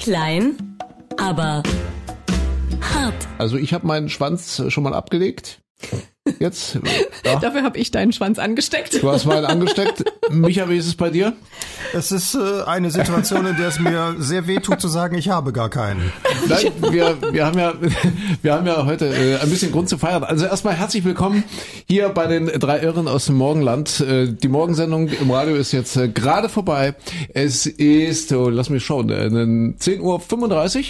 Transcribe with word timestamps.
Klein, 0.00 0.78
aber 1.18 1.62
hart. 2.80 3.14
Also 3.36 3.58
ich 3.58 3.74
habe 3.74 3.86
meinen 3.86 4.08
Schwanz 4.08 4.62
schon 4.68 4.82
mal 4.82 4.94
abgelegt. 4.94 5.60
Jetzt. 6.38 6.78
Ja. 7.22 7.38
Dafür 7.38 7.62
habe 7.62 7.78
ich 7.78 7.90
deinen 7.90 8.12
Schwanz 8.12 8.38
angesteckt. 8.38 9.02
Du 9.02 9.10
hast 9.10 9.26
meinen 9.26 9.44
angesteckt. 9.44 10.04
Micha, 10.30 10.68
wie 10.68 10.76
ist 10.76 10.86
es 10.86 10.94
bei 10.94 11.10
dir? 11.10 11.34
Es 11.92 12.12
ist 12.12 12.34
äh, 12.34 12.62
eine 12.66 12.90
Situation, 12.90 13.46
in 13.46 13.56
der 13.56 13.68
es 13.68 13.80
mir 13.80 14.14
sehr 14.18 14.46
weh 14.46 14.58
tut 14.58 14.80
zu 14.80 14.88
sagen, 14.88 15.16
ich 15.16 15.28
habe 15.28 15.52
gar 15.52 15.68
keinen. 15.68 16.12
Nein, 16.48 16.72
wir, 16.92 17.16
wir, 17.32 17.46
haben 17.46 17.58
ja, 17.58 17.74
wir 18.42 18.52
haben 18.54 18.66
ja 18.66 18.86
heute 18.86 19.08
äh, 19.08 19.38
ein 19.40 19.50
bisschen 19.50 19.72
Grund 19.72 19.88
zu 19.88 19.98
feiern. 19.98 20.22
Also 20.22 20.46
erstmal 20.46 20.74
herzlich 20.74 21.04
willkommen 21.04 21.42
hier 21.88 22.08
bei 22.10 22.26
den 22.26 22.46
drei 22.46 22.80
Irren 22.80 23.08
aus 23.08 23.26
dem 23.26 23.36
Morgenland. 23.36 24.00
Äh, 24.00 24.32
die 24.32 24.48
Morgensendung 24.48 25.08
im 25.08 25.30
Radio 25.30 25.56
ist 25.56 25.72
jetzt 25.72 25.96
äh, 25.96 26.08
gerade 26.08 26.48
vorbei. 26.48 26.94
Es 27.34 27.66
ist, 27.66 28.32
oh, 28.32 28.48
lass 28.48 28.70
mich 28.70 28.84
schauen, 28.84 29.10
äh, 29.10 29.26
10.35 29.26 30.78
Uhr? 30.78 30.84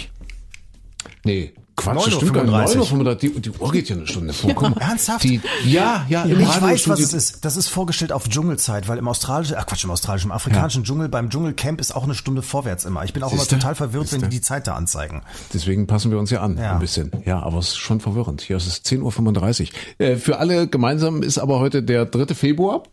Nee, 1.23 1.53
Quatsch, 1.83 2.05
das 2.07 2.13
stimmt 2.15 2.33
gar 2.33 2.43
nicht. 2.43 2.53
9.35 2.53 2.93
Uhr, 3.05 3.15
die, 3.15 3.41
die 3.41 3.49
Uhr 3.51 3.71
geht 3.71 3.89
ja 3.89 3.95
eine 3.95 4.07
Stunde 4.07 4.33
vor. 4.33 4.53
Mal. 4.53 4.73
Ernsthaft? 4.79 5.23
Die, 5.23 5.41
ja, 5.65 6.05
ja, 6.09 6.23
im 6.23 6.39
Ich 6.39 6.47
Radio 6.47 6.67
weiß, 6.67 6.81
schon 6.81 6.93
was 6.93 6.99
es 6.99 7.13
ist. 7.13 7.45
Das 7.45 7.57
ist 7.57 7.67
vorgestellt 7.67 8.11
auf 8.11 8.27
Dschungelzeit, 8.29 8.87
weil 8.87 8.97
im 8.97 9.07
australischen, 9.07 9.55
ach 9.57 9.65
Quatsch, 9.65 9.83
im 9.83 9.91
australischen, 9.91 10.29
im 10.29 10.35
afrikanischen 10.35 10.83
Dschungel, 10.83 11.09
beim 11.09 11.29
Dschungelcamp 11.29 11.79
ist 11.81 11.95
auch 11.95 12.03
eine 12.03 12.13
Stunde 12.15 12.41
vorwärts 12.41 12.85
immer. 12.85 13.03
Ich 13.03 13.13
bin 13.13 13.23
auch 13.23 13.31
Siehste? 13.31 13.55
immer 13.55 13.59
total 13.61 13.75
verwirrt, 13.75 14.11
wenn 14.11 14.19
Siehste? 14.19 14.29
die 14.29 14.35
die 14.37 14.41
Zeit 14.41 14.67
da 14.67 14.75
anzeigen. 14.75 15.21
Deswegen 15.53 15.87
passen 15.87 16.11
wir 16.11 16.19
uns 16.19 16.29
ja 16.29 16.41
an, 16.41 16.57
Ja. 16.57 16.73
ein 16.73 16.79
bisschen. 16.79 17.11
Ja, 17.25 17.41
aber 17.41 17.59
es 17.59 17.69
ist 17.69 17.77
schon 17.77 17.99
verwirrend. 17.99 18.41
Hier 18.41 18.57
ist 18.57 18.67
es 18.67 18.83
10.35 18.85 19.69
Uhr. 19.99 20.05
Äh, 20.05 20.15
für 20.17 20.37
alle 20.39 20.67
gemeinsam 20.67 21.23
ist 21.23 21.37
aber 21.37 21.59
heute 21.59 21.83
der 21.83 22.05
3. 22.05 22.33
Februar. 22.35 22.83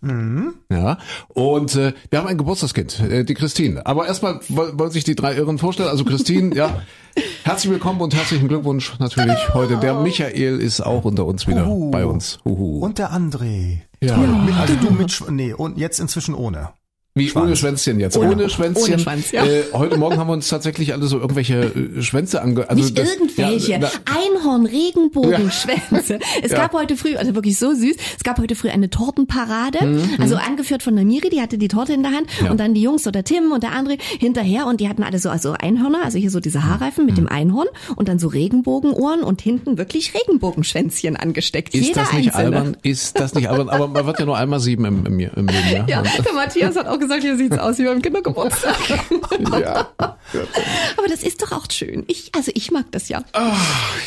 Ja. 0.70 0.98
Und 1.28 1.74
äh, 1.76 1.92
wir 2.10 2.18
haben 2.18 2.26
ein 2.28 2.38
Geburtstagskind, 2.38 3.00
äh, 3.00 3.24
die 3.24 3.34
Christine. 3.34 3.84
Aber 3.86 4.06
erstmal 4.06 4.40
woll- 4.48 4.78
wollen 4.78 4.90
sich 4.90 5.04
die 5.04 5.14
drei 5.14 5.34
Irren 5.36 5.58
vorstellen. 5.58 5.88
Also 5.88 6.04
Christine, 6.04 6.54
ja. 6.54 6.82
Herzlich 7.42 7.72
willkommen 7.72 8.00
und 8.00 8.14
herzlichen 8.14 8.46
Glückwunsch 8.46 8.77
natürlich 8.98 9.54
heute. 9.54 9.76
Der 9.78 9.94
Michael 9.94 10.60
ist 10.60 10.80
auch 10.80 11.04
unter 11.04 11.26
uns 11.26 11.46
wieder 11.46 11.66
Uhu. 11.66 11.90
bei 11.90 12.04
uns. 12.06 12.38
Uhu. 12.44 12.78
Und 12.78 12.98
der 12.98 13.12
André. 13.12 13.78
ja. 14.00 14.16
Mit- 14.16 14.56
Also 14.56 14.74
du 14.76 14.90
mit, 14.90 15.22
nee, 15.30 15.52
und 15.52 15.78
jetzt 15.78 16.00
inzwischen 16.00 16.34
ohne. 16.34 16.70
Wie 17.18 17.32
ohne 17.34 17.56
Schwänzchen 17.56 18.00
jetzt. 18.00 18.16
Ohne, 18.16 18.48
Schwänzchen. 18.48 18.84
ohne 18.94 18.98
Schwanz, 18.98 19.30
ja. 19.32 19.44
äh, 19.44 19.64
heute 19.72 19.96
Morgen 19.96 20.16
haben 20.16 20.28
wir 20.28 20.32
uns 20.34 20.48
tatsächlich 20.48 20.92
alle 20.92 21.06
so 21.06 21.18
irgendwelche 21.18 21.72
äh, 21.96 22.02
Schwänze 22.02 22.42
ange... 22.42 22.68
Also 22.68 22.82
Nicht 22.82 22.98
das- 22.98 23.08
irgendwelche. 23.14 23.72
Ja, 23.72 23.78
na, 23.80 23.88
Einhorn, 24.06 24.66
Regenbogenschwänze. 24.66 26.18
Es 26.42 26.50
Ja. 26.52 26.58
gab 26.58 26.72
heute 26.72 26.96
früh, 26.96 27.16
also 27.16 27.34
wirklich 27.34 27.58
so 27.58 27.72
süß, 27.74 27.96
es 28.16 28.22
gab 28.24 28.38
heute 28.38 28.54
früh 28.54 28.68
eine 28.70 28.90
Tortenparade, 28.90 29.78
also 30.18 30.36
angeführt 30.36 30.82
von 30.82 30.94
der 30.96 31.04
Miri, 31.04 31.28
die 31.30 31.40
hatte 31.40 31.58
die 31.58 31.68
Torte 31.68 31.92
in 31.92 32.02
der 32.02 32.12
Hand 32.12 32.26
Mhm, 32.40 32.46
Ja. 32.46 32.50
und 32.50 32.58
dann 32.60 32.74
die 32.74 32.82
Jungs 32.82 33.06
oder 33.06 33.24
Tim 33.24 33.52
und 33.52 33.62
der 33.62 33.70
André 33.72 33.98
hinterher 34.18 34.66
und 34.66 34.80
die 34.80 34.88
hatten 34.88 35.02
alle 35.02 35.18
so 35.18 35.30
also 35.30 35.52
Einhörner, 35.58 35.98
also 36.04 36.18
hier 36.18 36.30
so 36.30 36.40
diese 36.40 36.64
Haarreifen 36.64 37.04
mit 37.06 37.14
Mhm. 37.14 37.20
dem 37.22 37.28
Einhorn 37.28 37.66
und 37.96 38.08
dann 38.08 38.18
so 38.18 38.28
Regenbogenohren 38.28 39.20
und 39.22 39.40
hinten 39.40 39.78
wirklich 39.78 40.14
Regenbogenschwänzchen 40.14 41.16
angesteckt. 41.16 41.74
Ist 41.74 41.88
Jeder 41.88 42.00
das 42.02 42.12
nicht 42.12 42.34
einzelne. 42.34 42.56
albern? 42.58 42.76
Ist 42.82 43.18
das 43.18 43.34
nicht 43.34 43.48
albern? 43.48 43.68
Aber 43.68 43.88
man 43.88 44.06
wird 44.06 44.18
ja 44.18 44.24
nur 44.26 44.36
einmal 44.36 44.60
sieben 44.60 44.84
im, 44.84 45.06
im, 45.06 45.18
im 45.20 45.46
Leben, 45.46 45.68
ja? 45.72 45.84
Ja, 45.88 46.00
Und- 46.00 46.26
der 46.26 46.32
Matthias 46.34 46.76
hat 46.76 46.86
auch 46.86 46.98
gesagt, 46.98 47.07
hier 47.16 47.36
sieht's 47.36 47.58
aus 47.58 47.78
wie 47.78 47.84
beim 47.84 48.02
Kindergeburtstag. 48.02 48.76
ja. 49.60 49.88
Aber 49.98 51.08
das 51.08 51.22
ist 51.22 51.42
doch 51.42 51.52
auch 51.52 51.66
schön. 51.70 52.04
Ich, 52.06 52.30
also 52.34 52.50
ich 52.54 52.70
mag 52.70 52.86
das 52.92 53.08
ja. 53.08 53.22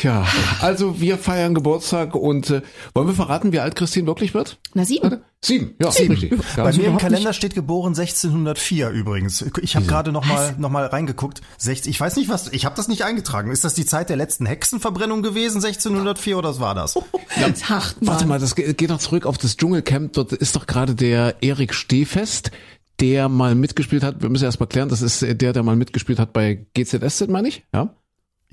Ja, 0.02 0.26
also 0.60 1.00
wir 1.00 1.18
feiern 1.18 1.54
Geburtstag 1.54 2.14
und 2.14 2.50
äh, 2.50 2.62
wollen 2.94 3.06
wir 3.08 3.14
verraten, 3.14 3.52
wie 3.52 3.60
alt 3.60 3.76
Christine 3.76 4.06
wirklich 4.06 4.34
wird? 4.34 4.58
Na 4.74 4.84
sieben. 4.84 5.20
Sieben, 5.44 5.74
ja, 5.80 5.88
richtig. 5.88 6.30
Ja, 6.30 6.36
Bei 6.56 6.62
also 6.66 6.80
mir 6.80 6.86
im 6.86 6.98
Kalender 6.98 7.32
steht 7.32 7.56
geboren 7.56 7.94
1604 7.96 8.90
übrigens. 8.90 9.42
Ich 9.60 9.74
habe 9.74 9.86
gerade 9.86 10.12
noch 10.12 10.24
mal 10.24 10.54
noch 10.56 10.70
mal 10.70 10.86
reingeguckt. 10.86 11.40
60, 11.58 11.90
ich 11.90 12.00
weiß 12.00 12.14
nicht 12.14 12.28
was, 12.28 12.52
ich 12.52 12.64
habe 12.64 12.76
das 12.76 12.86
nicht 12.86 13.02
eingetragen. 13.02 13.50
Ist 13.50 13.64
das 13.64 13.74
die 13.74 13.84
Zeit 13.84 14.08
der 14.08 14.16
letzten 14.16 14.46
Hexenverbrennung 14.46 15.20
gewesen 15.22 15.56
1604 15.56 16.38
oder 16.38 16.50
was 16.50 16.60
war 16.60 16.76
das? 16.76 16.96
Ach, 16.96 17.94
Nicht. 17.98 18.06
Warte 18.08 18.26
mal, 18.26 18.38
das 18.38 18.54
ge- 18.54 18.72
geht 18.74 18.90
doch 18.90 18.98
zurück 18.98 19.26
auf 19.26 19.36
das 19.36 19.56
Dschungelcamp. 19.56 20.12
Dort 20.12 20.32
ist 20.32 20.54
doch 20.54 20.66
gerade 20.66 20.94
der 20.94 21.42
Erik 21.42 21.74
Stehfest, 21.74 22.52
der 23.02 23.28
mal 23.28 23.54
mitgespielt 23.54 24.02
hat. 24.04 24.22
Wir 24.22 24.30
müssen 24.30 24.44
erst 24.44 24.60
mal 24.60 24.66
klären, 24.66 24.88
das 24.88 25.02
ist 25.02 25.22
äh, 25.22 25.34
der, 25.34 25.52
der 25.52 25.62
mal 25.62 25.76
mitgespielt 25.76 26.18
hat 26.18 26.32
bei 26.32 26.66
GZSZ, 26.74 27.28
meine 27.28 27.48
ich, 27.48 27.64
ja? 27.74 27.94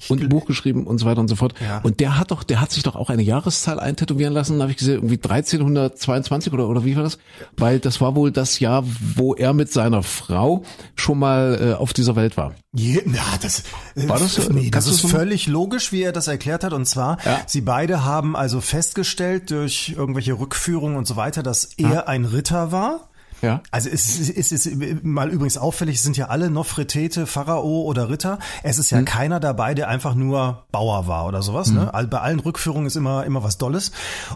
Und 0.08 0.22
ein 0.22 0.30
Buch 0.30 0.46
geschrieben 0.46 0.88
und 0.88 0.98
so 0.98 1.06
weiter 1.06 1.20
und 1.20 1.28
so 1.28 1.36
fort. 1.36 1.54
Ja. 1.60 1.80
Und 1.80 2.00
der 2.00 2.18
hat 2.18 2.32
doch, 2.32 2.44
der 2.44 2.62
hat 2.62 2.72
sich 2.72 2.84
doch 2.84 2.96
auch 2.96 3.10
eine 3.10 3.22
Jahreszahl 3.22 3.82
eintätowieren 3.82 4.34
lassen, 4.34 4.62
habe 4.62 4.72
ich 4.72 4.78
gesehen, 4.78 4.94
irgendwie 4.96 5.18
1322 5.22 6.54
oder, 6.54 6.70
oder 6.70 6.86
wie 6.86 6.96
war 6.96 7.04
das? 7.04 7.20
Weil 7.58 7.80
das 7.80 8.00
war 8.00 8.16
wohl 8.16 8.32
das 8.32 8.60
Jahr, 8.62 8.86
wo 9.16 9.34
er 9.36 9.54
mit 9.54 9.74
seiner 9.74 10.02
Frau 10.02 10.64
schon 10.96 11.20
mal 11.20 11.60
äh, 11.62 11.74
auf 11.74 11.92
dieser 11.92 12.16
Welt 12.16 12.38
war. 12.38 12.56
Je, 12.74 13.02
na, 13.06 13.20
das, 13.42 13.64
äh, 13.96 14.08
War 14.08 14.20
das 14.20 14.36
so? 14.36 14.44
Nee, 14.54 14.70
das 14.70 14.88
ist 14.88 15.04
das 15.04 15.12
völlig 15.12 15.48
logisch, 15.48 15.92
wie 15.92 16.04
er 16.04 16.14
das 16.14 16.30
erklärt 16.30 16.64
hat. 16.64 16.72
Und 16.72 16.86
zwar, 16.86 17.18
Ja. 17.26 17.42
sie 17.46 17.60
beide 17.60 18.06
haben 18.06 18.38
also 18.38 18.62
festgestellt 18.62 19.52
durch 19.52 19.96
irgendwelche 19.98 20.40
Rückführungen 20.40 20.96
und 20.96 21.08
so 21.08 21.18
weiter, 21.18 21.44
dass 21.44 21.66
er 21.76 22.08
ein 22.08 22.24
Ritter 22.24 22.72
war. 22.72 23.09
Ja. 23.42 23.62
Also 23.72 23.90
es 23.90 24.20
ist, 24.20 24.30
es 24.36 24.52
ist 24.52 25.04
mal 25.04 25.30
übrigens 25.30 25.58
auffällig, 25.58 25.96
es 25.98 26.04
sind 26.04 26.18
ja 26.18 26.28
alle 26.28 26.50
Nofretete, 26.50 27.26
Pharao 27.26 27.84
oder 27.84 28.10
Ritter. 28.10 28.40
Es 28.64 28.78
ist 28.80 28.90
ja 28.92 28.98
Hm. 29.00 29.06
keiner 29.06 29.40
dabei, 29.40 29.74
der 29.74 29.88
einfach 29.88 30.16
nur 30.16 30.66
Bauer 30.72 31.08
war 31.08 31.26
oder 31.28 31.42
sowas. 31.42 31.72
Ne? 31.72 31.94
All- 31.94 32.08
Bei 32.08 32.20
allen 32.22 32.40
Rückführungen 32.40 32.88
ist 32.88 32.96
immer 32.96 33.26
immer 33.26 33.44
was 33.44 33.58
Dolles. 33.58 33.92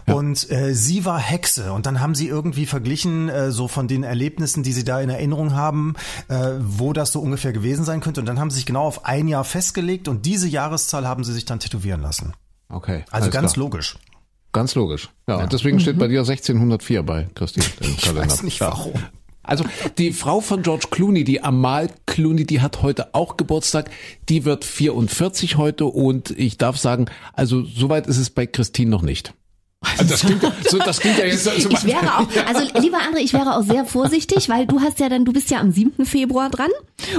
Und 0.06 0.50
äh, 0.50 0.74
sie 0.74 1.04
war 1.04 1.18
Hexe. 1.18 1.72
Und 1.72 1.86
dann 1.86 2.00
haben 2.00 2.14
sie 2.14 2.28
irgendwie 2.28 2.66
verglichen, 2.66 3.28
äh, 3.28 3.50
so 3.52 3.68
von 3.68 3.88
den 3.88 4.04
Erlebnissen, 4.04 4.62
die 4.62 4.72
sie 4.72 4.84
da 4.84 5.00
in 5.00 5.10
Erinnerung 5.10 5.54
haben, 5.54 5.94
äh, 6.28 6.52
wo 6.60 6.92
das 6.92 7.12
so 7.12 7.20
ungefähr 7.20 7.52
gewesen 7.52 7.84
sein 7.84 8.00
könnte. 8.00 8.20
Und 8.20 8.26
dann 8.26 8.38
haben 8.40 8.50
sie 8.50 8.56
sich 8.56 8.66
genau 8.66 8.84
auf 8.84 9.04
ein 9.04 9.28
Jahr 9.28 9.44
festgelegt 9.44 10.08
und 10.08 10.24
diese 10.26 10.48
Jahreszahl 10.48 11.06
haben 11.06 11.24
sie 11.24 11.32
sich 11.32 11.44
dann 11.44 11.58
tätowieren 11.60 12.00
lassen. 12.00 12.32
Okay. 12.68 13.04
Also 13.10 13.30
ganz 13.30 13.52
klar. 13.54 13.64
logisch. 13.64 13.96
Ganz 14.54 14.74
logisch. 14.74 15.10
Ja, 15.28 15.42
und 15.42 15.52
deswegen 15.52 15.78
steht 15.80 15.98
bei 15.98 16.08
dir 16.08 16.20
1604 16.20 17.02
bei 17.02 17.26
Christine 17.34 17.66
im 17.80 17.90
Ich 17.98 18.02
Kalender. 18.02 18.30
weiß 18.30 18.42
nicht 18.44 18.60
Ja. 18.60 18.68
warum. 18.68 18.94
Also 19.42 19.64
die 19.98 20.12
Frau 20.14 20.40
von 20.40 20.62
George 20.62 20.86
Clooney, 20.90 21.22
die 21.22 21.42
Amal 21.42 21.90
Clooney, 22.06 22.44
die 22.46 22.62
hat 22.62 22.80
heute 22.80 23.14
auch 23.14 23.36
Geburtstag. 23.36 23.90
Die 24.30 24.46
wird 24.46 24.64
44 24.64 25.58
heute 25.58 25.84
und 25.84 26.30
ich 26.30 26.56
darf 26.56 26.78
sagen, 26.78 27.06
also 27.34 27.62
soweit 27.62 28.06
ist 28.06 28.16
es 28.16 28.30
bei 28.30 28.46
Christine 28.46 28.90
noch 28.90 29.02
nicht. 29.02 29.34
Also 29.98 30.10
das 30.10 30.20
klingt, 30.20 30.42
ja- 30.42 30.52
so, 30.68 30.78
das 30.78 31.00
klingt 31.00 31.18
ja 31.18 31.24
jetzt 31.26 31.44
so 31.44 31.50
Ich 31.52 31.84
wäre 31.84 32.18
auch, 32.18 32.26
also 32.46 32.80
lieber 32.80 32.98
André, 32.98 33.18
ich 33.18 33.32
wäre 33.32 33.56
auch 33.56 33.62
sehr 33.62 33.84
vorsichtig, 33.84 34.48
weil 34.48 34.66
du 34.66 34.80
hast 34.80 35.00
ja 35.00 35.08
dann, 35.08 35.24
du 35.24 35.32
bist 35.32 35.50
ja 35.50 35.60
am 35.60 35.70
7. 35.72 36.04
Februar 36.06 36.50
dran 36.50 36.70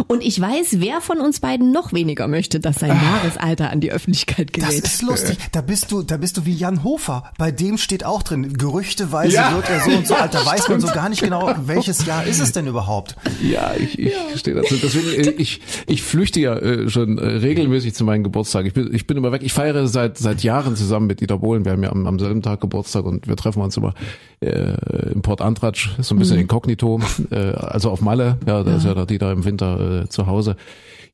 und 0.07 0.23
ich 0.23 0.39
weiß, 0.39 0.79
wer 0.79 1.01
von 1.01 1.19
uns 1.19 1.39
beiden 1.39 1.71
noch 1.71 1.93
weniger 1.93 2.27
möchte, 2.27 2.59
dass 2.59 2.77
sein 2.77 2.89
Jahresalter 2.89 3.69
an 3.71 3.79
die 3.81 3.91
Öffentlichkeit 3.91 4.49
Das 4.57 4.69
gerät. 4.69 4.85
ist 4.85 5.01
lustig. 5.01 5.37
Da 5.51 5.61
bist 5.61 5.91
du, 5.91 6.01
da 6.03 6.17
bist 6.17 6.37
du 6.37 6.45
wie 6.45 6.53
Jan 6.53 6.83
Hofer. 6.83 7.31
Bei 7.37 7.51
dem 7.51 7.77
steht 7.77 8.03
auch 8.05 8.23
drin, 8.23 8.53
gerüchteweise 8.57 9.35
Ja. 9.35 9.55
wird 9.55 9.69
er 9.69 9.79
so 9.81 9.91
und 9.91 10.07
so 10.07 10.15
alt. 10.15 10.33
Da 10.33 10.45
weiß 10.45 10.69
man 10.69 10.79
so 10.81 10.87
gar 10.87 11.09
nicht 11.09 11.21
genau, 11.21 11.53
welches 11.65 12.05
Jahr 12.05 12.25
ist 12.25 12.39
es 12.39 12.51
denn 12.51 12.67
überhaupt. 12.67 13.15
Ja, 13.43 13.73
ich, 13.77 13.97
ich 13.99 14.13
stehe 14.35 14.55
dazu. 14.55 14.75
Deswegen, 14.81 15.23
äh, 15.23 15.31
ich, 15.31 15.61
ich 15.87 16.03
flüchte 16.03 16.39
ja 16.39 16.55
äh, 16.55 16.89
schon 16.89 17.17
äh, 17.17 17.25
regelmäßig 17.25 17.93
zu 17.93 18.03
meinem 18.03 18.23
Geburtstag. 18.23 18.65
Ich 18.65 18.73
bin, 18.73 18.93
ich 18.93 19.07
bin 19.07 19.17
immer 19.17 19.31
weg. 19.31 19.41
Ich 19.43 19.53
feiere 19.53 19.87
seit 19.87 20.17
seit 20.17 20.43
Jahren 20.43 20.75
zusammen 20.75 21.07
mit 21.07 21.21
Dieter 21.21 21.37
Bohlen. 21.39 21.65
Wir 21.65 21.71
haben 21.73 21.83
ja 21.83 21.91
am, 21.91 22.07
am 22.07 22.19
selben 22.19 22.41
Tag 22.41 22.54
Geburtstag 22.61 23.05
und 23.05 23.27
wir 23.27 23.35
treffen 23.35 23.61
uns 23.61 23.77
immer 23.77 23.93
äh, 24.41 25.11
im 25.11 25.21
Port 25.21 25.41
Antratsch, 25.41 25.89
so 25.99 26.15
ein 26.15 26.19
bisschen 26.19 26.39
inkognito, 26.39 26.99
äh, 27.31 27.35
also 27.51 27.91
auf 27.91 28.01
Malle. 28.01 28.37
Ja, 28.45 28.63
da 28.63 28.75
ist 28.75 28.85
ja 28.85 28.93
der 28.93 29.05
Dieter 29.05 29.31
im 29.31 29.45
Winter 29.45 30.03
äh, 30.03 30.09
zu 30.09 30.27
Hause. 30.27 30.55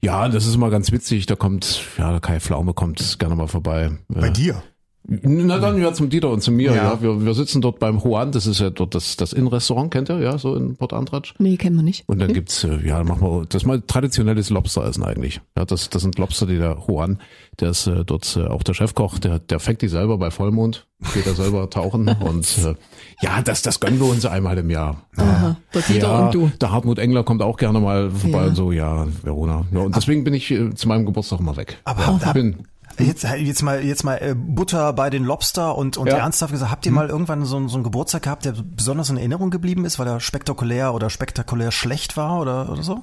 Ja, 0.04 0.28
das 0.30 0.48
ist 0.48 0.56
immer 0.56 0.70
ganz 0.72 0.92
witzig. 0.92 1.28
Da 1.28 1.36
kommt, 1.36 1.84
ja, 1.98 2.10
der 2.12 2.20
Kai 2.20 2.40
Pflaume 2.40 2.74
kommt 2.74 3.20
gerne 3.20 3.36
mal 3.36 3.48
vorbei. 3.48 3.92
Bei 4.08 4.28
Äh, 4.28 4.32
dir. 4.32 4.64
Na 5.04 5.58
dann 5.58 5.82
ja 5.82 5.94
zum 5.94 6.10
Dieter 6.10 6.30
und 6.30 6.42
zu 6.42 6.52
mir. 6.52 6.72
Ja, 6.74 6.76
Ja. 6.94 7.02
Wir, 7.02 7.26
wir 7.26 7.34
sitzen 7.34 7.62
dort 7.62 7.80
beim 7.80 7.98
Juan. 8.00 8.32
Das 8.32 8.46
ist 8.46 8.60
ja 8.60 8.70
dort 8.70 8.94
das 8.96 9.18
das 9.18 9.34
Innenrestaurant, 9.34 9.92
kennt 9.92 10.10
ihr? 10.10 10.20
Ja, 10.20 10.38
so 10.38 10.56
in 10.56 10.76
Port 10.76 10.94
Antratsch. 10.94 11.34
Nee, 11.40 11.58
kennen 11.58 11.76
wir 11.76 11.84
nicht. 11.84 12.04
Und 12.08 12.20
dann 12.20 12.34
gibt's, 12.34 12.64
äh, 12.64 12.80
ja, 12.88 13.04
machen 13.04 13.22
wir, 13.22 13.46
das 13.50 13.64
ist 13.64 13.68
mal 13.68 13.82
traditionelles 13.82 14.50
Lobsteressen 14.52 15.04
eigentlich. 15.04 15.42
Ja, 15.58 15.66
das, 15.66 15.90
das 15.90 16.04
sind 16.04 16.18
Lobster, 16.20 16.46
die 16.46 16.58
der 16.58 16.78
Juan, 16.88 17.20
der 17.60 17.72
ist 17.72 17.88
äh, 17.88 18.06
dort 18.06 18.38
äh, 18.38 18.46
auch 18.48 18.64
der 18.64 18.74
Chefkoch, 18.76 19.18
der, 19.20 19.40
der 19.40 19.60
fängt 19.60 19.82
die 19.82 19.88
selber 19.88 20.18
bei 20.18 20.30
Vollmond, 20.32 20.86
geht 21.14 21.26
er 21.26 21.34
selber 21.34 21.70
tauchen 21.72 22.08
und 22.08 22.46
äh, 22.60 22.76
ja, 23.22 23.42
das, 23.42 23.64
das 23.64 23.80
gönnen 23.80 24.00
wir 24.00 24.08
uns 24.08 24.26
einmal 24.26 24.58
im 24.60 24.70
Jahr. 24.70 25.08
Aha, 25.18 25.58
der 25.74 25.82
Dieter 25.82 26.08
ja, 26.08 26.26
und 26.28 26.34
du. 26.36 26.52
der 26.62 26.72
Hartmut 26.72 27.00
Engler 27.00 27.24
kommt 27.24 27.42
auch 27.42 27.58
gerne 27.58 27.80
mal 27.80 28.12
vorbei 28.12 28.42
Ja. 28.44 28.48
und 28.48 28.56
so, 28.56 28.72
ja, 28.72 29.08
Verona. 29.24 29.66
Ja, 29.74 29.80
und 29.82 29.96
deswegen 29.96 30.24
bin 30.24 30.34
ich 30.36 30.52
äh, 30.52 30.74
zu 30.76 30.88
meinem 30.88 31.06
Geburtstag 31.08 31.40
immer 31.40 31.58
weg. 31.58 31.78
Aber 31.86 32.02
ja, 32.02 32.18
ich 32.20 32.26
hab- 32.26 32.34
bin, 32.34 32.56
Jetzt, 33.00 33.24
jetzt 33.24 33.62
mal, 33.64 33.84
jetzt 33.84 34.04
mal 34.04 34.16
äh, 34.18 34.36
Butter 34.36 34.94
bei 34.94 35.10
den 35.10 35.24
Lobster 35.24 35.78
und, 35.78 35.98
und 35.98 36.08
Ja. 36.08 36.18
ernsthaft 36.18 36.52
gesagt, 36.52 36.72
habt 36.72 36.86
ihr 36.86 36.92
mal 36.92 37.10
irgendwann 37.10 37.46
so, 37.46 37.58
einen- 37.58 37.68
so 37.70 37.76
einen 37.76 37.84
Geburtstag 37.84 38.24
gehabt, 38.24 38.46
der 38.46 38.54
besonders 38.54 39.10
in 39.10 39.18
Erinnerung 39.18 39.50
geblieben 39.50 39.86
ist, 39.86 39.98
weil 40.00 40.08
er 40.08 40.20
spektakulär 40.20 40.94
oder 40.94 41.10
spektakulär 41.10 41.72
schlecht 41.72 42.18
war 42.18 42.40
oder, 42.42 42.70
oder 42.72 42.84
so? 42.84 43.02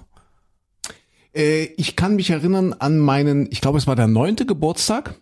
Äh, 1.35 1.65
ich 1.77 1.97
kann 1.97 2.17
mich 2.17 2.31
erinnern 2.31 2.75
an 2.79 2.99
meinen, 2.99 3.49
ich 3.51 3.61
glaube, 3.61 3.79
es 3.79 3.87
war 3.87 3.97
der 3.97 4.07
neunte 4.07 4.47
Geburtstag. 4.47 5.21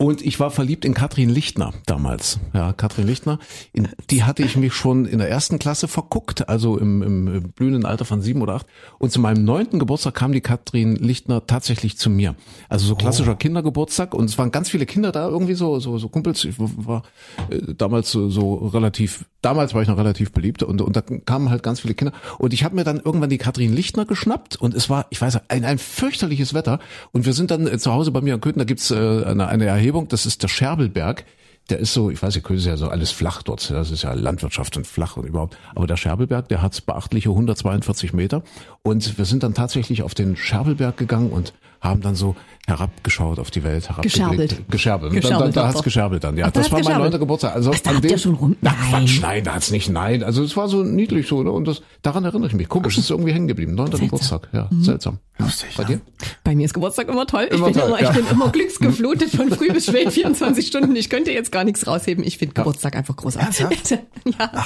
Und 0.00 0.22
ich 0.22 0.38
war 0.38 0.52
verliebt 0.52 0.84
in 0.84 0.94
Katrin 0.94 1.28
Lichtner 1.28 1.72
damals. 1.84 2.38
Ja, 2.54 2.72
Katrin 2.72 3.04
Lichtner. 3.04 3.40
In 3.72 3.88
die 4.10 4.22
hatte 4.22 4.44
ich 4.44 4.56
mich 4.56 4.72
schon 4.72 5.06
in 5.06 5.18
der 5.18 5.28
ersten 5.28 5.58
Klasse 5.58 5.88
verguckt, 5.88 6.48
also 6.48 6.78
im, 6.78 7.02
im 7.02 7.50
blühenden 7.50 7.84
Alter 7.84 8.04
von 8.04 8.22
sieben 8.22 8.40
oder 8.40 8.54
acht. 8.54 8.66
Und 9.00 9.10
zu 9.10 9.20
meinem 9.20 9.44
neunten 9.44 9.80
Geburtstag 9.80 10.14
kam 10.14 10.30
die 10.30 10.40
Katrin 10.40 10.94
Lichtner 10.94 11.46
tatsächlich 11.48 11.98
zu 11.98 12.10
mir. 12.10 12.36
Also 12.68 12.86
so 12.86 12.94
klassischer 12.94 13.34
Kindergeburtstag. 13.34 14.14
Und 14.14 14.26
es 14.26 14.38
waren 14.38 14.52
ganz 14.52 14.70
viele 14.70 14.86
Kinder 14.86 15.10
da, 15.10 15.26
irgendwie 15.26 15.54
so, 15.54 15.80
so, 15.80 15.98
so 15.98 16.08
Kumpels. 16.08 16.44
Ich 16.44 16.54
war 16.60 17.02
äh, 17.50 17.74
damals 17.74 18.12
so, 18.12 18.30
so 18.30 18.54
relativ, 18.54 19.24
damals 19.42 19.74
war 19.74 19.82
ich 19.82 19.88
noch 19.88 19.98
relativ 19.98 20.30
beliebt 20.30 20.62
und, 20.62 20.80
und 20.80 20.94
da 20.94 21.00
kamen 21.00 21.50
halt 21.50 21.64
ganz 21.64 21.80
viele 21.80 21.94
Kinder. 21.94 22.14
Und 22.38 22.52
ich 22.52 22.62
habe 22.62 22.76
mir 22.76 22.84
dann 22.84 22.98
irgendwann 22.98 23.30
die 23.30 23.38
Katrin 23.38 23.74
Lichtner 23.74 24.04
geschnappt 24.04 24.54
und 24.54 24.74
es 24.74 24.88
war, 24.88 25.06
ich 25.10 25.20
weiß, 25.20 25.40
ein, 25.48 25.64
ein 25.64 25.78
fürchterliches 25.78 26.54
Wetter. 26.54 26.78
Und 27.10 27.26
wir 27.26 27.32
sind 27.32 27.50
dann 27.50 27.66
äh, 27.66 27.78
zu 27.78 27.92
Hause 27.92 28.12
bei 28.12 28.20
mir 28.20 28.34
in 28.34 28.40
Köthen, 28.40 28.60
da 28.60 28.64
gibt's 28.64 28.92
äh, 28.92 28.94
eine, 28.94 29.48
eine 29.48 29.64
Erhebung, 29.64 29.87
das 30.08 30.26
ist 30.26 30.42
der 30.42 30.48
Scherbelberg. 30.48 31.24
Der 31.70 31.78
ist 31.78 31.92
so, 31.92 32.10
ich 32.10 32.22
weiß, 32.22 32.34
ihr 32.34 32.42
könnt 32.42 32.64
ja 32.64 32.78
so 32.78 32.88
alles 32.88 33.10
flach 33.10 33.42
dort. 33.42 33.70
Das 33.70 33.90
ist 33.90 34.02
ja 34.02 34.14
Landwirtschaft 34.14 34.76
und 34.78 34.86
flach 34.86 35.18
und 35.18 35.26
überhaupt. 35.26 35.58
Aber 35.74 35.86
der 35.86 35.98
Scherbelberg, 35.98 36.48
der 36.48 36.62
hat 36.62 36.86
beachtliche 36.86 37.28
142 37.28 38.14
Meter. 38.14 38.42
Und 38.82 39.18
wir 39.18 39.26
sind 39.26 39.42
dann 39.42 39.52
tatsächlich 39.52 40.02
auf 40.02 40.14
den 40.14 40.36
Scherbelberg 40.36 40.96
gegangen 40.96 41.30
und 41.30 41.52
haben 41.80 42.00
dann 42.00 42.14
so 42.14 42.34
herabgeschaut 42.66 43.38
auf 43.38 43.50
die 43.50 43.62
Welt, 43.64 43.88
Gescherbelt. 44.02 44.62
Gescherbelt. 44.70 45.12
Gescherbelt 45.12 45.24
dann, 45.24 45.40
dann, 45.40 45.52
da 45.52 45.68
hat's 45.68 45.82
gescherbelt 45.82 46.22
dann. 46.24 46.36
Ja, 46.36 46.46
Ach, 46.46 46.50
da 46.50 46.60
das 46.60 46.70
war 46.70 46.82
mein 46.82 46.98
neunter 46.98 47.18
Geburtstag. 47.18 47.54
Also 47.54 47.70
Ach, 47.74 47.78
da 47.78 47.90
an 47.90 48.02
dem, 48.02 48.18
schon 48.18 48.34
rum- 48.34 48.56
Na, 48.60 48.72
Nein. 48.72 48.90
Quatsch, 48.90 49.20
nein, 49.22 49.44
da 49.44 49.54
hat's 49.54 49.70
nicht. 49.70 49.88
Nein, 49.88 50.22
also 50.22 50.42
es 50.42 50.56
war 50.56 50.68
so 50.68 50.82
niedlich 50.82 51.26
so, 51.28 51.42
ne? 51.42 51.50
Und 51.50 51.66
das, 51.66 51.82
daran 52.02 52.24
erinnere 52.24 52.48
ich 52.48 52.54
mich. 52.54 52.68
Komisch, 52.68 52.98
es 52.98 53.04
ist 53.04 53.10
irgendwie 53.10 53.32
hängen 53.32 53.48
geblieben. 53.48 53.74
Neunter 53.74 53.98
Geburtstag, 53.98 54.48
ja, 54.52 54.68
seltsam. 54.80 55.18
Lustig, 55.38 55.68
Bei 55.76 55.84
dir? 55.84 56.00
Bei 56.44 56.54
mir 56.54 56.64
ist 56.66 56.74
Geburtstag 56.74 57.08
immer 57.08 57.26
toll. 57.26 57.46
Ich, 57.50 57.56
Immer 57.56 57.66
bin, 57.66 57.74
toll, 57.74 57.88
immer, 57.88 58.02
ja. 58.02 58.10
ich 58.10 58.16
bin 58.16 58.26
immer 58.28 58.48
glücksgeflutet 58.52 59.30
von 59.30 59.50
früh 59.50 59.72
bis 59.72 59.86
spät, 59.86 60.12
24 60.12 60.66
Stunden. 60.66 60.94
Ich 60.96 61.08
könnte 61.08 61.30
jetzt 61.32 61.52
gar 61.52 61.64
nichts 61.64 61.86
rausheben. 61.86 62.24
Ich 62.24 62.38
finde 62.38 62.54
Geburtstag 62.54 62.96
einfach 62.96 63.16
großartig. 63.16 63.60
Ernsthaft? 63.60 63.90
ja. 64.38 64.64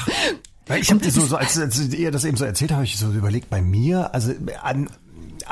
Weil 0.67 0.81
Ich 0.81 0.91
habe 0.91 1.11
so, 1.11 1.21
so 1.21 1.37
als, 1.37 1.59
als 1.59 1.79
ihr 1.93 2.11
das 2.11 2.25
eben 2.25 2.37
so 2.37 2.45
erzählt, 2.45 2.71
habe 2.73 2.85
ich 2.85 2.97
so 2.97 3.11
überlegt, 3.11 3.51
bei 3.51 3.61
mir, 3.61 4.15
also 4.15 4.33
an 4.63 4.89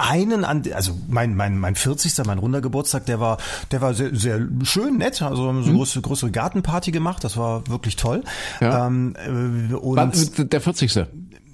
einen 0.01 0.45
an, 0.45 0.63
also 0.75 0.97
mein 1.09 1.35
mein 1.37 1.59
mein 1.59 1.75
40. 1.75 2.13
mein 2.27 2.39
runder 2.39 2.61
Geburtstag, 2.61 3.07
der 3.07 3.21
war 3.21 3.39
der 3.71 3.81
war 3.81 3.95
sehr 3.95 4.15
sehr 4.15 4.41
schön 4.63 4.99
nett, 4.99 5.23
also 5.23 5.47
haben 5.49 5.59
Mhm. 5.59 5.63
so 5.65 5.69
eine 5.71 5.79
große 5.79 6.01
größere 6.01 6.31
Gartenparty 6.31 6.91
gemacht, 6.91 7.23
das 7.25 7.37
war 7.37 7.67
wirklich 7.69 7.97
toll. 7.97 8.23
Ja. 8.61 8.87
Ähm, 8.87 9.15
äh, 9.71 9.75
und 9.75 9.97
Wann- 9.97 10.49
Der 10.51 10.61
40. 10.61 11.07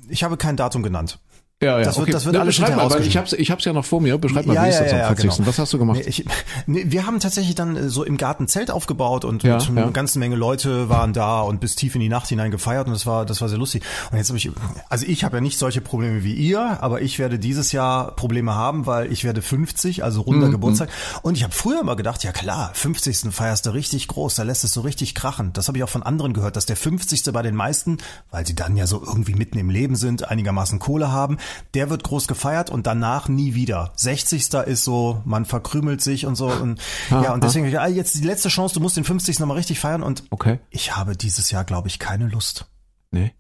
ich 0.09 0.23
habe 0.25 0.37
kein 0.37 0.57
Datum 0.57 0.83
genannt. 0.83 1.19
Ja, 1.63 1.79
ja, 1.79 1.85
Das 1.85 1.97
wird- 1.97 2.03
okay. 2.03 2.13
das 2.13 2.25
wird 2.27 2.35
Na, 2.35 2.41
alles 2.43 2.57
beschreib 2.59 2.77
mal, 2.77 2.91
weil 2.91 3.07
ich 3.07 3.17
hab's, 3.17 3.33
ich 3.33 3.51
hab's 3.51 3.65
ja 3.65 3.73
noch 3.73 3.87
vor 3.87 4.03
mir. 4.03 4.19
Beschreib 4.19 4.45
mal, 4.45 4.63
wie 4.63 4.69
ist 4.69 4.79
das 4.79 4.93
am 4.93 4.99
40. 5.17 5.31
genau. 5.37 5.49
Was 5.49 5.59
hast 5.59 5.73
du 5.73 5.79
gemacht? 5.79 6.01
Nee, 6.01 6.05
ich, 6.07 6.27
nee, 6.67 6.85
wir 6.89 7.07
haben 7.07 7.19
tatsächlich 7.19 7.55
dann 7.55 7.77
äh, 7.77 7.89
so 7.89 8.05
im 8.05 8.19
Garten 8.19 8.47
Zelt 8.47 8.71
aufgebaut 8.71 9.25
und 9.25 9.43
Ja, 9.43 9.55
mit 9.57 9.65
ja. 9.69 9.83
einer 9.85 9.91
ganzen 9.91 10.19
Menge 10.19 10.37
Leute 10.37 10.91
waren 10.91 11.15
da 11.15 11.41
und 11.41 11.61
bis 11.61 11.75
tief 11.75 11.95
in 11.95 12.03
die 12.03 12.11
Nacht 12.11 12.29
hinein 12.29 12.51
gefeiert 12.51 12.89
und 12.89 12.93
das 12.93 13.07
war 13.07 13.25
das 13.25 13.41
war 13.41 13.49
sehr 13.49 13.57
lustig. 13.57 13.83
Und 14.11 14.19
jetzt 14.19 14.29
habe 14.29 14.37
ich 14.37 14.51
also 14.91 15.07
ich 15.07 15.25
habe 15.25 15.39
ja 15.39 15.41
nicht 15.41 15.57
solche 15.59 15.81
Probleme 15.81 16.25
wie 16.25 16.35
ihr, 16.35 16.83
aber 16.83 17.01
ich 17.01 17.19
werde 17.19 17.39
dieses 17.39 17.73
Jahr 17.73 18.15
Probleme 18.17 18.55
haben, 18.55 18.85
weil 18.85 19.11
ich 19.11 19.25
werde 19.25 19.41
50, 19.41 20.05
also 20.05 20.21
Mhm, 20.21 20.25
runder 20.27 20.49
Geburtstag 20.51 20.91
und 21.23 21.39
ich 21.39 21.43
habe 21.43 21.55
früher 21.55 21.81
immer 21.81 21.97
gedacht, 21.97 22.23
ja 22.23 22.33
klar, 22.33 22.71
50. 22.75 23.33
feierst 23.33 23.65
du 23.65 23.71
richtig 23.71 24.09
groß, 24.09 24.35
da 24.35 24.43
lässt 24.43 24.63
es 24.65 24.75
so 24.75 24.83
richtig 24.83 25.15
krachen. 25.15 25.55
Das 25.55 25.69
habe 25.69 25.79
ich 25.79 25.85
auch 25.85 25.89
von 25.89 26.03
anderen 26.03 26.35
gehört, 26.35 26.57
dass 26.57 26.67
der 26.67 26.77
50. 26.77 27.23
bei 27.33 27.41
den 27.41 27.55
meisten, 27.55 27.97
weil 28.31 28.47
sie 28.47 28.55
dann 28.55 28.77
ja 28.77 28.87
so 28.87 29.03
irgendwie 29.03 29.35
mitten 29.35 29.57
im 29.57 29.71
Leben 29.71 29.97
sind, 29.97 30.29
einigermaßen 30.29 30.79
Kohle 30.81 31.11
haben, 31.13 31.39
der 31.75 31.91
wird 31.91 32.05
groß 32.05 32.29
gefeiert 32.29 32.71
und 32.71 32.87
danach 32.87 33.29
nie 33.29 33.55
wieder. 33.55 33.93
60. 33.97 34.53
ist 34.67 34.85
so, 34.85 35.23
man 35.25 35.45
verkrümelt 35.45 36.01
sich 36.01 36.27
und 36.27 36.37
so 36.37 36.47
und 36.49 36.81
ja, 37.11 37.33
und 37.33 37.43
deswegen 37.45 37.69
ja, 37.71 37.87
jetzt 37.87 38.15
die 38.15 38.25
letzte 38.25 38.49
Chance, 38.49 38.75
du 38.75 38.81
musst 38.81 38.97
den 38.97 39.05
50. 39.05 39.39
nochmal 39.39 39.57
richtig 39.57 39.81
feiern 39.81 40.03
und 40.03 40.25
Okay. 40.31 40.59
ich 40.71 40.97
habe 40.97 41.17
dieses 41.17 41.51
Jahr, 41.51 41.65
glaube 41.65 41.89
ich, 41.89 41.99
keine 41.99 42.27
Lust. 42.29 42.67
Nee. 43.11 43.33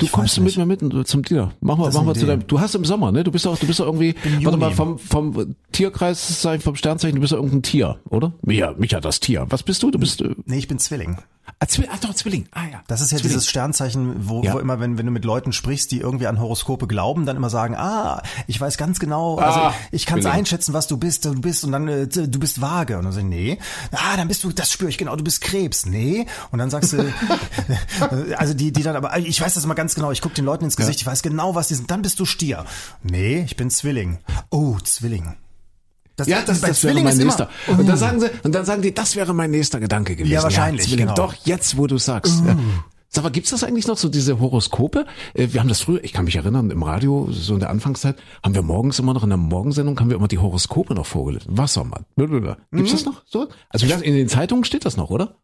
Du 0.00 0.06
Ich 0.06 0.12
kommst 0.12 0.40
mit 0.40 0.56
mir 0.56 0.66
mit 0.66 0.80
zum 1.06 1.22
Dinner. 1.22 1.52
Machen 1.60 1.82
wir, 1.82 1.92
machen 1.92 2.06
wir 2.06 2.14
zu 2.14 2.26
deinem. 2.26 2.46
Du 2.46 2.58
hast 2.58 2.74
im 2.74 2.84
Sommer, 2.84 3.12
ne? 3.12 3.22
Du 3.22 3.30
bist 3.30 3.46
auch, 3.46 3.58
du 3.58 3.66
bist 3.66 3.80
doch 3.80 3.86
irgendwie, 3.86 4.14
warte 4.42 4.58
mal, 4.58 4.72
vom, 4.72 4.98
vom 4.98 5.54
Tierkreis, 5.72 6.44
ich, 6.44 6.62
vom 6.62 6.74
Sternzeichen, 6.74 7.16
du 7.16 7.20
bist 7.20 7.32
doch 7.32 7.36
irgendein 7.38 7.62
Tier, 7.62 7.98
oder? 8.08 8.32
Micha, 8.42 8.74
Micha, 8.78 9.00
das 9.00 9.20
Tier. 9.20 9.46
Was 9.50 9.62
bist 9.62 9.82
du? 9.82 9.90
Du 9.90 9.98
bist, 9.98 10.22
äh, 10.22 10.34
Nee, 10.46 10.58
ich 10.58 10.68
bin 10.68 10.78
Zwilling. 10.78 11.18
ah, 11.58 11.66
Zwilling, 11.66 11.90
ach 11.94 11.98
doch, 12.00 12.14
Zwilling. 12.14 12.46
Ah, 12.52 12.62
ja. 12.72 12.80
Das 12.86 13.00
ist 13.02 13.10
ja 13.12 13.18
Zwilling. 13.18 13.32
dieses 13.34 13.48
Sternzeichen, 13.48 14.28
wo, 14.28 14.42
Ja. 14.42 14.54
wo 14.54 14.58
immer, 14.58 14.80
wenn, 14.80 14.96
wenn 14.98 15.04
du 15.06 15.12
mit 15.12 15.24
Leuten 15.24 15.52
sprichst, 15.52 15.90
die 15.92 15.98
irgendwie 16.00 16.26
an 16.26 16.40
Horoskope 16.40 16.86
glauben, 16.86 17.26
dann 17.26 17.36
immer 17.36 17.50
sagen, 17.50 17.74
ah, 17.76 18.22
ich 18.46 18.58
weiß 18.60 18.78
ganz 18.78 18.98
genau, 19.00 19.36
also 19.36 19.60
Ah, 19.60 19.74
ich 19.92 20.06
kann 20.06 20.18
es 20.20 20.26
einschätzen, 20.26 20.72
was 20.72 20.86
du 20.86 20.96
bist, 20.96 21.24
du 21.26 21.38
bist 21.40 21.64
und 21.64 21.72
dann 21.72 21.88
äh, 21.88 22.06
du 22.06 22.38
bist 22.38 22.60
vage 22.62 22.96
und 22.98 23.04
dann 23.04 23.12
sag 23.12 23.20
ich, 23.22 23.28
nee, 23.28 23.58
ah, 23.92 24.16
dann 24.16 24.28
bist 24.28 24.44
du, 24.44 24.50
das 24.52 24.72
spüre 24.72 24.88
ich 24.90 24.96
genau, 24.98 25.14
du 25.16 25.24
bist 25.24 25.40
Krebs, 25.42 25.84
nee 25.86 26.26
und 26.50 26.58
dann 26.58 26.70
sagst 26.70 26.92
du, 26.94 26.98
also 28.36 28.54
die, 28.54 28.72
die 28.72 28.82
dann 28.82 28.96
aber, 28.96 29.18
ich 29.18 29.40
weiß 29.40 29.54
das 29.54 29.64
immer 29.64 29.74
ganz 29.74 29.89
genau, 29.94 30.10
ich 30.10 30.20
gucke 30.20 30.34
den 30.34 30.44
Leuten 30.44 30.64
ins 30.64 30.76
Gesicht, 30.76 31.00
ich 31.00 31.06
weiß 31.06 31.22
genau, 31.22 31.54
was 31.54 31.68
die 31.68 31.74
sind, 31.74 31.90
dann 31.90 32.02
bist 32.02 32.18
du 32.20 32.24
Stier, 32.24 32.64
nee, 33.02 33.42
ich 33.42 33.56
bin 33.56 33.70
Zwilling, 33.70 34.18
oh 34.50 34.76
Zwilling. 34.82 35.34
Das, 36.16 36.26
Ja, 36.28 36.38
das, 36.42 36.60
das 36.60 36.62
wäre 36.62 36.74
Zwilling 36.74 37.04
mein 37.04 37.16
nächster. 37.16 37.48
Und 37.66 37.88
dann 37.88 37.96
sagen 37.96 38.20
sie, 38.20 38.28
und 38.42 38.54
dann 38.54 38.66
sagen 38.66 38.82
die, 38.82 38.92
das 38.92 39.16
wäre 39.16 39.32
mein 39.32 39.50
nächster 39.50 39.80
Gedanke 39.80 40.16
gewesen. 40.16 40.32
Ja, 40.32 40.42
wahrscheinlich, 40.42 40.86
Zwilling. 40.86 41.06
genau. 41.06 41.14
Doch, 41.14 41.34
jetzt, 41.44 41.78
wo 41.78 41.86
du 41.86 41.96
sagst. 41.96 42.42
Ja. 42.46 42.56
Sag 43.12 43.24
mal, 43.24 43.30
gibt's 43.30 43.50
das 43.50 43.64
eigentlich 43.64 43.88
noch 43.88 43.96
so 43.98 44.08
diese 44.08 44.38
Horoskope? 44.38 45.04
Äh, 45.34 45.48
Wir 45.50 45.60
haben 45.60 45.68
das 45.68 45.80
früher, 45.80 46.04
ich 46.04 46.12
kann 46.12 46.26
mich 46.26 46.36
erinnern, 46.36 46.70
im 46.70 46.82
Radio, 46.84 47.26
so 47.32 47.54
in 47.54 47.60
der 47.60 47.70
Anfangszeit, 47.70 48.16
haben 48.44 48.54
wir 48.54 48.62
morgens 48.62 48.98
immer 49.00 49.14
noch 49.14 49.24
in 49.24 49.30
der 49.30 49.38
Morgensendung, 49.38 49.98
haben 49.98 50.10
wir 50.10 50.16
immer 50.16 50.28
die 50.28 50.38
Horoskope 50.38 50.94
noch 50.94 51.06
vorgelesen. 51.06 51.56
Wassermann. 51.56 52.04
Blablabla. 52.14 52.58
Gibt's 52.70 52.92
das 52.92 53.04
noch 53.06 53.22
so? 53.26 53.48
Also 53.68 53.86
in 53.86 54.14
den 54.14 54.28
Zeitungen 54.28 54.62
steht 54.64 54.84
das 54.84 54.96
noch, 54.96 55.10
oder? 55.10 55.36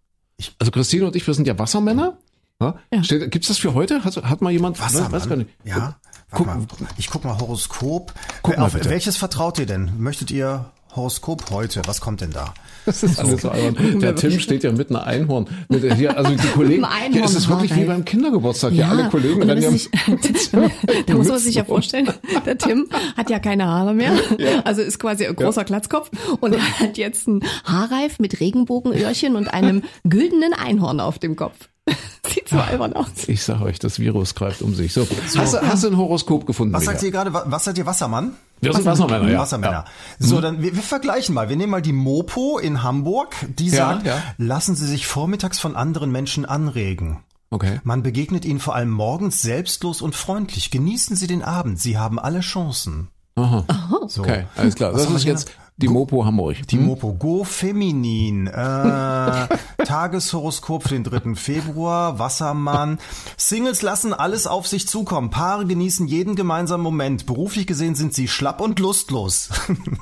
Also 0.59 0.71
Christine 0.71 1.07
und 1.07 1.17
ich, 1.17 1.27
wir 1.27 1.35
sind 1.35 1.49
ja 1.49 1.59
Wassermänner. 1.59 2.19
Ja? 2.61 2.75
Steht, 3.03 3.31
gibt's 3.31 3.49
das 3.49 3.59
für 3.59 3.75
heute? 3.75 4.05
Hat, 4.05 4.17
hat 4.17 4.41
mal 4.41 4.51
jemand? 4.51 4.81
Wassermann. 4.81 5.13
Weiß 5.13 5.29
gar 5.29 5.37
nicht. 5.37 5.51
Ja. 5.65 5.97
Guck, 6.31 6.47
mal. 6.47 6.59
Ich 6.97 7.11
guck 7.11 7.25
mal 7.25 7.39
Horoskop. 7.39 8.13
Guck 8.43 8.57
mal 8.57 8.65
Auf 8.67 8.73
bitte. 8.73 8.89
welches 8.91 9.17
vertraut 9.17 9.59
ihr 9.59 9.67
denn? 9.67 9.93
Möchtet 9.99 10.31
ihr 10.31 10.71
Horoskop 10.95 11.51
heute? 11.51 11.83
Was 11.87 12.01
kommt 12.01 12.23
denn 12.23 12.31
da? 12.31 12.55
Das 12.87 13.03
ist 13.03 13.19
alles 13.21 13.43
so 13.43 13.51
albern. 13.51 14.01
Der 14.01 14.17
Tim 14.17 14.41
steht 14.41 14.65
ja 14.65 14.73
mit 14.73 14.89
einer 14.91 15.05
Einhorn. 15.05 15.47
Mit, 15.69 15.85
hier, 15.95 16.17
also 16.17 16.35
die 16.35 16.49
Kollegen, 16.55 16.85
einem 16.85 17.13
hier 17.13 17.25
ist 17.25 17.35
es 17.37 17.49
wirklich 17.49 17.75
wie 17.77 17.85
beim 17.85 18.05
Kindergeburtstag. 18.07 18.73
Hier 18.73 18.89
alle 18.89 19.09
Kollegen 19.11 19.43
rennen 19.43 19.71
muss 19.73 19.89
ja- 20.07 20.17
sich, 20.23 20.51
da 21.07 21.15
muss 21.15 21.29
man 21.29 21.39
sich 21.39 21.55
ja 21.57 21.65
vorstellen, 21.65 22.09
der 22.47 22.57
Tim 22.57 22.89
hat 23.17 23.29
ja 23.29 23.39
keine 23.39 23.67
Haare 23.67 23.93
mehr, 23.93 24.13
also 24.65 24.81
ist 24.83 24.99
quasi 24.99 25.27
ein 25.27 25.37
großer 25.37 25.65
Glatzkopf 25.65 26.11
und 26.41 26.55
er 26.55 26.79
hat 26.81 26.97
jetzt 26.97 27.29
einen 27.29 27.41
Haarreif 27.65 28.19
mit 28.19 28.41
Regenbogenöhrchen 28.41 29.37
und 29.37 29.49
einem 29.49 29.83
güldenen 30.05 30.55
Einhorn 30.55 31.01
auf 31.01 31.19
dem 31.19 31.37
Kopf. 31.37 31.69
Sieht 32.27 32.49
so 32.49 32.59
albern 32.59 32.93
aus. 32.95 33.07
Ich 33.29 33.43
sag 33.45 33.61
euch, 33.61 33.79
das 33.79 33.99
Virus 34.01 34.35
greift 34.35 34.63
um 34.63 34.75
sich. 34.75 34.93
So, 34.93 35.07
Hast, 35.37 35.55
du, 35.55 35.61
hast 35.63 35.85
du 35.85 35.89
ein 35.89 35.97
Horoskop 35.97 36.47
gefunden? 36.47 36.75
Was 36.75 36.85
sagt 36.85 37.03
ihr 37.03 37.11
gerade? 37.13 37.33
Wa- 37.33 37.45
Was 37.47 37.65
seid 37.65 37.79
ihr 37.79 37.87
Wassermann? 37.87 38.33
Wir 38.61 38.73
sind 38.73 38.85
Wassermänner, 38.87 39.29
ja. 39.31 39.39
Wassermänner. 39.39 39.85
Ja. 40.19 40.27
So, 40.27 40.41
dann 40.41 40.63
wir, 40.63 40.75
wir 40.75 40.83
vergleichen 40.83 41.35
mal. 41.35 41.49
Wir 41.49 41.57
nehmen 41.57 41.71
mal 41.71 41.83
die 41.83 41.93
Mopo 41.93 42.59
in 42.59 42.83
Hamburg. 42.83 43.35
Die 43.59 43.69
Ja, 43.69 43.77
sagt, 43.77 44.07
ja. 44.07 44.21
lassen 44.39 44.75
Sie 44.75 44.87
sich 44.87 45.07
vormittags 45.07 45.59
von 45.59 45.77
anderen 45.77 46.11
Menschen 46.11 46.45
anregen. 46.47 47.21
Okay. 47.51 47.81
Man 47.85 48.03
begegnet 48.03 48.45
ihnen 48.45 48.59
vor 48.59 48.75
allem 48.75 48.91
morgens 48.91 49.41
selbstlos 49.43 50.03
und 50.03 50.17
freundlich. 50.17 50.71
Genießen 50.73 51.15
Sie 51.15 51.27
den 51.29 51.43
Abend. 51.43 51.79
Sie 51.81 51.97
haben 51.99 52.19
alle 52.19 52.41
Chancen. 52.41 53.09
Aha. 53.37 53.65
So. 54.09 54.23
Okay, 54.23 54.47
alles 54.57 54.75
klar. 54.75 54.93
Was 54.95 55.05
Das 55.07 55.13
ist 55.15 55.25
jetzt? 55.25 55.51
Die 55.79 55.89
Mopo 55.89 56.25
Hamburg. 56.25 56.67
Die 56.69 56.79
Mopo 56.79 57.13
Go 57.13 57.45
Feminin. 57.45 58.47
Äh, 58.47 58.53
Tageshoroskop 59.85 60.85
für 60.85 60.95
den 60.95 61.05
3. 61.05 61.35
Februar. 61.35 62.19
Wassermann. 62.19 62.99
Singles 63.37 63.83
lassen 63.83 64.15
alles 64.15 64.47
auf 64.47 64.67
sich 64.67 64.89
zukommen. 64.89 65.29
Paare 65.29 65.67
genießen 65.67 66.07
jeden 66.07 66.35
gemeinsamen 66.35 66.83
Moment. 66.83 67.27
Beruflich 67.27 67.67
gesehen 67.67 67.95
sind 67.95 68.15
sie 68.15 68.27
schlapp 68.27 68.61
und 68.63 68.79
lustlos. 68.79 69.51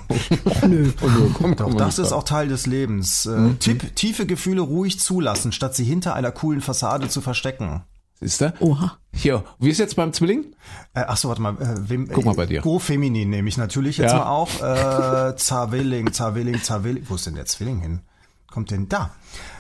Nö. 0.66 0.92
Komm, 1.34 1.56
Doch 1.56 1.74
das 1.74 1.98
ist 1.98 2.12
auch 2.12 2.22
Teil 2.24 2.48
des 2.48 2.66
Lebens. 2.66 3.26
Äh, 3.26 3.54
Tipp, 3.58 3.96
tiefe 3.96 4.26
Gefühle 4.26 4.60
ruhig 4.60 5.00
zulassen, 5.00 5.50
statt 5.50 5.74
sie 5.74 5.84
hinter 5.84 6.14
einer 6.14 6.30
coolen 6.30 6.60
Fassade 6.60 7.08
zu 7.08 7.20
verstecken. 7.20 7.82
Ist 8.21 8.40
der? 8.40 8.54
Oha. 8.61 8.97
Hier, 9.12 9.44
wie 9.59 9.71
ist 9.71 9.78
jetzt 9.78 9.97
beim 9.97 10.12
Zwilling? 10.12 10.54
Äh, 10.94 11.04
ach 11.06 11.16
so, 11.16 11.28
warte 11.28 11.42
mal. 11.42 11.54
Äh, 11.61 11.88
wem, 11.88 12.09
Guck 12.09 12.25
mal 12.25 12.35
bei 12.35 12.47
dir. 12.47 12.62
Go 12.62 12.78
Feminin 12.78 13.28
nehme 13.30 13.49
ich 13.49 13.56
natürlich 13.56 13.99
jetzt 13.99 14.12
Ja. 14.12 14.18
mal 14.18 14.26
auf. 14.26 14.62
Äh, 14.62 15.35
Zawilling, 15.37 16.12
Zawilling, 16.12 16.62
Zawilling. 16.62 17.04
Wo 17.09 17.16
ist 17.16 17.26
denn 17.26 17.35
der 17.35 17.47
Zwilling 17.47 17.80
hin? 17.80 18.00
Kommt 18.50 18.71
denn 18.71 18.88
da? 18.88 19.11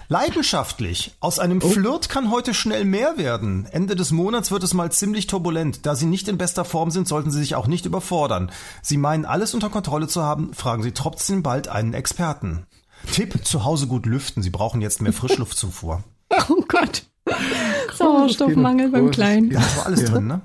Leidenschaftlich. 0.08 1.16
Aus 1.20 1.38
einem 1.38 1.60
Oh. 1.62 1.68
Flirt 1.68 2.08
kann 2.08 2.30
heute 2.30 2.54
schnell 2.54 2.84
mehr 2.84 3.18
werden. 3.18 3.66
Ende 3.70 3.96
des 3.96 4.12
Monats 4.12 4.50
wird 4.50 4.62
es 4.62 4.72
mal 4.74 4.90
ziemlich 4.92 5.26
turbulent. 5.26 5.84
Da 5.86 5.94
Sie 5.96 6.06
nicht 6.06 6.28
in 6.28 6.38
bester 6.38 6.64
Form 6.64 6.90
sind, 6.90 7.08
sollten 7.08 7.30
Sie 7.30 7.38
sich 7.40 7.54
auch 7.56 7.66
nicht 7.66 7.86
überfordern. 7.86 8.50
Sie 8.82 8.96
meinen 8.96 9.24
alles 9.24 9.52
unter 9.54 9.70
Kontrolle 9.70 10.06
zu 10.08 10.22
haben, 10.22 10.54
fragen 10.54 10.82
Sie 10.82 10.92
trotzdem 10.92 11.42
bald 11.42 11.68
einen 11.68 11.92
Experten. 11.94 12.66
Tipp, 13.12 13.44
zu 13.44 13.64
Hause 13.64 13.86
gut 13.86 14.06
lüften. 14.06 14.42
Sie 14.42 14.50
brauchen 14.50 14.80
jetzt 14.80 15.02
mehr 15.02 15.12
Frischluftzufuhr. 15.12 16.02
Oh 16.48 16.62
Gott. 16.68 17.04
Sauerstoffmangel 17.96 18.90
beim 18.90 19.10
Kleinen. 19.10 19.50
Ja, 19.50 19.60
das 19.60 19.76
war 19.78 19.86
alles 19.86 20.04
drin, 20.04 20.26
ne? 20.26 20.40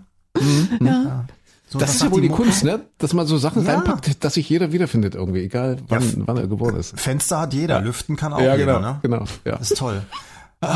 Ja. 0.81 1.25
So, 1.71 1.77
das 1.77 1.89
was 1.89 1.95
ist 1.97 2.03
ja 2.03 2.11
wohl 2.11 2.21
die 2.21 2.29
Kunst, 2.29 2.63
ne? 2.63 2.81
Dass 2.97 3.13
man 3.13 3.27
so 3.27 3.37
Sachen 3.37 3.63
Ja. 3.65 3.75
reinpackt, 3.75 4.23
dass 4.23 4.33
sich 4.33 4.49
jeder 4.49 4.71
wiederfindet 4.71 5.13
irgendwie, 5.13 5.41
egal 5.41 5.77
wann, 5.87 6.01
Ja. 6.01 6.23
wann 6.25 6.37
er 6.37 6.47
geboren 6.47 6.75
ist. 6.75 6.99
Fenster 6.99 7.39
hat 7.41 7.53
jeder, 7.53 7.79
lüften 7.81 8.15
kann 8.15 8.33
auch 8.33 8.39
Ja, 8.41 8.55
jeder, 8.55 8.77
genau, 8.77 8.79
ne? 8.79 8.99
genau, 9.03 9.23
ja. 9.45 9.57
Das 9.57 9.69
ist 9.71 9.77
toll. 9.77 10.01
Äh, 10.61 10.67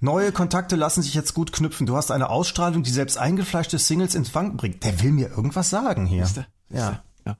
neue 0.00 0.30
Kontakte 0.32 0.76
lassen 0.76 1.02
sich 1.02 1.12
jetzt 1.14 1.34
gut 1.34 1.52
knüpfen. 1.52 1.86
Du 1.86 1.96
hast 1.96 2.10
eine 2.12 2.30
Ausstrahlung, 2.30 2.82
die 2.82 2.90
selbst 2.90 3.18
eingefleischte 3.18 3.78
Singles 3.78 4.14
ins 4.14 4.34
Wanken 4.34 4.56
bringt. 4.56 4.84
Der 4.84 5.02
will 5.02 5.10
mir 5.12 5.28
irgendwas 5.28 5.70
sagen 5.70 6.06
hier. 6.06 6.24
Ja. 6.70 7.02
Ja. 7.26 7.36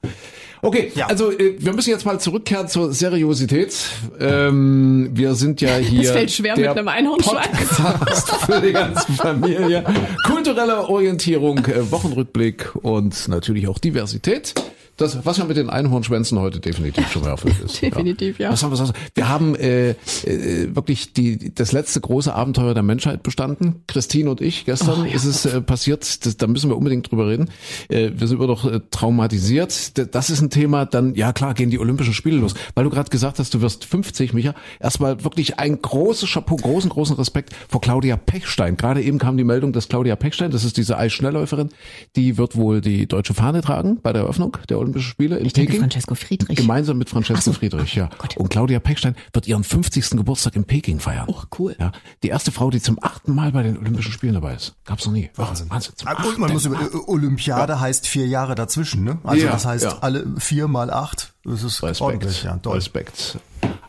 Okay, 0.61 0.91
Ja. 0.93 1.07
also 1.07 1.31
äh, 1.31 1.55
wir 1.57 1.73
müssen 1.73 1.89
jetzt 1.89 2.05
mal 2.05 2.19
zurückkehren 2.19 2.67
zur 2.67 2.93
Seriosität. 2.93 3.73
Ähm, 4.19 5.09
wir 5.13 5.35
sind 5.35 5.61
ja 5.61 5.75
hier. 5.77 6.03
Das 6.03 6.11
fällt 6.11 6.31
schwer 6.31 6.55
der 6.55 6.69
mit 6.69 6.77
einem 6.77 6.87
Einhornschwanz. 6.89 7.47
Podcast 7.77 8.29
für 8.45 8.61
die 8.61 8.73
ganze 8.73 9.11
Familie. 9.13 9.83
Kulturelle 10.25 10.87
Orientierung, 10.89 11.59
äh, 11.59 11.89
Wochenrückblick 11.91 12.75
und 12.75 13.27
natürlich 13.29 13.67
auch 13.67 13.79
Diversität. 13.79 14.53
Das, 14.99 15.25
was 15.25 15.37
ja 15.37 15.45
mit 15.45 15.55
den 15.55 15.69
Einhornschwänzen 15.69 16.37
heute 16.39 16.59
definitiv 16.59 17.09
schon 17.09 17.21
mal 17.21 17.29
erfüllt 17.29 17.57
ist. 17.63 17.81
Definitiv, 17.81 18.37
ja. 18.37 18.51
Was 18.51 18.63
haben 18.63 18.73
wir 18.73 18.75
sonst? 18.75 18.91
Wir 19.15 19.29
haben 19.29 19.55
äh, 19.55 19.91
äh, 19.91 20.75
wirklich 20.75 21.13
die, 21.13 21.55
das 21.55 21.71
letzte 21.71 22.01
große 22.01 22.35
Abenteuer 22.35 22.73
der 22.73 22.83
Menschheit 22.83 23.23
bestanden. 23.23 23.81
Christine 23.87 24.29
und 24.29 24.41
ich, 24.41 24.65
gestern 24.65 25.05
ist 25.05 25.23
es 25.23 25.45
äh, 25.45 25.61
passiert, 25.61 26.25
das, 26.25 26.35
da 26.35 26.47
müssen 26.47 26.69
wir 26.69 26.75
unbedingt 26.75 27.09
drüber 27.09 27.29
reden. 27.29 27.49
Äh, 27.87 28.11
wir 28.13 28.27
sind 28.27 28.39
immer 28.39 28.47
noch 28.47 28.69
äh, 28.69 28.81
traumatisiert. 28.91 29.97
Das 30.13 30.29
ist 30.29 30.41
ein 30.41 30.49
Thema, 30.49 30.85
dann, 30.85 31.15
ja 31.15 31.31
klar, 31.31 31.53
gehen 31.53 31.69
die 31.69 31.79
Olympischen 31.79 32.13
Spiele 32.13 32.35
los. 32.35 32.53
Weil 32.75 32.83
du 32.83 32.89
gerade 32.89 33.09
gesagt 33.09 33.39
hast, 33.39 33.53
du 33.53 33.61
wirst 33.61 33.85
50, 33.85 34.33
Micha. 34.33 34.53
Erstmal 34.81 35.23
wirklich 35.23 35.59
ein 35.59 35.81
großes 35.81 36.29
Chapeau, 36.29 36.57
großen, 36.57 36.89
großen 36.89 37.15
Respekt 37.15 37.55
vor 37.69 37.79
Claudia 37.79 38.17
Pechstein. 38.17 38.75
Gerade 38.75 39.01
eben 39.01 39.17
kam 39.17 39.37
die 39.37 39.45
Meldung, 39.45 39.71
dass 39.71 39.87
Claudia 39.87 40.17
Pechstein, 40.17 40.51
das 40.51 40.65
ist 40.65 40.75
diese 40.75 40.97
Eisschnellläuferin, 40.97 41.69
die 42.17 42.37
wird 42.37 42.57
wohl 42.57 42.81
die 42.81 43.07
deutsche 43.07 43.33
Fahne 43.33 43.61
tragen 43.61 43.99
bei 44.01 44.11
der 44.11 44.23
Eröffnung 44.23 44.57
der 44.67 44.77
Olympischen 44.77 44.88
Spiele 44.97 45.37
in 45.37 45.45
Ich 45.45 45.53
Peking. 45.53 45.79
Francesco 45.79 46.15
Friedrich. 46.15 46.57
Gemeinsam 46.57 46.97
mit 46.97 47.09
Francesco 47.09 47.37
Ach 47.39 47.43
so. 47.43 47.53
Friedrich, 47.53 47.95
ja. 47.95 48.09
Gott. 48.17 48.35
Und 48.37 48.49
Claudia 48.49 48.79
Pechstein 48.79 49.15
wird 49.33 49.47
ihren 49.47 49.63
50. 49.63 50.09
Geburtstag 50.11 50.55
in 50.55 50.63
Peking 50.65 50.99
feiern. 50.99 51.25
Oh, 51.27 51.41
cool. 51.59 51.75
Ja, 51.79 51.91
die 52.23 52.29
erste 52.29 52.51
Frau, 52.51 52.69
die 52.69 52.81
zum 52.81 52.97
achten 53.01 53.35
Mal 53.35 53.51
bei 53.51 53.63
den 53.63 53.77
Olympischen 53.77 54.11
Spielen 54.11 54.33
dabei 54.33 54.55
ist. 54.55 54.75
Gab's 54.85 55.05
noch 55.05 55.13
nie. 55.13 55.29
Wahnsinn. 55.35 55.69
Wahnsinn. 55.69 55.93
Zum 55.95 56.07
Ah, 56.07 56.13
achten 56.13 56.41
man 56.41 56.51
muss 56.53 56.65
über, 56.65 56.81
äh, 56.81 56.87
Olympiade 57.07 57.79
heißt 57.79 58.07
vier 58.07 58.27
Jahre 58.27 58.55
dazwischen, 58.55 59.03
ne? 59.03 59.19
Also 59.23 59.45
Ja, 59.45 59.51
das 59.51 59.65
heißt 59.65 59.83
ja. 59.85 59.97
alle 60.01 60.25
vier 60.39 60.67
mal 60.67 60.89
acht. 60.91 61.33
Das 61.43 61.63
ist 61.63 61.81
Respekt. 61.83 62.01
ordentlich, 62.01 62.43
ja, 62.43 62.57
toll. 62.57 62.75
Respekt. 62.75 63.37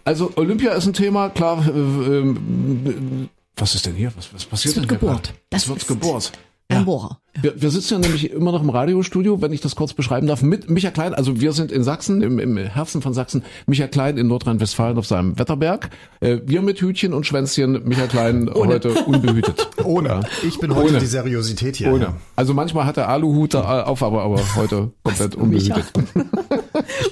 Also 0.04 0.32
Olympia 0.36 0.72
ist 0.72 0.86
ein 0.86 0.92
Thema, 0.92 1.28
klar. 1.30 1.64
Äh, 1.66 1.70
ähm, 1.70 3.28
was 3.56 3.74
ist 3.74 3.84
denn 3.86 3.94
hier? 3.94 4.12
Was, 4.16 4.32
was 4.32 4.44
passiert 4.46 4.74
Es 4.76 4.80
wird 4.80 4.90
denn 4.90 4.98
gerade? 4.98 5.22
Das 5.50 5.62
Es 5.64 5.68
wird 5.68 5.78
ist 5.82 6.32
Ein 6.70 6.84
Bohrer. 6.84 7.18
Wir, 7.40 7.60
wir 7.60 7.70
sitzen 7.70 7.94
ja 7.94 7.98
nämlich 8.00 8.30
immer 8.30 8.52
noch 8.52 8.62
im 8.62 8.70
Radiostudio, 8.70 9.40
wenn 9.40 9.52
ich 9.52 9.60
das 9.60 9.76
kurz 9.76 9.92
beschreiben 9.92 10.26
darf, 10.26 10.42
mit 10.42 10.68
Micha 10.68 10.90
Klein. 10.90 11.14
Also 11.14 11.40
wir 11.40 11.52
sind 11.52 11.72
in 11.72 11.82
Sachsen, 11.84 12.22
im, 12.22 12.38
im 12.38 12.56
Herzen 12.56 13.02
von 13.02 13.14
Sachsen. 13.14 13.44
Micha 13.66 13.86
Klein 13.86 14.16
in 14.16 14.26
Nordrhein-Westfalen 14.26 14.98
auf 14.98 15.06
seinem 15.06 15.38
Wetterberg. 15.38 15.90
Äh, 16.20 16.38
wir 16.44 16.62
mit 16.62 16.80
Hütchen 16.80 17.12
und 17.12 17.26
Schwänzchen, 17.26 17.86
Micha 17.86 18.06
Klein 18.06 18.50
heute 18.52 18.92
unbehütet. 19.04 19.68
Ohne. 19.84 20.08
Ja. 20.08 20.20
Ich 20.46 20.58
bin 20.58 20.74
heute 20.74 20.90
Ohne. 20.90 20.98
die 20.98 21.06
Seriosität 21.06 21.76
hier. 21.76 21.92
Ohne. 21.92 22.14
Also 22.36 22.54
manchmal 22.54 22.86
hat 22.86 22.96
er 22.96 23.08
Aluhut 23.08 23.54
da 23.54 23.84
auf, 23.84 24.02
aber, 24.02 24.22
aber 24.22 24.40
heute 24.56 24.92
komplett 25.02 25.34
unbehütet. 25.34 25.92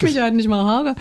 Micha 0.02 0.22
hat 0.22 0.34
nicht 0.34 0.48
mal 0.48 0.64
Haare. 0.64 0.94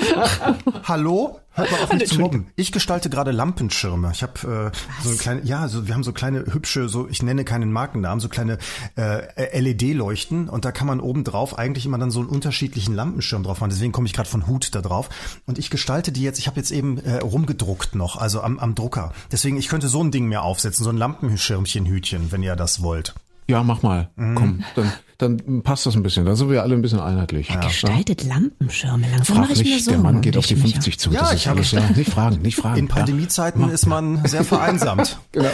Hallo? 0.83 1.39
Hört 1.57 1.71
mal 1.71 1.81
auf 1.81 1.93
mich 1.93 2.07
zu 2.07 2.19
mobben. 2.19 2.47
Ich 2.55 2.71
gestalte 2.71 3.09
gerade 3.09 3.31
Lampenschirme. 3.31 4.11
Ich 4.13 4.21
habe 4.21 4.71
äh, 4.73 5.03
so 5.03 5.09
eine 5.09 5.17
kleine, 5.17 5.41
ja, 5.43 5.67
so, 5.67 5.87
wir 5.87 5.95
haben 5.95 6.03
so 6.03 6.13
kleine 6.13 6.45
hübsche, 6.53 6.87
so 6.87 7.07
ich 7.09 7.23
nenne 7.23 7.45
keinen 7.45 7.71
Markennamen, 7.71 8.19
so 8.19 8.29
kleine 8.29 8.59
äh, 8.95 9.59
LED-Leuchten 9.59 10.49
und 10.49 10.65
da 10.65 10.71
kann 10.71 10.85
man 10.85 10.99
oben 10.99 11.23
drauf 11.23 11.57
eigentlich 11.57 11.87
immer 11.87 11.97
dann 11.97 12.11
so 12.11 12.19
einen 12.19 12.29
unterschiedlichen 12.29 12.93
Lampenschirm 12.93 13.41
drauf 13.41 13.59
machen. 13.59 13.71
Deswegen 13.71 13.91
komme 13.91 14.05
ich 14.05 14.13
gerade 14.13 14.29
von 14.29 14.45
Hut 14.45 14.75
da 14.75 14.81
drauf 14.81 15.09
und 15.47 15.57
ich 15.57 15.71
gestalte 15.71 16.11
die 16.11 16.21
jetzt. 16.21 16.37
Ich 16.37 16.45
habe 16.45 16.57
jetzt 16.57 16.69
eben 16.69 16.99
äh, 16.99 17.17
rumgedruckt 17.17 17.95
noch, 17.95 18.17
also 18.17 18.41
am, 18.41 18.59
am 18.59 18.75
Drucker. 18.75 19.13
Deswegen 19.31 19.57
ich 19.57 19.67
könnte 19.67 19.87
so 19.87 20.03
ein 20.03 20.11
Ding 20.11 20.27
mir 20.27 20.43
aufsetzen, 20.43 20.83
so 20.83 20.91
ein 20.91 20.97
Lampenschirmchen-Hütchen, 20.97 22.31
wenn 22.31 22.43
ihr 22.43 22.55
das 22.55 22.83
wollt. 22.83 23.15
Ja, 23.49 23.63
mach 23.63 23.81
mal. 23.81 24.09
Mhm. 24.17 24.35
Komm, 24.35 24.63
dann, 24.75 24.91
dann 25.17 25.61
passt 25.63 25.85
das 25.85 25.95
ein 25.95 26.03
bisschen. 26.03 26.25
Dann 26.25 26.35
sind 26.35 26.49
wir 26.49 26.61
alle 26.63 26.75
ein 26.75 26.81
bisschen 26.81 26.99
einheitlich. 26.99 27.49
Ja. 27.49 27.59
Gestaltet 27.61 28.23
Lampenschirme. 28.25 29.07
Langsam 29.09 29.37
mache 29.37 29.47
Frag 29.47 29.57
ich 29.57 29.63
mir 29.63 29.75
nicht, 29.75 29.85
so 29.85 29.91
der 29.91 29.99
Mann 30.01 30.21
geht 30.21 30.35
auf 30.37 30.45
die 30.45 30.55
Micha. 30.55 30.67
50 30.73 30.99
zu. 30.99 31.11
Ja, 31.11 31.21
das 31.21 31.33
ich 31.33 31.37
ist 31.41 31.47
habe- 31.47 31.57
alles, 31.59 31.71
ja, 31.71 31.89
nicht 31.95 32.11
fragen, 32.11 32.41
nicht 32.41 32.55
fragen. 32.57 32.77
In 32.79 32.87
ja. 32.87 32.93
Pandemiezeiten 32.95 33.69
ist 33.69 33.85
man 33.85 34.25
sehr 34.25 34.43
vereinsamt. 34.43 35.17
Genau. 35.31 35.49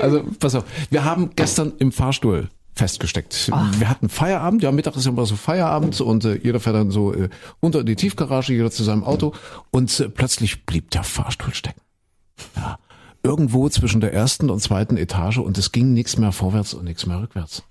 Also 0.00 0.24
pass 0.38 0.54
auf, 0.54 0.64
wir 0.90 1.04
haben 1.04 1.30
gestern 1.36 1.72
im 1.78 1.90
Fahrstuhl 1.92 2.48
festgesteckt. 2.74 3.50
Wir 3.78 3.88
hatten 3.88 4.08
Feierabend, 4.08 4.62
ja, 4.62 4.72
Mittag 4.72 4.96
ist 4.96 5.04
ja 5.04 5.10
immer 5.10 5.26
so 5.26 5.36
Feierabend 5.36 6.00
und 6.00 6.24
äh, 6.24 6.38
jeder 6.42 6.58
fährt 6.60 6.76
dann 6.76 6.90
so 6.90 7.12
äh, 7.12 7.28
unter 7.60 7.80
in 7.80 7.86
die 7.86 7.96
Tiefgarage, 7.96 8.52
jeder 8.54 8.70
zu 8.70 8.82
seinem 8.84 9.04
Auto 9.04 9.34
und 9.70 9.98
äh, 10.00 10.08
plötzlich 10.08 10.64
blieb 10.64 10.90
der 10.90 11.02
Fahrstuhl 11.04 11.52
stecken. 11.54 11.80
Ja, 12.56 12.78
irgendwo 13.22 13.68
zwischen 13.68 14.00
der 14.00 14.12
ersten 14.12 14.50
und 14.50 14.60
zweiten 14.60 14.96
Etage 14.96 15.38
und 15.38 15.58
es 15.58 15.72
ging 15.72 15.92
nichts 15.92 16.18
mehr 16.18 16.32
vorwärts 16.32 16.74
und 16.74 16.84
nichts 16.84 17.06
mehr 17.06 17.20
rückwärts. 17.20 17.62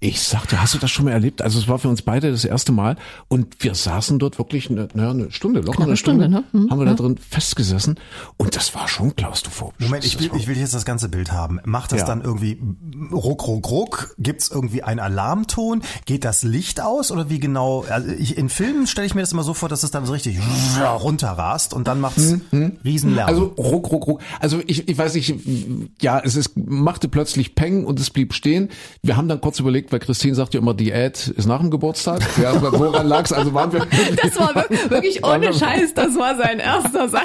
Ich 0.00 0.20
sagte, 0.20 0.60
hast 0.60 0.74
du 0.74 0.78
das 0.78 0.90
schon 0.90 1.06
mal 1.06 1.12
erlebt? 1.12 1.40
Also 1.40 1.58
es 1.58 1.66
war 1.66 1.78
für 1.78 1.88
uns 1.88 2.02
beide 2.02 2.30
das 2.30 2.44
erste 2.44 2.72
Mal 2.72 2.96
und 3.28 3.62
wir 3.64 3.74
saßen 3.74 4.18
dort 4.18 4.36
wirklich 4.38 4.68
eine, 4.70 4.88
naja, 4.92 5.10
eine 5.10 5.30
Stunde, 5.32 5.60
locker 5.60 5.84
eine 5.84 5.96
Stunde, 5.96 6.24
Stunde, 6.24 6.42
ne? 6.42 6.44
Mhm, 6.52 6.70
haben 6.70 6.78
wir 6.78 6.84
da 6.84 6.92
drin 6.94 7.16
festgesessen 7.16 7.98
und 8.36 8.54
das 8.54 8.74
war 8.74 8.86
schon 8.86 9.16
klaustrophobisch. 9.16 9.86
Moment, 9.86 10.04
ich 10.04 10.18
will, 10.20 10.30
ich 10.36 10.46
will 10.46 10.58
jetzt 10.58 10.74
das 10.74 10.84
ganze 10.84 11.08
Bild 11.08 11.32
haben. 11.32 11.58
Macht 11.64 11.92
das 11.92 12.00
Ja. 12.00 12.06
dann 12.06 12.20
irgendwie 12.20 12.60
ruck, 13.12 13.46
ruck, 13.46 13.70
ruck? 13.70 14.14
Gibt's 14.18 14.50
irgendwie 14.50 14.82
einen 14.82 15.00
Alarmton? 15.00 15.82
Geht 16.04 16.24
das 16.26 16.42
Licht 16.42 16.82
aus 16.82 17.10
oder 17.10 17.30
wie 17.30 17.38
genau? 17.40 17.84
Also 17.88 18.10
ich, 18.10 18.36
in 18.36 18.50
Filmen 18.50 18.86
stelle 18.86 19.06
ich 19.06 19.14
mir 19.14 19.22
das 19.22 19.32
immer 19.32 19.44
so 19.44 19.54
vor, 19.54 19.70
dass 19.70 19.84
es 19.84 19.90
dann 19.90 20.04
so 20.04 20.12
richtig 20.12 20.38
runterrast 21.02 21.72
und 21.72 21.88
dann 21.88 22.00
macht's 22.00 22.34
Riesenlärm. 22.84 23.28
Also 23.28 23.54
ruck, 23.56 23.90
ruck, 23.90 24.06
ruck. 24.06 24.20
Also 24.40 24.60
ich, 24.66 24.86
ich 24.86 24.98
weiß 24.98 25.14
nicht, 25.14 25.34
ja, 26.02 26.20
es 26.20 26.36
ist, 26.36 26.56
machte 26.56 27.08
plötzlich 27.08 27.54
Peng 27.54 27.84
und 27.86 27.98
es 28.00 28.10
blieb 28.10 28.34
stehen. 28.34 28.68
Wir 29.02 29.16
haben 29.16 29.28
dann 29.28 29.40
kurz 29.40 29.58
überlegt, 29.60 29.92
weil 29.94 30.00
Christine 30.00 30.34
sagt 30.34 30.54
ja 30.54 30.60
immer, 30.60 30.74
Diät 30.74 31.28
ist 31.28 31.46
nach 31.46 31.60
dem 31.60 31.70
Geburtstag. 31.70 32.20
Ja, 32.42 32.50
aber 32.50 32.76
woran 32.76 33.06
lag's? 33.06 33.32
Also 33.32 33.54
waren 33.54 33.72
wir. 33.72 33.86
Das 34.22 34.36
war 34.38 34.52
wir- 34.54 34.90
wirklich 34.90 35.24
ohne 35.24 35.52
Scheiß, 35.54 35.94
das 35.94 36.16
war 36.18 36.36
sein 36.36 36.58
erster 36.58 37.08
Satz. 37.08 37.22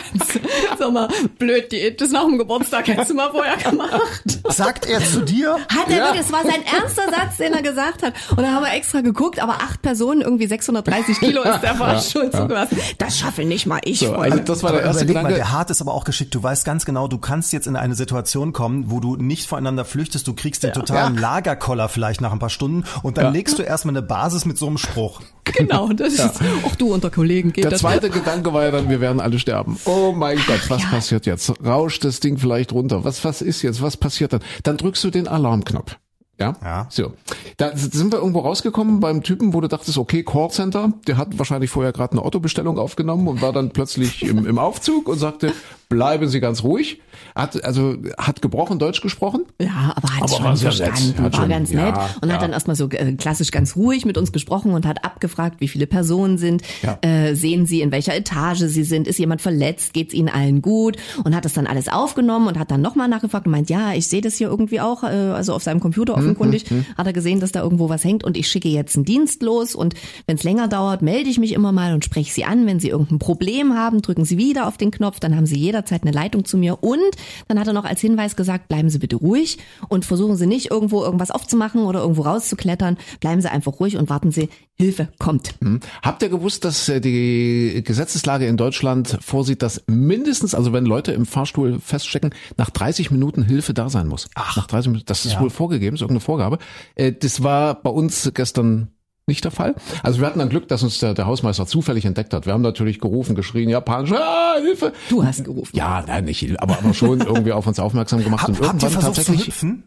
Sag 0.77 0.91
mal, 0.93 1.07
blöd, 1.39 1.71
Diät 1.71 1.99
ist 2.01 2.13
nach 2.13 2.25
dem 2.25 2.37
Geburtstag, 2.37 2.87
hättest 2.87 3.09
du 3.09 3.15
mal 3.15 3.31
vorher 3.31 3.57
gemacht. 3.57 4.21
Sagt 4.49 4.87
er 4.87 5.03
zu 5.03 5.21
dir? 5.21 5.55
Hat 5.75 5.89
er 5.89 5.97
wirklich, 6.05 6.21
das 6.21 6.31
war 6.31 6.43
sein 6.43 6.61
erster 6.63 7.03
Satz, 7.09 7.37
den 7.37 7.53
er 7.53 7.61
gesagt 7.63 8.03
hat. 8.03 8.13
Und 8.29 8.37
dann 8.41 8.53
haben 8.53 8.63
wir 8.63 8.73
extra 8.73 9.01
geguckt, 9.01 9.41
aber 9.41 9.53
acht 9.53 9.81
Personen, 9.81 10.21
irgendwie 10.21 10.45
630 10.47 11.19
Kilo 11.19 11.41
ist 11.41 11.61
der 11.61 11.73
Fahrstuhl 11.75 12.29
zugelassen. 12.29 12.77
Das 12.99 13.17
schaffe 13.17 13.45
nicht 13.45 13.65
mal 13.65 13.79
ich, 13.83 13.99
So, 13.99 14.07
Freunde. 14.13 14.31
also 14.33 14.43
das 14.43 14.61
war 14.63 14.71
der 14.71 14.79
Aber 14.81 14.87
erste 14.89 15.03
überleg 15.05 15.23
mal, 15.23 15.29
Gedanke. 15.29 15.45
der 15.49 15.51
Hart 15.57 15.69
ist 15.71 15.81
aber 15.81 15.93
auch 15.95 16.03
geschickt. 16.03 16.35
Du 16.35 16.43
weißt 16.43 16.65
ganz 16.65 16.85
genau, 16.85 17.07
du 17.07 17.17
kannst 17.17 17.51
jetzt 17.53 17.65
in 17.67 17.75
eine 17.75 17.95
Situation 17.95 18.53
kommen, 18.53 18.91
wo 18.91 18.99
du 18.99 19.15
nicht 19.15 19.47
voreinander 19.49 19.85
flüchtest. 19.85 20.27
Du 20.27 20.33
kriegst 20.33 20.61
den 20.63 20.73
totalen 20.73 21.17
Lagerkoller 21.17 21.89
vielleicht 21.89 22.21
nach 22.21 22.31
ein 22.31 22.39
paar 22.39 22.48
Stunden 22.49 22.83
und 23.03 23.17
dann 23.17 23.33
legst 23.33 23.59
du 23.59 23.63
erstmal 23.63 23.95
eine 23.95 24.01
Basis 24.01 24.45
mit 24.45 24.57
so 24.57 24.67
einem 24.67 24.77
Spruch. 24.77 25.21
Genau, 25.51 25.89
das 25.89 26.13
ist, 26.13 26.39
auch 26.63 26.75
du 26.75 26.93
unter 26.93 27.09
Kollegen 27.09 27.51
geht 27.51 27.63
Der 27.63 27.71
das. 27.71 27.81
zweite 27.81 28.11
Gedanke 28.11 28.53
war 28.53 28.65
ja 28.65 28.71
dann, 28.71 28.87
wir 28.87 29.01
werden 29.01 29.19
alle 29.19 29.39
sterben. 29.39 29.79
Oh 29.85 30.13
mein 30.15 30.37
Gott, 30.45 30.69
was 30.69 30.83
ja. 30.83 30.89
passiert 30.89 31.25
jetzt? 31.25 31.51
Rauscht 31.65 32.05
das 32.05 32.19
Ding 32.19 32.37
vielleicht 32.37 32.71
runter? 32.71 33.03
Was, 33.03 33.25
was 33.25 33.41
ist 33.41 33.63
jetzt? 33.63 33.81
Was 33.81 33.97
passiert 33.97 34.31
dann? 34.31 34.41
Dann 34.61 34.77
drückst 34.77 35.03
du 35.03 35.09
den 35.09 35.27
Alarmknopf. 35.27 35.97
Ja? 36.39 36.55
Ja. 36.63 36.87
So. 36.89 37.13
Da 37.57 37.75
sind 37.75 38.11
wir 38.13 38.19
irgendwo 38.19 38.39
rausgekommen 38.39 38.99
beim 38.99 39.23
Typen, 39.23 39.53
wo 39.53 39.61
du 39.61 39.67
dachtest, 39.67 39.97
okay, 39.97 40.23
Callcenter, 40.23 40.93
der 41.07 41.17
hat 41.17 41.37
wahrscheinlich 41.37 41.69
vorher 41.69 41.91
gerade 41.91 42.13
eine 42.13 42.21
Autobestellung 42.21 42.77
aufgenommen 42.79 43.27
und 43.27 43.41
war 43.41 43.51
dann 43.53 43.71
plötzlich 43.71 44.23
im, 44.23 44.45
im 44.45 44.57
Aufzug 44.57 45.07
und 45.09 45.17
sagte, 45.19 45.51
bleiben 45.89 46.27
Sie 46.29 46.39
ganz 46.39 46.63
ruhig. 46.63 47.01
Hat, 47.35 47.63
also, 47.63 47.95
hat 48.17 48.41
gebrochen 48.41 48.79
Deutsch 48.79 49.01
gesprochen. 49.01 49.43
Ja, 49.59 49.93
aber 49.95 50.09
hat 50.15 50.21
Aber 50.23 50.27
schon 50.29 50.43
war 50.45 50.55
verstanden, 50.57 51.15
Hat 51.23 51.33
war 51.33 51.41
schon- 51.41 51.49
ganz 51.49 51.71
ja, 51.71 51.85
nett 51.85 51.95
und 52.21 52.29
ja. 52.29 52.35
hat 52.35 52.41
dann 52.41 52.51
erstmal 52.53 52.75
so 52.75 52.89
äh, 52.89 53.13
klassisch 53.13 53.51
ganz 53.51 53.75
ruhig 53.75 54.05
mit 54.05 54.17
uns 54.17 54.31
gesprochen 54.31 54.71
und 54.73 54.85
hat 54.85 55.03
abgefragt, 55.03 55.59
wie 55.59 55.67
viele 55.67 55.87
Personen 55.87 56.37
sind, 56.37 56.61
Ja. 56.81 56.97
äh, 57.01 57.33
sehen 57.35 57.65
sie, 57.65 57.81
in 57.81 57.91
welcher 57.91 58.15
Etage 58.15 58.59
sie 58.67 58.83
sind, 58.83 59.07
ist 59.07 59.19
jemand 59.19 59.41
verletzt, 59.41 59.93
geht's 59.93 60.13
ihnen 60.13 60.29
allen 60.29 60.61
gut 60.61 60.97
und 61.23 61.35
hat 61.35 61.43
das 61.45 61.53
dann 61.53 61.67
alles 61.67 61.89
aufgenommen 61.89 62.47
und 62.47 62.57
hat 62.59 62.71
dann 62.71 62.81
nochmal 62.81 63.07
nachgefragt 63.09 63.45
und 63.47 63.51
meint, 63.51 63.69
ja, 63.69 63.93
ich 63.93 64.07
sehe 64.07 64.21
das 64.21 64.35
hier 64.35 64.47
irgendwie 64.47 64.79
auch, 64.81 65.03
äh, 65.03 65.07
also 65.07 65.53
auf 65.53 65.63
seinem 65.63 65.79
Computer 65.79 66.15
Hm, 66.15 66.28
offenkundig, 66.31 66.65
hat 66.97 67.07
er 67.07 67.13
gesehen, 67.13 67.39
dass 67.39 67.51
da 67.51 67.61
irgendwo 67.61 67.89
was 67.89 68.03
hängt 68.03 68.23
und 68.23 68.37
ich 68.37 68.47
schicke 68.47 68.69
jetzt 68.69 68.95
einen 68.95 69.05
Dienst 69.05 69.41
los 69.43 69.75
und 69.75 69.95
wenn 70.25 70.37
es 70.37 70.43
länger 70.43 70.67
dauert, 70.67 71.01
melde 71.01 71.29
ich 71.29 71.39
mich 71.39 71.53
immer 71.53 71.71
mal 71.71 71.93
und 71.93 72.05
spreche 72.05 72.33
sie 72.33 72.45
an, 72.45 72.65
wenn 72.65 72.79
sie 72.79 72.89
irgendein 72.89 73.19
Problem 73.19 73.75
haben, 73.75 74.01
drücken 74.01 74.25
sie 74.25 74.37
wieder 74.37 74.67
auf 74.67 74.77
den 74.77 74.91
Knopf, 74.91 75.19
dann 75.19 75.35
haben 75.35 75.45
sie 75.45 75.57
jederzeit 75.57 76.03
eine 76.03 76.11
Leitung 76.11 76.45
zu 76.45 76.57
mir 76.57 76.83
und 76.83 76.99
dann 77.47 77.59
hat 77.59 77.67
er 77.67 77.73
noch 77.73 77.85
als 77.85 78.01
Hinweis 78.01 78.35
gesagt, 78.35 78.67
bleiben 78.67 78.89
Sie 78.89 78.99
bitte 78.99 79.15
ruhig 79.15 79.57
und 79.87 80.05
versuchen 80.05 80.35
Sie 80.35 80.47
nicht 80.47 80.71
irgendwo 80.71 81.03
irgendwas 81.03 81.31
aufzumachen 81.31 81.83
oder 81.83 82.01
irgendwo 82.01 82.23
rauszuklettern. 82.23 82.97
Bleiben 83.19 83.41
Sie 83.41 83.51
einfach 83.51 83.79
ruhig 83.79 83.97
und 83.97 84.09
warten 84.09 84.31
Sie, 84.31 84.49
Hilfe 84.81 85.09
kommt. 85.19 85.55
Hm. 85.61 85.81
Habt 86.01 86.23
ihr 86.23 86.29
gewusst, 86.29 86.63
dass 86.63 86.87
äh, 86.87 87.01
die 87.01 87.81
Gesetzeslage 87.83 88.47
in 88.47 88.55
Deutschland 88.55 89.17
vorsieht, 89.19 89.61
dass 89.61 89.83
mindestens, 89.87 90.55
also 90.55 90.71
wenn 90.71 90.85
Leute 90.85 91.11
im 91.11 91.25
Fahrstuhl 91.25 91.81
feststecken, 91.81 92.33
nach 92.55 92.69
30 92.69 93.11
Minuten 93.11 93.43
Hilfe 93.43 93.73
da 93.73 93.89
sein 93.89 94.07
muss? 94.07 94.29
Ach. 94.35 94.55
Nach 94.55 94.67
30 94.67 94.91
Minuten, 94.91 95.05
das 95.05 95.25
ist 95.25 95.37
wohl 95.39 95.49
vorgegeben, 95.49 95.95
ist 95.95 96.01
irgendeine 96.01 96.18
Vorgabe. 96.19 96.57
Äh, 96.95 97.11
Das 97.13 97.43
war 97.43 97.75
bei 97.81 97.89
uns 97.89 98.31
gestern 98.33 98.89
nicht 99.27 99.43
der 99.43 99.51
Fall. 99.51 99.75
Also 100.01 100.19
wir 100.19 100.27
hatten 100.27 100.39
dann 100.39 100.49
Glück, 100.49 100.67
dass 100.69 100.81
uns 100.81 100.97
der, 100.97 101.13
der 101.13 101.27
Hausmeister 101.27 101.67
zufällig 101.67 102.03
entdeckt 102.05 102.33
hat. 102.33 102.47
Wir 102.47 102.53
haben 102.53 102.63
natürlich 102.63 102.99
gerufen, 102.99 103.35
geschrien, 103.35 103.69
japanisch, 103.69 104.11
ah, 104.11 104.55
Hilfe. 104.59 104.91
Du 105.09 105.23
hast 105.23 105.43
gerufen. 105.43 105.75
Ja, 105.75 106.03
nein, 106.07 106.25
nicht, 106.25 106.59
aber, 106.59 106.79
aber 106.79 106.93
schon 106.95 107.21
irgendwie 107.25 107.51
auf 107.51 107.67
uns 107.67 107.79
aufmerksam 107.79 108.23
gemacht. 108.23 108.47
Hab, 108.47 108.59
und 108.59 108.67
habt 108.67 108.81
ihr 108.81 108.89
versucht 108.89 109.15
zu 109.15 109.21
tatsächlich. 109.21 109.47
hüpfen? 109.47 109.83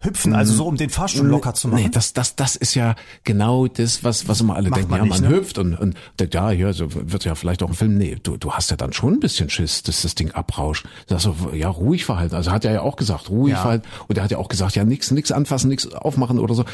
Hüpfen, 0.00 0.34
also 0.34 0.52
so 0.52 0.66
um 0.66 0.76
den 0.76 0.90
Fahrstuhl 0.90 1.26
locker 1.26 1.54
zu 1.54 1.68
machen? 1.68 1.84
Nee, 1.84 1.88
das, 1.90 2.12
das, 2.12 2.36
das 2.36 2.54
ist 2.54 2.74
ja 2.74 2.94
genau 3.24 3.66
das, 3.66 4.04
was, 4.04 4.28
was 4.28 4.42
immer 4.42 4.54
alle 4.54 4.68
Macht 4.68 4.78
denken. 4.80 4.90
man 4.90 4.98
ja, 5.00 5.04
nicht, 5.06 5.22
man 5.22 5.30
ne? 5.30 5.36
hüpft 5.36 5.56
und, 5.58 5.74
und 5.74 5.96
denkt, 6.20 6.34
ja, 6.34 6.50
hier, 6.50 6.74
so 6.74 6.88
wird 6.92 7.24
ja 7.24 7.34
vielleicht 7.34 7.62
auch 7.62 7.68
ein 7.68 7.74
Film. 7.74 7.96
Nee, 7.96 8.16
du, 8.22 8.36
du 8.36 8.52
hast 8.52 8.70
ja 8.70 8.76
dann 8.76 8.92
schon 8.92 9.14
ein 9.14 9.20
bisschen 9.20 9.48
Schiss, 9.48 9.82
dass 9.82 10.02
das 10.02 10.14
Ding 10.14 10.32
abrauscht. 10.32 10.86
Das 11.06 11.22
so, 11.22 11.34
ja, 11.54 11.68
ruhig 11.70 12.04
verhalten. 12.04 12.34
Also 12.34 12.52
hat 12.52 12.64
er 12.66 12.72
ja 12.72 12.80
auch 12.82 12.96
gesagt, 12.96 13.30
ruhig 13.30 13.54
Ja. 13.54 13.62
verhalten. 13.62 13.88
Und 14.06 14.18
er 14.18 14.24
hat 14.24 14.30
ja 14.30 14.38
auch 14.38 14.48
gesagt, 14.48 14.76
ja, 14.76 14.84
nix, 14.84 15.10
nix 15.10 15.32
anfassen, 15.32 15.68
nix 15.68 15.90
aufmachen 15.90 16.38
oder 16.38 16.54
so. 16.54 16.64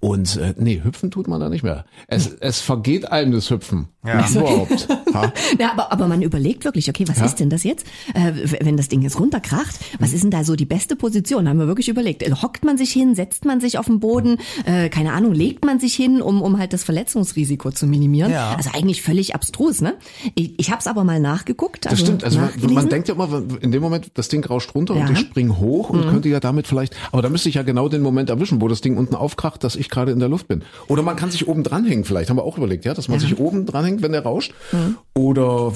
Und 0.00 0.36
äh, 0.36 0.54
nee, 0.56 0.80
hüpfen 0.82 1.10
tut 1.10 1.28
man 1.28 1.38
da 1.38 1.50
nicht 1.50 1.62
mehr. 1.62 1.84
Es, 2.06 2.28
es 2.40 2.60
vergeht 2.60 3.12
einem 3.12 3.32
das 3.32 3.50
Hüpfen. 3.50 3.88
Ja. 4.04 4.26
Überhaupt. 4.30 4.88
Ha? 5.12 5.32
Ja, 5.58 5.72
aber, 5.72 5.90
aber 5.92 6.06
man 6.06 6.22
überlegt 6.22 6.64
wirklich, 6.64 6.88
okay, 6.88 7.04
was 7.08 7.18
Ja. 7.18 7.24
ist 7.24 7.40
denn 7.40 7.50
das 7.50 7.64
jetzt? 7.64 7.84
Äh, 8.14 8.32
wenn 8.60 8.76
das 8.76 8.86
Ding 8.86 9.02
jetzt 9.02 9.18
runterkracht, 9.18 9.74
was 9.98 10.12
ist 10.12 10.22
denn 10.22 10.30
da 10.30 10.44
so 10.44 10.54
die 10.54 10.66
beste 10.66 10.94
Position? 10.94 11.48
Haben 11.48 11.58
wir 11.58 11.66
wirklich 11.66 11.88
überlegt. 11.88 12.22
Äh, 12.22 12.30
Hockt 12.30 12.64
man 12.64 12.78
sich 12.78 12.92
hin, 12.92 13.16
setzt 13.16 13.44
man 13.44 13.60
sich 13.60 13.76
auf 13.76 13.86
den 13.86 13.98
Boden, 13.98 14.38
äh, 14.66 14.88
keine 14.88 15.12
Ahnung, 15.12 15.32
legt 15.34 15.64
man 15.64 15.80
sich 15.80 15.94
hin, 15.94 16.22
um, 16.22 16.42
um 16.42 16.58
halt 16.58 16.72
das 16.72 16.84
Verletzungsrisiko 16.84 17.72
zu 17.72 17.88
minimieren? 17.88 18.30
Ja. 18.30 18.54
Also 18.56 18.70
eigentlich 18.72 19.02
völlig 19.02 19.34
abstrus, 19.34 19.80
ne? 19.80 19.94
Ich, 20.36 20.52
ich 20.58 20.70
habe 20.70 20.78
es 20.78 20.86
aber 20.86 21.02
mal 21.02 21.18
nachgeguckt. 21.18 21.86
Das 21.86 21.92
also 21.94 22.04
stimmt. 22.04 22.22
Also 22.22 22.38
man, 22.38 22.50
man 22.72 22.88
denkt 22.88 23.08
ja 23.08 23.14
immer, 23.14 23.42
in 23.60 23.72
dem 23.72 23.82
Moment, 23.82 24.12
das 24.14 24.28
Ding 24.28 24.44
rauscht 24.44 24.72
runter 24.76 24.94
Ja. 24.94 25.02
Mhm. 25.02 25.08
und 25.08 25.14
ich 25.14 25.20
spring 25.26 25.56
hoch 25.58 25.90
und 25.90 26.08
könnte 26.08 26.28
ja 26.28 26.38
damit 26.38 26.68
vielleicht, 26.68 26.94
aber 27.10 27.22
da 27.22 27.28
müsste 27.28 27.48
ich 27.48 27.56
ja 27.56 27.62
genau 27.64 27.88
den 27.88 28.02
Moment 28.02 28.30
erwischen, 28.30 28.60
wo 28.60 28.68
das 28.68 28.80
Ding 28.80 28.96
unten 28.96 29.16
aufkracht, 29.16 29.64
dass 29.64 29.74
ich 29.74 29.90
gerade 29.90 30.12
in 30.12 30.20
der 30.20 30.28
Luft 30.28 30.46
bin. 30.46 30.62
Oder 30.86 31.02
man 31.02 31.16
kann 31.16 31.32
sich 31.32 31.48
oben 31.48 31.64
dranhängen 31.64 32.04
vielleicht, 32.04 32.30
haben 32.30 32.36
wir 32.36 32.44
auch 32.44 32.58
überlegt, 32.58 32.84
ja, 32.84 32.94
dass 32.94 33.08
man 33.08 33.18
sich 33.18 33.36
oben 33.40 33.66
dranhängt, 33.66 33.89
wenn 34.02 34.12
der 34.12 34.22
rauscht. 34.22 34.52
Mhm. 34.72 34.96
Oder, 35.14 35.72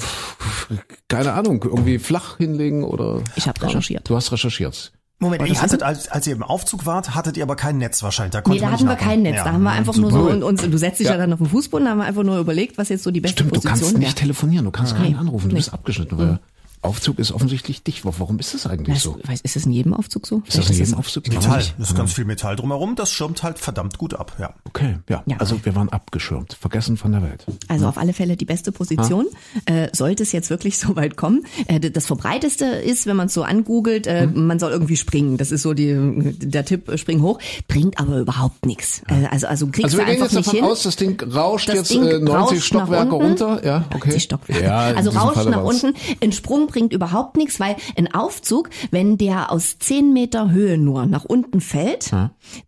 keine 1.07 1.33
Ahnung, 1.33 1.61
irgendwie 1.63 1.99
flach 1.99 2.37
hinlegen 2.37 2.83
oder. 2.83 3.21
Ich 3.35 3.47
hab 3.47 3.61
recherchiert. 3.61 4.09
Du 4.09 4.15
hast 4.15 4.31
recherchiert. 4.31 4.91
Moment, 5.19 5.47
ihr 5.47 5.61
hattet, 5.61 5.81
als, 5.81 6.09
als 6.09 6.27
ihr 6.27 6.35
im 6.35 6.43
Aufzug 6.43 6.85
wart, 6.85 7.15
hattet 7.15 7.37
ihr 7.37 7.43
aber 7.43 7.55
kein 7.55 7.77
Netz 7.77 8.03
wahrscheinlich. 8.03 8.33
Da 8.33 8.41
Nee, 8.49 8.59
da 8.59 8.65
man 8.65 8.73
hatten 8.73 8.87
wir 8.87 8.95
kein 8.95 9.21
Netz. 9.21 9.35
nachgucken. 9.37 9.45
Da 9.49 9.53
haben 9.53 9.63
wir 9.63 9.71
Ja, 9.71 9.77
einfach 9.77 9.95
nur 9.95 10.11
so, 10.11 10.17
super. 10.23 10.33
und, 10.33 10.43
und 10.43 10.73
du 10.73 10.77
setzt 10.77 10.99
dich 10.99 11.07
ja. 11.07 11.13
Ja. 11.13 11.17
dann 11.19 11.31
auf 11.31 11.39
den 11.39 11.47
Fußboden, 11.47 11.85
da 11.85 11.91
haben 11.91 11.99
wir 11.99 12.05
einfach 12.05 12.23
nur 12.23 12.37
überlegt, 12.37 12.77
was 12.77 12.89
jetzt 12.89 13.03
so 13.03 13.11
die 13.11 13.21
beste 13.21 13.37
Stimmt, 13.37 13.51
du 13.51 13.55
Position 13.55 13.71
kannst 13.79 13.91
wäre. 13.93 13.99
nicht 14.03 14.17
telefonieren, 14.17 14.65
du 14.65 14.71
kannst 14.71 14.95
keinen 14.97 15.13
Nee. 15.13 15.17
anrufen, 15.17 15.47
du 15.49 15.53
Nee. 15.55 15.59
bist 15.59 15.73
abgeschnitten, 15.73 16.17
weil 16.17 16.39
Aufzug 16.85 17.19
ist 17.19 17.31
offensichtlich 17.31 17.83
dicht. 17.83 18.05
Warum 18.05 18.39
ist 18.39 18.53
das 18.53 18.67
eigentlich 18.67 18.95
Das, 18.97 19.03
so? 19.03 19.17
weiß, 19.23 19.41
ist 19.41 19.55
das 19.55 19.65
in 19.65 19.71
jedem 19.71 19.93
Aufzug 19.93 20.27
so? 20.27 20.41
Ist 20.47 20.57
das 20.57 20.69
in 20.69 20.77
jedem 20.77 20.93
Aufzug? 20.95 21.27
Metall, 21.27 21.63
das 21.77 21.89
ist 21.89 21.95
ganz 21.97 22.13
viel 22.13 22.25
Metall 22.25 22.55
drumherum, 22.55 22.95
das 22.95 23.11
schirmt 23.11 23.43
halt 23.43 23.59
verdammt 23.59 23.97
gut 23.97 24.13
ab, 24.13 24.33
ja. 24.39 24.53
Okay, 24.65 24.97
ja. 25.09 25.23
Ja. 25.25 25.37
Also 25.37 25.59
wir 25.63 25.75
waren 25.75 25.89
abgeschirmt, 25.89 26.53
vergessen 26.59 26.97
von 26.97 27.11
der 27.11 27.21
Welt. 27.23 27.45
Also 27.67 27.87
auf 27.87 27.97
alle 27.97 28.13
Fälle 28.13 28.37
die 28.37 28.45
beste 28.45 28.71
Position. 28.71 29.25
Äh, 29.65 29.89
sollte 29.93 30.23
es 30.23 30.31
jetzt 30.31 30.49
wirklich 30.49 30.77
so 30.79 30.95
weit 30.95 31.17
kommen. 31.17 31.45
Äh, 31.67 31.79
das 31.79 32.05
verbreiteste 32.05 32.65
ist, 32.65 33.05
wenn 33.07 33.15
man 33.15 33.27
es 33.27 33.33
so 33.33 33.43
angoogelt, 33.43 34.07
äh, 34.07 34.23
Hm. 34.23 34.47
man 34.47 34.59
soll 34.59 34.71
irgendwie 34.71 34.97
springen. 34.97 35.37
Das 35.37 35.51
ist 35.51 35.61
so 35.63 35.73
die, 35.73 36.33
der 36.39 36.65
Tipp, 36.65 36.89
äh, 36.89 36.97
spring 36.97 37.21
hoch. 37.21 37.39
Bringt 37.67 37.99
aber 37.99 38.19
überhaupt 38.19 38.65
nichts. 38.65 39.01
Äh, 39.07 39.25
also, 39.29 39.47
also 39.47 39.67
kriegst 39.67 39.85
Also 39.85 39.97
du 39.97 40.01
wir 40.03 40.05
gehen 40.05 40.21
einfach 40.21 40.31
jetzt 40.33 40.47
davon 40.47 40.59
hin. 40.59 40.63
aus, 40.65 40.83
das 40.83 40.95
Ding 40.95 41.21
rauscht 41.21 41.69
Das 41.69 41.75
jetzt 41.75 41.91
Ding 41.91 42.03
äh, 42.03 42.19
90 42.19 42.29
rauscht 42.29 42.51
nach 42.51 42.61
Stockwerke 42.87 43.11
runter. 43.15 43.61
Ja, 43.65 43.85
okay. 43.93 44.09
90 44.09 44.23
Stockwerke. 44.23 44.63
Ja, 44.63 44.77
also 44.95 45.09
rauscht 45.11 45.49
nach 45.49 45.63
unten. 45.63 45.93
Ein 46.21 46.31
Sprung 46.31 46.67
bringt 46.75 46.91
überhaupt 46.91 47.37
nichts, 47.37 47.57
weil 47.61 47.77
ein 47.95 48.13
Aufzug, 48.13 48.69
wenn 48.91 49.17
der 49.17 49.49
aus 49.49 49.79
10 49.79 50.11
Meter 50.11 50.51
Höhe 50.51 50.77
nur 50.77 51.05
nach 51.05 51.23
unten 51.23 51.61
fällt, 51.61 52.11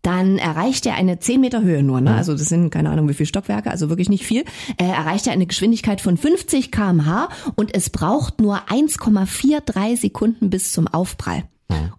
dann 0.02 0.38
erreicht 0.38 0.86
er 0.86 0.96
eine 0.96 1.20
10 1.20 1.42
Meter 1.42 1.62
Höhe 1.62 1.84
nur. 1.84 2.00
Ne? 2.00 2.16
Also 2.16 2.32
das 2.32 2.48
sind 2.48 2.70
keine 2.70 2.90
Ahnung 2.90 3.10
wie 3.10 3.14
viele 3.14 3.28
Stockwerke, 3.28 3.70
also 3.70 3.90
wirklich 3.90 4.08
nicht 4.08 4.26
viel. 4.26 4.46
Äh, 4.78 4.86
erreicht 4.86 5.28
er 5.28 5.34
eine 5.34 5.46
Geschwindigkeit 5.46 6.00
von 6.00 6.16
50 6.16 6.72
km/h 6.72 7.28
und 7.56 7.76
es 7.76 7.90
braucht 7.90 8.40
nur 8.40 8.70
1,43 8.70 10.00
Sekunden 10.00 10.50
bis 10.50 10.72
zum 10.72 10.88
Aufprall. 10.88 11.44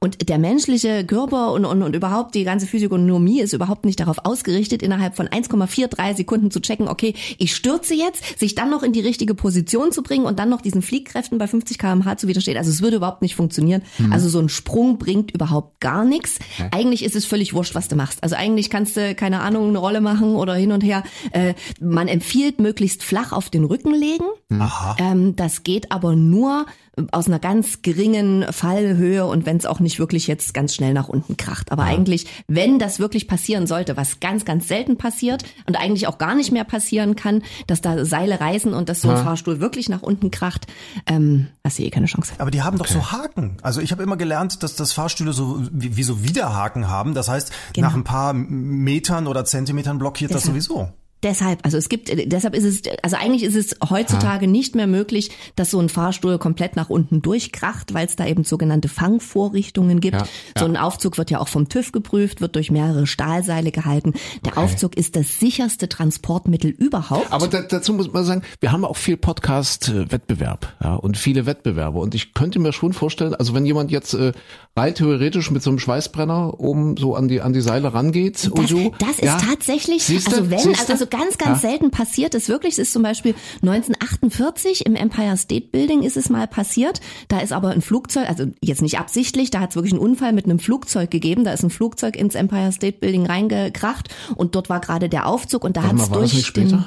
Und 0.00 0.28
der 0.28 0.38
menschliche 0.38 1.04
Körper 1.04 1.52
und, 1.52 1.64
und, 1.64 1.82
und 1.82 1.94
überhaupt 1.94 2.34
die 2.34 2.44
ganze 2.44 2.66
Physiognomie 2.66 3.40
ist 3.40 3.52
überhaupt 3.52 3.84
nicht 3.84 4.00
darauf 4.00 4.18
ausgerichtet, 4.24 4.82
innerhalb 4.82 5.16
von 5.16 5.28
1,43 5.28 6.16
Sekunden 6.16 6.50
zu 6.50 6.60
checken, 6.60 6.88
okay, 6.88 7.14
ich 7.38 7.54
stürze 7.54 7.94
jetzt, 7.94 8.38
sich 8.38 8.54
dann 8.54 8.70
noch 8.70 8.82
in 8.82 8.92
die 8.92 9.00
richtige 9.00 9.34
Position 9.34 9.92
zu 9.92 10.02
bringen 10.02 10.24
und 10.24 10.38
dann 10.38 10.48
noch 10.48 10.60
diesen 10.60 10.82
Fliehkräften 10.82 11.38
bei 11.38 11.46
50 11.46 11.78
km/h 11.78 12.16
zu 12.16 12.28
widerstehen. 12.28 12.56
Also 12.56 12.70
es 12.70 12.82
würde 12.82 12.96
überhaupt 12.96 13.22
nicht 13.22 13.34
funktionieren. 13.34 13.82
Also 14.10 14.28
so 14.28 14.38
ein 14.38 14.48
Sprung 14.48 14.98
bringt 14.98 15.32
überhaupt 15.32 15.80
gar 15.80 16.04
nichts. 16.04 16.38
Eigentlich 16.70 17.04
ist 17.04 17.16
es 17.16 17.24
völlig 17.24 17.54
wurscht, 17.54 17.74
was 17.74 17.88
du 17.88 17.96
machst. 17.96 18.22
Also 18.22 18.36
eigentlich 18.36 18.70
kannst 18.70 18.96
du, 18.96 19.14
keine 19.14 19.40
Ahnung, 19.40 19.68
eine 19.68 19.78
Rolle 19.78 20.00
machen 20.00 20.36
oder 20.36 20.54
hin 20.54 20.72
und 20.72 20.82
her. 20.82 21.02
Äh, 21.32 21.54
man 21.80 22.08
empfiehlt, 22.08 22.60
möglichst 22.60 23.02
flach 23.02 23.32
auf 23.32 23.50
den 23.50 23.64
Rücken 23.64 23.94
legen. 23.94 24.24
Aha. 24.50 24.96
Ähm, 24.98 25.36
das 25.36 25.62
geht 25.62 25.92
aber 25.92 26.16
nur 26.16 26.66
aus 27.12 27.26
einer 27.26 27.38
ganz 27.38 27.82
geringen 27.82 28.46
Fallhöhe 28.52 29.26
und 29.26 29.46
wenn 29.46 29.56
es 29.56 29.66
auch 29.66 29.80
nicht 29.80 29.98
wirklich 29.98 30.26
jetzt 30.26 30.54
ganz 30.54 30.74
schnell 30.74 30.92
nach 30.94 31.08
unten 31.08 31.36
kracht. 31.36 31.72
Aber 31.72 31.84
eigentlich, 31.84 32.26
wenn 32.46 32.78
das 32.78 32.98
wirklich 32.98 33.28
passieren 33.28 33.66
sollte, 33.66 33.96
was 33.96 34.20
ganz, 34.20 34.44
ganz 34.44 34.68
selten 34.68 34.96
passiert 34.98 35.44
und 35.66 35.76
eigentlich 35.76 36.06
auch 36.06 36.18
gar 36.18 36.34
nicht 36.34 36.52
mehr 36.52 36.64
passieren 36.64 37.16
kann, 37.16 37.42
dass 37.66 37.80
da 37.80 38.04
Seile 38.04 38.40
reißen 38.40 38.72
und 38.74 38.88
dass 38.88 39.00
so 39.02 39.10
ein 39.10 39.16
Fahrstuhl 39.16 39.60
wirklich 39.60 39.88
nach 39.88 40.02
unten 40.02 40.30
kracht, 40.30 40.66
ähm, 41.06 41.48
hast 41.64 41.78
du 41.78 41.82
eh 41.82 41.90
keine 41.90 42.06
Chance. 42.06 42.32
Aber 42.38 42.50
die 42.50 42.62
haben 42.62 42.78
doch 42.78 42.86
so 42.86 43.12
Haken. 43.12 43.56
Also 43.62 43.80
ich 43.80 43.92
habe 43.92 44.02
immer 44.02 44.16
gelernt, 44.16 44.62
dass 44.62 44.74
das 44.76 44.92
Fahrstühle 44.92 45.32
so 45.32 45.60
wie, 45.70 45.96
wie 45.96 46.02
so 46.02 46.22
Widerhaken 46.24 46.88
haben. 46.88 47.14
Das 47.14 47.28
heißt, 47.28 47.52
Genau. 47.74 47.88
nach 47.88 47.94
ein 47.94 48.04
paar 48.04 48.32
Metern 48.32 49.26
oder 49.26 49.44
Zentimetern 49.44 49.98
blockiert 49.98 50.30
das 50.34 50.42
Deshalb. 50.42 50.62
sowieso. 50.62 50.88
Deshalb, 51.22 51.64
also 51.64 51.76
es 51.76 51.88
gibt, 51.88 52.10
deshalb 52.32 52.54
ist 52.54 52.64
es, 52.64 52.82
also 53.02 53.16
eigentlich 53.16 53.42
ist 53.42 53.56
es 53.56 53.76
heutzutage 53.90 54.46
nicht 54.46 54.76
mehr 54.76 54.86
möglich, 54.86 55.30
dass 55.56 55.70
so 55.70 55.80
ein 55.80 55.88
Fahrstuhl 55.88 56.38
komplett 56.38 56.76
nach 56.76 56.90
unten 56.90 57.22
durchkracht, 57.22 57.92
weil 57.92 58.06
es 58.06 58.14
da 58.14 58.24
eben 58.26 58.44
sogenannte 58.44 58.88
Fangvorrichtungen 58.88 60.00
gibt. 60.00 60.16
Ja, 60.16 60.26
So 60.56 60.66
ja. 60.66 60.72
ein 60.72 60.76
Aufzug 60.76 61.18
wird 61.18 61.30
ja 61.30 61.40
auch 61.40 61.48
vom 61.48 61.68
TÜV 61.68 61.90
geprüft, 61.90 62.40
wird 62.40 62.54
durch 62.54 62.70
mehrere 62.70 63.06
Stahlseile 63.06 63.72
gehalten. 63.72 64.14
Der 64.44 64.58
Aufzug 64.58 64.96
ist 64.96 65.16
das 65.16 65.40
sicherste 65.40 65.88
Transportmittel 65.88 66.70
überhaupt. 66.70 67.32
Aber 67.32 67.48
da, 67.48 67.62
dazu 67.62 67.92
muss 67.94 68.12
man 68.12 68.24
sagen, 68.24 68.42
wir 68.60 68.70
haben 68.70 68.84
auch 68.84 68.96
viel 68.96 69.16
Podcast-Wettbewerb 69.16 70.76
ja, 70.82 70.94
und 70.94 71.16
viele 71.16 71.46
Wettbewerbe. 71.46 71.98
Und 71.98 72.14
ich 72.14 72.34
könnte 72.34 72.60
mir 72.60 72.72
schon 72.72 72.92
vorstellen, 72.92 73.34
also 73.34 73.54
wenn 73.54 73.66
jemand 73.66 73.90
jetzt 73.90 74.14
äh, 74.14 74.32
rein 74.76 74.94
theoretisch 74.94 75.50
mit 75.50 75.62
so 75.62 75.70
einem 75.70 75.80
Schweißbrenner 75.80 76.60
oben 76.60 76.96
so 76.96 77.16
an 77.16 77.26
die 77.28 77.40
an 77.40 77.52
die 77.52 77.60
Seile 77.60 77.92
rangeht 77.92 78.48
und 78.50 78.58
Das, 78.58 78.70
so. 78.70 78.94
das 78.98 79.18
ist 79.18 79.48
tatsächlich, 79.48 80.04
Siehste? 80.04 80.30
also 80.30 80.50
wenn, 80.50 80.58
Siehste? 80.58 80.92
also 80.92 81.07
ganz, 81.10 81.38
ganz 81.38 81.62
Ja. 81.62 81.70
selten 81.70 81.90
passiert 81.90 82.34
es 82.34 82.48
wirklich. 82.48 82.74
Es 82.74 82.78
ist 82.78 82.92
zum 82.92 83.02
Beispiel 83.02 83.34
1948 83.62 84.86
im 84.86 84.94
Empire 84.94 85.36
State 85.36 85.68
Building 85.70 86.02
ist 86.02 86.16
es 86.16 86.28
mal 86.28 86.46
passiert. 86.46 87.00
Da 87.28 87.40
ist 87.40 87.52
aber 87.52 87.70
ein 87.70 87.82
Flugzeug, 87.82 88.28
also 88.28 88.46
jetzt 88.62 88.82
nicht 88.82 88.98
absichtlich, 88.98 89.50
da 89.50 89.60
hat 89.60 89.70
es 89.70 89.76
wirklich 89.76 89.92
einen 89.92 90.02
Unfall 90.02 90.32
mit 90.32 90.44
einem 90.44 90.58
Flugzeug 90.58 91.10
gegeben. 91.10 91.44
Da 91.44 91.52
ist 91.52 91.62
ein 91.62 91.70
Flugzeug 91.70 92.16
ins 92.16 92.34
Empire 92.34 92.72
State 92.72 92.98
Building 92.98 93.26
reingekracht 93.26 94.14
und 94.36 94.54
dort 94.54 94.68
war 94.68 94.80
gerade 94.80 95.08
der 95.08 95.26
Aufzug 95.26 95.64
und 95.64 95.76
da 95.76 95.82
hat 95.84 95.96
es 95.96 96.10
durch 96.10 96.52
den 96.52 96.84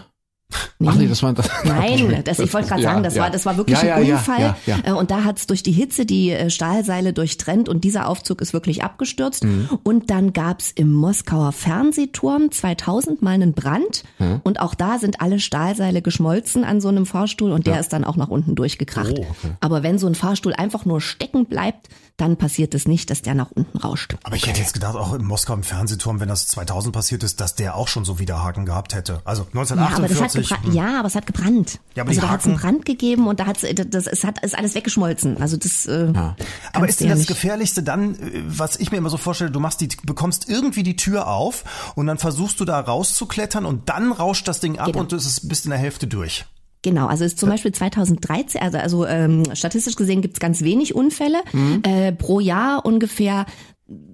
später? 0.52 0.92
Ach 0.92 0.96
nee, 0.96 1.08
das 1.08 1.24
war 1.24 1.34
das. 1.34 1.50
Nein, 1.64 2.22
das, 2.26 2.40
ich 2.40 2.54
wollte 2.54 2.68
gerade 2.70 2.82
sagen, 2.84 3.04
das 3.04 3.16
ja. 3.16 3.24
war 3.24 3.30
das 3.30 3.46
war 3.46 3.58
wirklich 3.58 3.82
Ja, 3.82 3.96
ein 3.96 4.06
ja, 4.06 4.16
Unfall 4.18 4.40
ja, 4.42 4.58
ja. 4.66 4.78
Äh, 4.84 4.92
und 4.92 5.12
da 5.12 5.24
hat's 5.24 5.48
durch 5.48 5.64
die 5.64 5.72
Hitze 5.72 6.06
die 6.06 6.32
äh, 6.32 6.50
Stahlseile 6.50 7.14
durchtrennt 7.14 7.70
und 7.70 7.84
dieser 7.84 8.08
Aufzug 8.08 8.42
ist 8.42 8.54
wirklich 8.54 8.84
abgestürzt 8.84 9.44
Mhm. 9.44 9.70
und 9.84 10.10
dann 10.10 10.34
gab's 10.34 10.72
im 10.72 10.92
Moskauer 10.94 11.52
Fernsehturm 11.52 12.52
2000 12.52 13.22
mal 13.22 13.32
einen 13.32 13.54
Brand 13.54 14.04
Mhm. 14.20 14.42
und 14.44 14.60
auch 14.60 14.76
da 14.76 15.00
sind 15.00 15.22
alle 15.22 15.40
Stahlseile 15.40 16.02
geschmolzen 16.02 16.64
an 16.64 16.82
so 16.82 16.88
einem 16.90 17.06
Fahrstuhl 17.06 17.52
und 17.52 17.68
der 17.68 17.80
ist 17.80 17.94
dann 17.94 18.04
auch 18.04 18.16
nach 18.18 18.28
unten 18.30 18.56
durchgekracht. 18.56 19.14
Oh, 19.18 19.22
okay. 19.30 19.52
Aber 19.60 19.84
wenn 19.84 19.98
so 19.98 20.08
ein 20.08 20.16
Fahrstuhl 20.16 20.54
einfach 20.54 20.86
nur 20.86 21.02
stecken 21.02 21.46
bleibt, 21.46 21.88
dann 22.18 22.38
passiert 22.38 22.76
es 22.76 22.88
nicht, 22.88 23.10
dass 23.10 23.24
der 23.24 23.34
nach 23.34 23.50
unten 23.52 23.78
rauscht. 23.80 24.16
Aber 24.24 24.36
ich 24.36 24.46
hätte 24.46 24.60
jetzt 24.60 24.74
gedacht, 24.74 24.96
auch 24.96 25.14
im 25.14 25.26
Moskau 25.26 25.54
im 25.54 25.64
Fernsehturm, 25.64 26.20
wenn 26.20 26.28
das 26.30 26.46
2000 26.48 26.94
passiert 26.94 27.24
ist, 27.24 27.42
dass 27.42 27.56
der 27.56 27.76
auch 27.76 27.88
schon 27.88 28.06
so 28.06 28.20
Widerhaken 28.20 28.66
gehabt 28.66 28.94
hätte. 28.94 29.22
Also 29.26 29.44
Ja, 29.54 29.62
aber 29.62 29.62
das 29.62 29.72
hat 29.72 29.78
1948. 29.80 30.41
gebrannt. 30.50 30.74
Ja, 30.76 31.00
aber 31.00 31.08
es 31.08 31.16
hat 31.16 31.26
gebrannt. 31.26 31.80
Ja, 31.96 32.04
aber 32.04 32.10
also 32.10 32.22
da 32.22 32.30
hat 32.30 32.40
es 32.42 32.46
einen 32.48 32.58
Brand 32.58 32.86
gegeben 32.86 33.28
und 33.28 33.40
da 33.40 33.46
hat's, 33.46 33.66
das, 33.88 34.08
es 34.08 34.24
hat 34.24 34.44
ist 34.44 34.58
alles 34.58 34.76
weggeschmolzen. 34.76 35.38
Also 35.42 35.58
das. 35.58 35.86
Äh, 35.86 36.12
Aber 36.14 36.36
kannst 36.74 36.90
ist 36.90 37.00
denn 37.02 37.08
ja 37.08 37.14
das 37.14 37.20
nicht- 37.20 37.28
Gefährlichste 37.28 37.84
dann, 37.84 38.16
äh, 38.16 38.44
was 38.46 38.78
ich 38.78 38.92
mir 38.92 38.98
immer 38.98 39.10
so 39.10 39.18
vorstelle, 39.18 39.52
du 39.52 39.60
machst 39.60 39.82
die, 39.82 39.90
bekommst 40.04 40.50
irgendwie 40.50 40.84
die 40.84 40.96
Tür 40.96 41.28
auf 41.28 41.64
und 41.96 42.08
dann 42.08 42.18
versuchst 42.18 42.60
du 42.60 42.66
da 42.66 42.80
rauszuklettern 42.80 43.66
und 43.66 43.90
dann 43.90 44.12
rauscht 44.12 44.48
das 44.48 44.60
Ding 44.60 44.78
ab 44.80 44.88
Genau. 44.88 45.00
und 45.00 45.12
du 45.12 45.16
ist 45.16 45.48
bist 45.48 45.66
in 45.66 45.72
der 45.72 45.80
Hälfte 45.80 46.08
durch. 46.08 46.46
Genau, 46.84 47.06
also 47.06 47.24
es 47.26 47.34
ist 47.34 47.40
zum 47.40 47.50
Beispiel 47.50 47.72
2013, 47.72 48.60
also, 48.60 48.78
also 48.80 49.06
ähm, 49.06 49.44
statistisch 49.54 49.96
gesehen 49.96 50.22
gibt's 50.24 50.40
ganz 50.40 50.62
wenig 50.64 50.96
Unfälle. 50.96 51.38
Mhm. 51.54 51.84
Äh, 51.86 52.12
pro 52.12 52.40
Jahr 52.40 52.86
ungefähr 52.86 53.46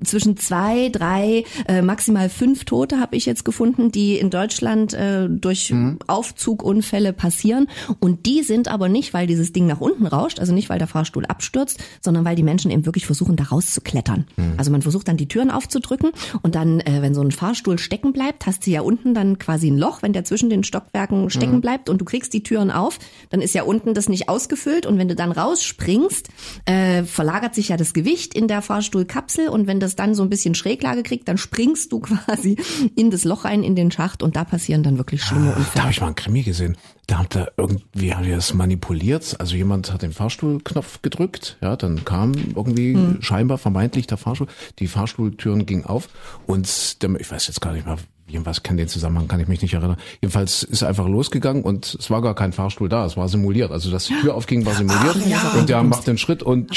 zwischen 0.04 0.38
zwei, 0.38 0.90
drei, 0.90 1.44
äh, 1.68 1.82
maximal 1.82 2.30
fünf 2.30 2.66
Tote 2.66 3.00
habe 3.00 3.16
ich 3.16 3.26
jetzt 3.26 3.46
gefunden, 3.46 3.92
die 3.92 4.18
in 4.18 4.30
Deutschland 4.30 4.94
äh, 4.94 5.28
durch 5.30 5.72
mhm. 5.72 6.00
Aufzugunfälle 6.08 7.14
passieren. 7.14 7.68
Und 8.00 8.26
die 8.26 8.44
sind 8.44 8.68
aber 8.68 8.90
nicht, 8.90 9.14
weil 9.14 9.28
dieses 9.28 9.54
Ding 9.54 9.68
nach 9.68 9.82
unten 9.82 10.06
rauscht, 10.06 10.40
also 10.40 10.54
nicht, 10.54 10.70
weil 10.70 10.80
der 10.80 10.88
Fahrstuhl 10.88 11.26
abstürzt, 11.26 11.80
sondern 12.02 12.26
weil 12.26 12.36
die 12.36 12.44
Menschen 12.44 12.72
eben 12.72 12.86
wirklich 12.86 13.06
versuchen, 13.06 13.36
da 13.36 13.46
rauszuklettern. 13.46 14.26
Mhm. 14.36 14.54
Also 14.58 14.72
man 14.72 14.82
versucht 14.82 15.08
dann 15.08 15.18
die 15.18 15.28
Türen 15.28 15.52
aufzudrücken 15.52 16.12
und 16.42 16.56
dann, 16.56 16.80
äh, 16.82 17.02
wenn 17.02 17.14
so 17.14 17.22
ein 17.22 17.32
Fahrstuhl 17.32 17.80
stecken 17.80 18.14
bleibt, 18.14 18.46
hast 18.46 18.66
du 18.66 18.72
ja 18.72 18.82
unten 18.82 19.14
dann 19.14 19.38
quasi 19.40 19.70
ein 19.70 19.78
Loch, 19.78 20.02
wenn 20.02 20.14
der 20.14 20.24
zwischen 20.24 20.50
den 20.50 20.64
Stockwerken 20.64 21.30
stecken 21.30 21.56
mhm. 21.56 21.62
bleibt 21.62 21.90
und 21.90 22.00
du 22.00 22.06
kriegst 22.06 22.34
die 22.34 22.44
Türen 22.44 22.72
auf, 22.72 23.00
dann 23.30 23.42
ist 23.42 23.54
ja 23.54 23.64
unten 23.64 23.94
das 23.94 24.10
nicht 24.10 24.30
ausgefüllt 24.30 24.86
und 24.86 24.98
wenn 24.98 25.08
du 25.08 25.16
dann 25.16 25.32
rausspringst, 25.32 26.30
äh, 26.66 27.04
verlagert 27.04 27.56
sich 27.56 27.70
ja 27.70 27.78
das 27.78 27.94
Gewicht 27.94 28.34
in 28.34 28.48
der 28.48 28.62
Fahrstuhlkapsel 28.62 29.50
und 29.50 29.67
wenn 29.68 29.80
das 29.80 29.96
dann 29.96 30.16
so 30.16 30.24
ein 30.24 30.30
bisschen 30.30 30.56
Schräglage 30.56 31.04
kriegt, 31.04 31.28
dann 31.28 31.38
springst 31.38 31.92
du 31.92 32.00
quasi 32.02 32.58
in 32.96 33.12
das 33.12 33.24
Loch 33.24 33.46
rein 33.46 33.64
in 33.64 33.76
den 33.76 33.92
Schacht 33.92 34.24
und 34.24 34.36
da 34.36 34.44
passieren 34.44 34.84
dann 34.84 34.98
wirklich 34.98 35.24
schlimme 35.24 35.54
ah, 35.54 35.58
Unfälle. 35.58 35.76
Da 35.76 35.82
habe 35.84 35.92
ich 35.92 36.02
mal 36.02 36.08
einen 36.08 36.16
Krimi 36.16 36.44
gesehen. 36.44 36.78
Da 37.08 37.20
hat 37.20 37.36
er 37.36 37.54
irgendwie 37.58 38.14
haben 38.14 38.24
die 38.24 38.32
das 38.32 38.54
manipuliert. 38.54 39.36
Also 39.40 39.56
jemand 39.56 39.94
hat 39.94 40.02
den 40.02 40.12
Fahrstuhlknopf 40.12 41.02
gedrückt, 41.02 41.58
ja, 41.62 41.76
dann 41.76 42.04
kam 42.04 42.34
irgendwie 42.34 42.94
hm. 42.94 43.22
scheinbar 43.22 43.58
vermeintlich 43.58 44.08
der 44.08 44.18
Fahrstuhl, 44.18 44.48
die 44.80 44.88
Fahrstuhltüren 44.88 45.66
gingen 45.66 45.86
auf 45.86 46.10
und 46.48 47.02
der, 47.02 47.10
ich 47.20 47.32
weiß 47.32 47.48
jetzt 47.48 47.62
gar 47.62 47.74
nicht 47.74 47.86
mehr, 47.86 47.98
Jedenfalls 48.30 48.62
kann 48.62 48.76
den 48.76 48.90
Zusammenhang 48.90 49.30
kann 49.30 49.40
ich 49.40 49.48
mich 49.48 49.62
nicht 49.62 49.74
erinnern. 49.74 49.96
Jedenfalls 50.22 50.64
ist 50.64 50.82
er 50.82 50.90
einfach 50.90 51.08
losgegangen 51.08 51.64
und 51.64 51.96
es 51.98 52.10
war 52.10 52.22
gar 52.22 52.36
kein 52.36 52.52
Fahrstuhl 52.52 52.90
da, 52.90 53.06
es 53.06 53.16
war 53.16 53.30
simuliert. 53.30 53.72
Also 53.72 53.90
dass 53.90 54.06
die 54.06 54.16
Tür 54.20 54.36
aufging, 54.36 54.66
war 54.66 54.74
simuliert 54.74 55.18
Ach, 55.22 55.28
ja. 55.28 55.60
und 55.60 55.70
der 55.70 55.82
macht 55.84 56.08
den 56.08 56.18
Schritt 56.18 56.44
und 56.44 56.72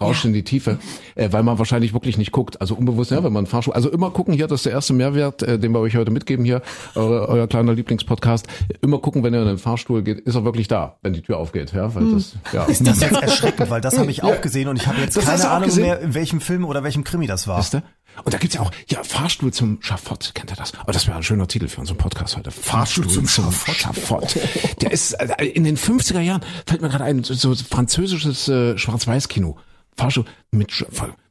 rauscht 0.00 0.22
ja. 0.24 0.28
in 0.28 0.34
die 0.34 0.44
Tiefe, 0.44 0.78
äh, 1.16 1.28
weil 1.32 1.42
man 1.42 1.58
wahrscheinlich 1.58 1.92
wirklich 1.92 2.18
nicht 2.18 2.30
guckt. 2.30 2.60
Also 2.60 2.76
unbewusst, 2.76 3.10
ja, 3.10 3.24
wenn 3.24 3.32
man 3.32 3.46
Fahrstuhl, 3.46 3.74
also 3.74 3.90
immer 3.90 4.10
gucken 4.10 4.32
hier, 4.32 4.46
das 4.46 4.60
ist 4.60 4.66
der 4.66 4.72
erste 4.72 4.92
Mehrwert, 4.92 5.42
äh, 5.42 5.58
den 5.58 5.72
wir 5.72 5.80
euch 5.80 5.96
heute 5.96 6.12
mitgeben 6.12 6.44
hier, 6.44 6.62
eure, 6.94 7.28
euer 7.28 7.48
kleiner 7.48 7.74
Lieblingspodcast. 7.74 8.46
Immer 8.80 8.98
gucken, 8.98 9.24
wenn 9.24 9.34
ihr 9.34 9.42
in 9.42 9.48
den 9.48 9.58
Fahrstuhl 9.58 10.02
geht, 10.02 10.20
ist 10.20 10.36
er 10.36 10.44
wirklich 10.44 10.68
da, 10.68 10.98
wenn 11.02 11.14
die 11.14 11.22
Tür 11.22 11.38
aufgeht. 11.38 11.72
Ja, 11.72 11.92
weil 11.96 12.04
hm. 12.04 12.14
das, 12.14 12.34
ja. 12.52 12.64
Ist 12.66 12.86
das 12.86 13.00
jetzt 13.00 13.20
erschreckend, 13.20 13.70
weil 13.70 13.80
das 13.80 13.98
habe 13.98 14.10
ich 14.10 14.22
auch 14.22 14.40
gesehen 14.40 14.68
und 14.68 14.76
ich 14.76 14.86
habe 14.86 15.00
jetzt 15.00 15.16
das 15.16 15.24
keine 15.24 15.50
Ahnung 15.50 15.74
mehr, 15.74 16.00
in 16.00 16.14
welchem 16.14 16.40
Film 16.40 16.64
oder 16.64 16.84
welchem 16.84 17.02
Krimi 17.02 17.26
das 17.26 17.48
war. 17.48 17.58
Ist 17.58 17.74
der? 17.74 17.82
Und 18.24 18.34
da 18.34 18.38
gibt's 18.38 18.54
ja 18.54 18.60
auch, 18.60 18.70
ja, 18.88 19.02
Fahrstuhl 19.02 19.52
zum 19.52 19.82
Schafott, 19.82 20.32
kennt 20.34 20.50
ihr 20.50 20.56
das? 20.56 20.74
Aber 20.78 20.92
das 20.92 21.06
wäre 21.06 21.16
ein 21.16 21.22
schöner 21.22 21.48
Titel 21.48 21.68
für 21.68 21.80
unseren 21.80 21.98
Podcast 21.98 22.36
heute. 22.36 22.50
Fahrstuhl, 22.50 23.04
Fahrstuhl 23.04 23.24
zum, 23.24 23.50
zum 23.50 23.74
Schafott. 23.74 24.38
Der 24.80 24.92
ist, 24.92 25.12
äh, 25.12 25.44
in 25.46 25.64
den 25.64 25.76
50er 25.76 26.20
Jahren 26.20 26.42
fällt 26.66 26.82
mir 26.82 26.88
gerade 26.88 27.04
ein, 27.04 27.24
so 27.24 27.54
französisches 27.54 28.48
äh, 28.48 28.76
Schwarz-Weiß-Kino. 28.78 29.56
Fahrstuhl 29.96 30.24
mit, 30.50 30.70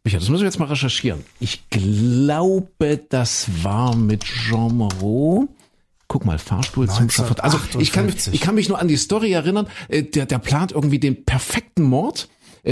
Micha, 0.03 0.19
das 0.19 0.29
müssen 0.29 0.41
wir 0.41 0.47
jetzt 0.47 0.59
mal 0.59 0.65
recherchieren. 0.65 1.23
Ich 1.39 1.67
glaube, 1.69 2.99
das 3.09 3.47
war 3.63 3.95
mit 3.95 4.23
Jean 4.23 4.77
Moreau. 4.77 5.47
Guck 6.07 6.25
mal, 6.25 6.37
Fahrstuhl 6.37 6.89
zum 6.89 7.09
Schafott. 7.09 7.39
Also 7.39 7.57
ich 7.79 7.91
kann, 7.91 8.05
mich, 8.05 8.27
ich 8.31 8.41
kann 8.41 8.55
mich 8.55 8.67
nur 8.67 8.79
an 8.79 8.87
die 8.87 8.97
Story 8.97 9.31
erinnern. 9.31 9.67
Äh, 9.87 10.03
der, 10.03 10.25
der 10.25 10.39
plant 10.39 10.71
irgendwie 10.73 10.99
den 10.99 11.23
perfekten 11.23 11.83
Mord 11.83 12.27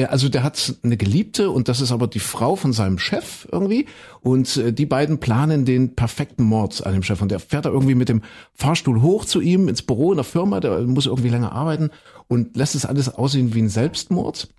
also 0.05 0.29
der 0.29 0.43
hat 0.43 0.75
eine 0.83 0.97
Geliebte 0.97 1.49
und 1.49 1.67
das 1.67 1.81
ist 1.81 1.91
aber 1.91 2.07
die 2.07 2.19
Frau 2.19 2.55
von 2.55 2.73
seinem 2.73 2.99
Chef 2.99 3.47
irgendwie. 3.51 3.87
Und 4.21 4.57
äh, 4.57 4.71
die 4.71 4.85
beiden 4.85 5.19
planen 5.19 5.65
den 5.65 5.95
perfekten 5.95 6.43
Mord 6.43 6.85
an 6.85 6.93
dem 6.93 7.03
Chef. 7.03 7.21
Und 7.21 7.31
der 7.31 7.39
fährt 7.39 7.65
da 7.65 7.69
irgendwie 7.69 7.95
mit 7.95 8.09
dem 8.09 8.21
Fahrstuhl 8.53 9.01
hoch 9.01 9.25
zu 9.25 9.41
ihm 9.41 9.67
ins 9.67 9.81
Büro 9.81 10.11
in 10.11 10.17
der 10.17 10.25
Firma, 10.25 10.59
der 10.59 10.81
muss 10.81 11.07
irgendwie 11.07 11.29
länger 11.29 11.53
arbeiten 11.53 11.89
und 12.27 12.55
lässt 12.55 12.75
es 12.75 12.85
alles 12.85 13.09
aussehen 13.09 13.53
wie 13.53 13.61
ein 13.61 13.69
Selbstmord. 13.69 14.49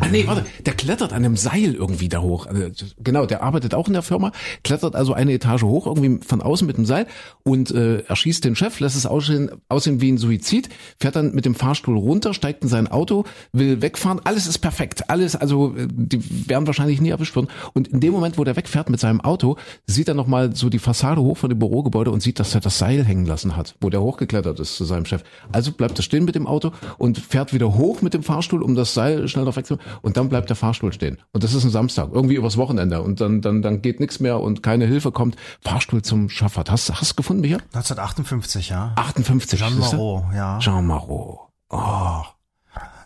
Ah, 0.00 0.08
nee, 0.10 0.26
warte, 0.26 0.44
der 0.66 0.74
klettert 0.74 1.12
an 1.12 1.24
einem 1.24 1.36
Seil 1.36 1.74
irgendwie 1.74 2.08
da 2.08 2.20
hoch. 2.20 2.46
Also, 2.46 2.68
genau, 3.02 3.26
der 3.26 3.42
arbeitet 3.42 3.74
auch 3.74 3.86
in 3.86 3.94
der 3.94 4.02
Firma, 4.02 4.32
klettert 4.62 4.94
also 4.94 5.14
eine 5.14 5.32
Etage 5.32 5.62
hoch, 5.62 5.86
irgendwie 5.86 6.24
von 6.24 6.42
außen 6.42 6.66
mit 6.66 6.76
dem 6.76 6.84
Seil 6.84 7.06
und 7.42 7.70
äh, 7.70 8.00
erschießt 8.00 8.44
den 8.44 8.54
Chef, 8.54 8.80
lässt 8.80 8.96
es 8.96 9.06
aussehen, 9.06 9.50
aussehen 9.68 10.00
wie 10.00 10.12
ein 10.12 10.18
Suizid, 10.18 10.68
fährt 11.00 11.16
dann 11.16 11.34
mit 11.34 11.44
dem 11.44 11.54
Fahrstuhl 11.54 11.96
runter, 11.96 12.34
steigt 12.34 12.62
in 12.62 12.68
sein 12.68 12.86
Auto, 12.88 13.24
will 13.52 13.80
wegfahren. 13.80 14.20
Alles 14.24 14.46
ist 14.46 14.58
perfekt. 14.58 15.08
Alles, 15.10 15.36
also 15.36 15.74
äh, 15.76 15.88
die 15.90 16.48
werden 16.48 16.66
wahrscheinlich 16.66 17.00
nie 17.00 17.10
erwischt 17.10 17.34
worden. 17.34 17.48
Und 17.72 17.88
in 17.88 18.00
dem 18.00 18.12
Moment, 18.12 18.36
wo 18.36 18.44
der 18.44 18.56
wegfährt 18.56 18.90
mit 18.90 19.00
seinem 19.00 19.20
Auto, 19.20 19.56
sieht 19.86 20.08
er 20.08 20.14
nochmal 20.14 20.54
so 20.54 20.68
die 20.68 20.78
Fassade 20.78 21.22
hoch 21.22 21.38
von 21.38 21.48
dem 21.48 21.58
Bürogebäude 21.58 22.10
und 22.10 22.22
sieht, 22.22 22.40
dass 22.40 22.54
er 22.54 22.60
das 22.60 22.78
Seil 22.78 23.04
hängen 23.04 23.26
lassen 23.26 23.56
hat, 23.56 23.74
wo 23.80 23.88
der 23.90 24.02
hochgeklettert 24.02 24.60
ist 24.60 24.76
zu 24.76 24.84
seinem 24.84 25.06
Chef. 25.06 25.22
Also 25.52 25.72
bleibt 25.72 25.98
er 25.98 26.02
stehen 26.02 26.24
mit 26.24 26.34
dem 26.34 26.46
Auto 26.46 26.72
und 26.98 27.18
fährt 27.18 27.54
wieder 27.54 27.74
hoch 27.76 28.02
mit 28.02 28.14
dem 28.14 28.22
Fahrstuhl, 28.22 28.62
um 28.62 28.74
das 28.74 28.92
Seil 28.94 29.28
schnell 29.28 29.44
noch 29.44 29.56
wegzumachen 29.70 29.98
und 30.02 30.16
dann 30.16 30.28
bleibt 30.28 30.48
der 30.48 30.56
Fahrstuhl 30.56 30.92
stehen. 30.92 31.18
Und 31.32 31.44
das 31.44 31.54
ist 31.54 31.64
ein 31.64 31.70
Samstag, 31.70 32.10
irgendwie 32.12 32.34
übers 32.36 32.56
Wochenende 32.56 33.02
und 33.02 33.20
dann, 33.20 33.40
dann, 33.40 33.62
dann 33.62 33.82
geht 33.82 34.00
nichts 34.00 34.20
mehr 34.20 34.40
und 34.40 34.62
keine 34.62 34.86
Hilfe 34.86 35.12
kommt. 35.12 35.36
Fahrstuhl 35.60 36.02
zum 36.02 36.28
Schaffert. 36.28 36.70
Hast, 36.70 36.90
hast 36.90 37.12
du 37.12 37.16
gefunden, 37.16 37.42
Micha? 37.42 37.56
1958, 37.56 38.70
ja. 38.70 38.92
58. 38.96 39.58
Jean 39.58 39.78
Marot, 39.78 40.24
ja. 40.34 40.58
Jean 40.58 40.86
Marot. 40.86 41.38
Oh. 41.70 42.22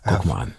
Guck 0.05 0.25
ja. 0.25 0.33
mal 0.33 0.41
an. 0.43 0.53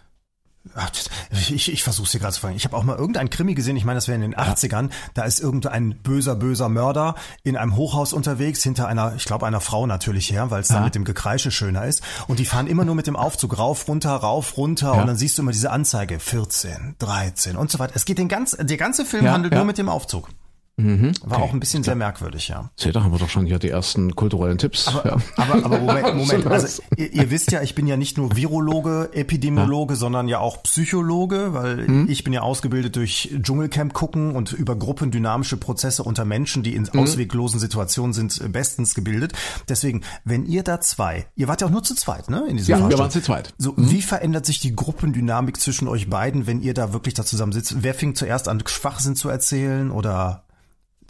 Ich, 1.30 1.70
ich 1.70 1.82
versuche 1.84 2.10
hier 2.10 2.20
gerade 2.20 2.32
zu 2.32 2.40
fragen. 2.40 2.56
Ich 2.56 2.64
habe 2.64 2.76
auch 2.76 2.84
mal 2.84 2.96
irgendein 2.96 3.28
Krimi 3.28 3.54
gesehen, 3.54 3.76
ich 3.76 3.84
meine, 3.84 3.98
das 3.98 4.08
wäre 4.08 4.16
in 4.16 4.22
den 4.22 4.34
80ern, 4.34 4.90
da 5.12 5.24
ist 5.24 5.38
irgendein 5.38 5.98
böser, 6.02 6.36
böser 6.36 6.68
Mörder 6.68 7.16
in 7.42 7.56
einem 7.56 7.76
Hochhaus 7.76 8.12
unterwegs, 8.12 8.62
hinter 8.62 8.88
einer, 8.88 9.14
ich 9.14 9.24
glaube, 9.24 9.46
einer 9.46 9.60
Frau 9.60 9.86
natürlich 9.86 10.30
her, 10.30 10.50
weil 10.50 10.62
es 10.62 10.70
ja. 10.70 10.76
da 10.76 10.84
mit 10.84 10.94
dem 10.94 11.04
Gekreische 11.04 11.50
schöner 11.50 11.84
ist. 11.84 12.02
Und 12.28 12.38
die 12.38 12.46
fahren 12.46 12.66
immer 12.66 12.84
nur 12.84 12.94
mit 12.94 13.06
dem 13.06 13.16
Aufzug 13.16 13.58
rauf, 13.58 13.86
runter, 13.88 14.14
rauf, 14.14 14.56
runter 14.56 14.94
ja. 14.94 15.00
und 15.00 15.06
dann 15.06 15.16
siehst 15.16 15.36
du 15.36 15.42
immer 15.42 15.52
diese 15.52 15.70
Anzeige, 15.70 16.18
14, 16.18 16.96
13 16.98 17.56
und 17.56 17.70
so 17.70 17.78
weiter. 17.78 17.92
Es 17.94 18.04
geht 18.04 18.18
den 18.18 18.28
ganz, 18.28 18.56
der 18.58 18.76
ganze 18.76 19.04
Film 19.04 19.26
ja, 19.26 19.32
handelt 19.32 19.54
nur 19.54 19.64
mit 19.64 19.78
dem 19.78 19.88
Aufzug. 19.88 20.28
Mhm, 20.76 21.12
War 21.22 21.38
okay. 21.38 21.48
auch 21.48 21.52
ein 21.52 21.60
bisschen 21.60 21.84
sehr 21.84 21.94
merkwürdig, 21.94 22.48
ja. 22.48 22.70
Seht 22.74 22.96
da 22.96 23.04
haben 23.04 23.12
wir 23.12 23.20
doch 23.20 23.28
schon 23.28 23.46
hier 23.46 23.60
die 23.60 23.68
ersten 23.68 24.16
kulturellen 24.16 24.58
Tipps. 24.58 24.88
Aber, 24.88 25.06
ja. 25.08 25.16
aber, 25.36 25.64
aber 25.64 25.78
Moment, 25.78 26.16
Moment. 26.16 26.46
Also, 26.48 26.82
ihr, 26.96 27.12
ihr, 27.12 27.30
wisst 27.30 27.52
ja, 27.52 27.62
ich 27.62 27.76
bin 27.76 27.86
ja 27.86 27.96
nicht 27.96 28.18
nur 28.18 28.34
Virologe, 28.34 29.10
Epidemiologe, 29.12 29.94
ja. 29.94 29.98
sondern 29.98 30.26
ja 30.26 30.40
auch 30.40 30.64
Psychologe, 30.64 31.54
weil 31.54 31.86
hm? 31.86 32.08
ich 32.10 32.24
bin 32.24 32.32
ja 32.32 32.40
ausgebildet 32.40 32.96
durch 32.96 33.32
Dschungelcamp 33.40 33.92
gucken 33.92 34.34
und 34.34 34.52
über 34.52 34.74
gruppendynamische 34.74 35.56
Prozesse 35.58 36.02
unter 36.02 36.24
Menschen, 36.24 36.64
die 36.64 36.74
in 36.74 36.88
hm? 36.88 36.98
ausweglosen 36.98 37.60
Situationen 37.60 38.12
sind, 38.12 38.52
bestens 38.52 38.96
gebildet. 38.96 39.32
Deswegen, 39.68 40.02
wenn 40.24 40.44
ihr 40.44 40.64
da 40.64 40.80
zwei, 40.80 41.26
ihr 41.36 41.46
wart 41.46 41.60
ja 41.60 41.68
auch 41.68 41.72
nur 41.72 41.84
zu 41.84 41.94
zweit, 41.94 42.28
ne? 42.28 42.46
In 42.48 42.56
diesem 42.56 42.80
ja, 42.80 42.88
wir 42.88 42.98
waren 42.98 43.12
zu 43.12 43.22
zweit. 43.22 43.54
So, 43.58 43.74
mhm. 43.76 43.90
wie 43.92 44.02
verändert 44.02 44.44
sich 44.44 44.58
die 44.58 44.74
Gruppendynamik 44.74 45.60
zwischen 45.60 45.86
euch 45.86 46.10
beiden, 46.10 46.48
wenn 46.48 46.60
ihr 46.60 46.74
da 46.74 46.92
wirklich 46.92 47.14
da 47.14 47.24
zusammen 47.24 47.52
sitzt? 47.52 47.84
Wer 47.84 47.94
fing 47.94 48.16
zuerst 48.16 48.48
an, 48.48 48.60
Schwachsinn 48.66 49.14
zu 49.14 49.28
erzählen 49.28 49.92
oder 49.92 50.43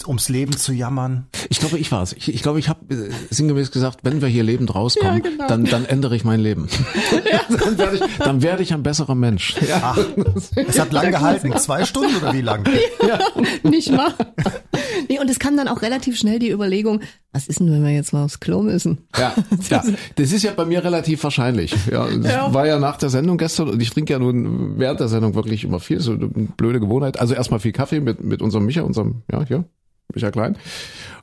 ums 0.07 0.29
Leben 0.29 0.57
zu 0.57 0.73
jammern? 0.73 1.27
Ich 1.49 1.61
glaube, 1.61 1.79
ich 1.79 1.91
war 1.93 2.03
es. 2.03 2.13
Ich, 2.13 2.33
ich 2.33 2.43
glaube, 2.43 2.59
ich 2.59 2.69
habe 2.69 2.95
äh, 2.95 3.11
sinngemäß 3.31 3.71
gesagt, 3.71 4.01
wenn 4.03 4.21
wir 4.21 4.29
hier 4.29 4.43
lebend 4.43 4.75
rauskommen, 4.75 5.23
ja, 5.23 5.31
genau. 5.31 5.47
dann, 5.47 5.65
dann 5.65 5.85
ändere 5.85 6.17
ich 6.17 6.25
mein 6.25 6.41
Leben. 6.41 6.69
Ja. 7.31 7.41
dann, 7.59 7.79
werde 7.79 7.97
ich, 7.97 8.03
dann 8.19 8.43
werde 8.43 8.63
ich 8.63 8.75
ein 8.75 8.83
besserer 8.83 9.15
Mensch. 9.15 9.57
Ja. 9.69 9.95
Ach, 9.97 9.99
es 10.55 10.79
hat 10.79 10.93
lang 10.93 11.11
gehalten. 11.11 11.57
Zwei 11.57 11.85
Stunden 11.85 12.17
oder 12.17 12.33
wie 12.33 12.43
lang? 12.43 12.65
Ja, 13.07 13.19
nicht 13.63 13.91
mal. 13.91 14.15
Nee, 15.09 15.19
und 15.19 15.29
es 15.29 15.39
kam 15.39 15.57
dann 15.57 15.69
auch 15.69 15.83
relativ 15.83 16.19
schnell 16.19 16.39
die 16.39 16.51
Überlegung, 16.51 17.01
was 17.33 17.49
ist 17.49 17.61
denn, 17.61 17.71
wenn 17.71 17.83
wir 17.83 17.91
jetzt 17.91 18.13
mal 18.13 18.25
aufs 18.25 18.41
Klo 18.41 18.63
müssen? 18.63 19.07
Ja, 19.19 19.35
ja. 19.71 19.83
das 20.15 20.33
ist 20.33 20.43
ja 20.43 20.53
bei 20.53 20.65
mir 20.65 20.85
relativ 20.85 21.23
wahrscheinlich. 21.25 21.75
Ja, 21.91 22.07
das 22.07 22.33
ja. 22.33 22.55
war 22.55 22.67
ja 22.67 22.79
nach 22.79 22.97
der 22.97 23.11
Sendung 23.11 23.37
gestern 23.37 23.69
und 23.69 23.83
ich 23.83 23.91
trinke 23.91 24.13
ja 24.13 24.19
nun 24.19 24.79
während 24.79 25.01
der 25.01 25.09
Sendung 25.09 25.35
wirklich 25.35 25.65
immer 25.65 25.81
viel, 25.81 26.01
so 26.01 26.13
eine 26.13 26.29
blöde 26.29 26.81
Gewohnheit. 26.81 27.19
Also 27.19 27.35
erstmal 27.35 27.61
viel 27.61 27.73
Kaffee 27.73 28.01
mit, 28.01 28.23
mit 28.23 28.41
unserem 28.41 28.65
Micha, 28.67 28.83
unserem, 28.83 29.23
ja, 29.31 29.45
hier, 29.45 29.65
Micha 30.13 30.31
Klein. 30.31 30.57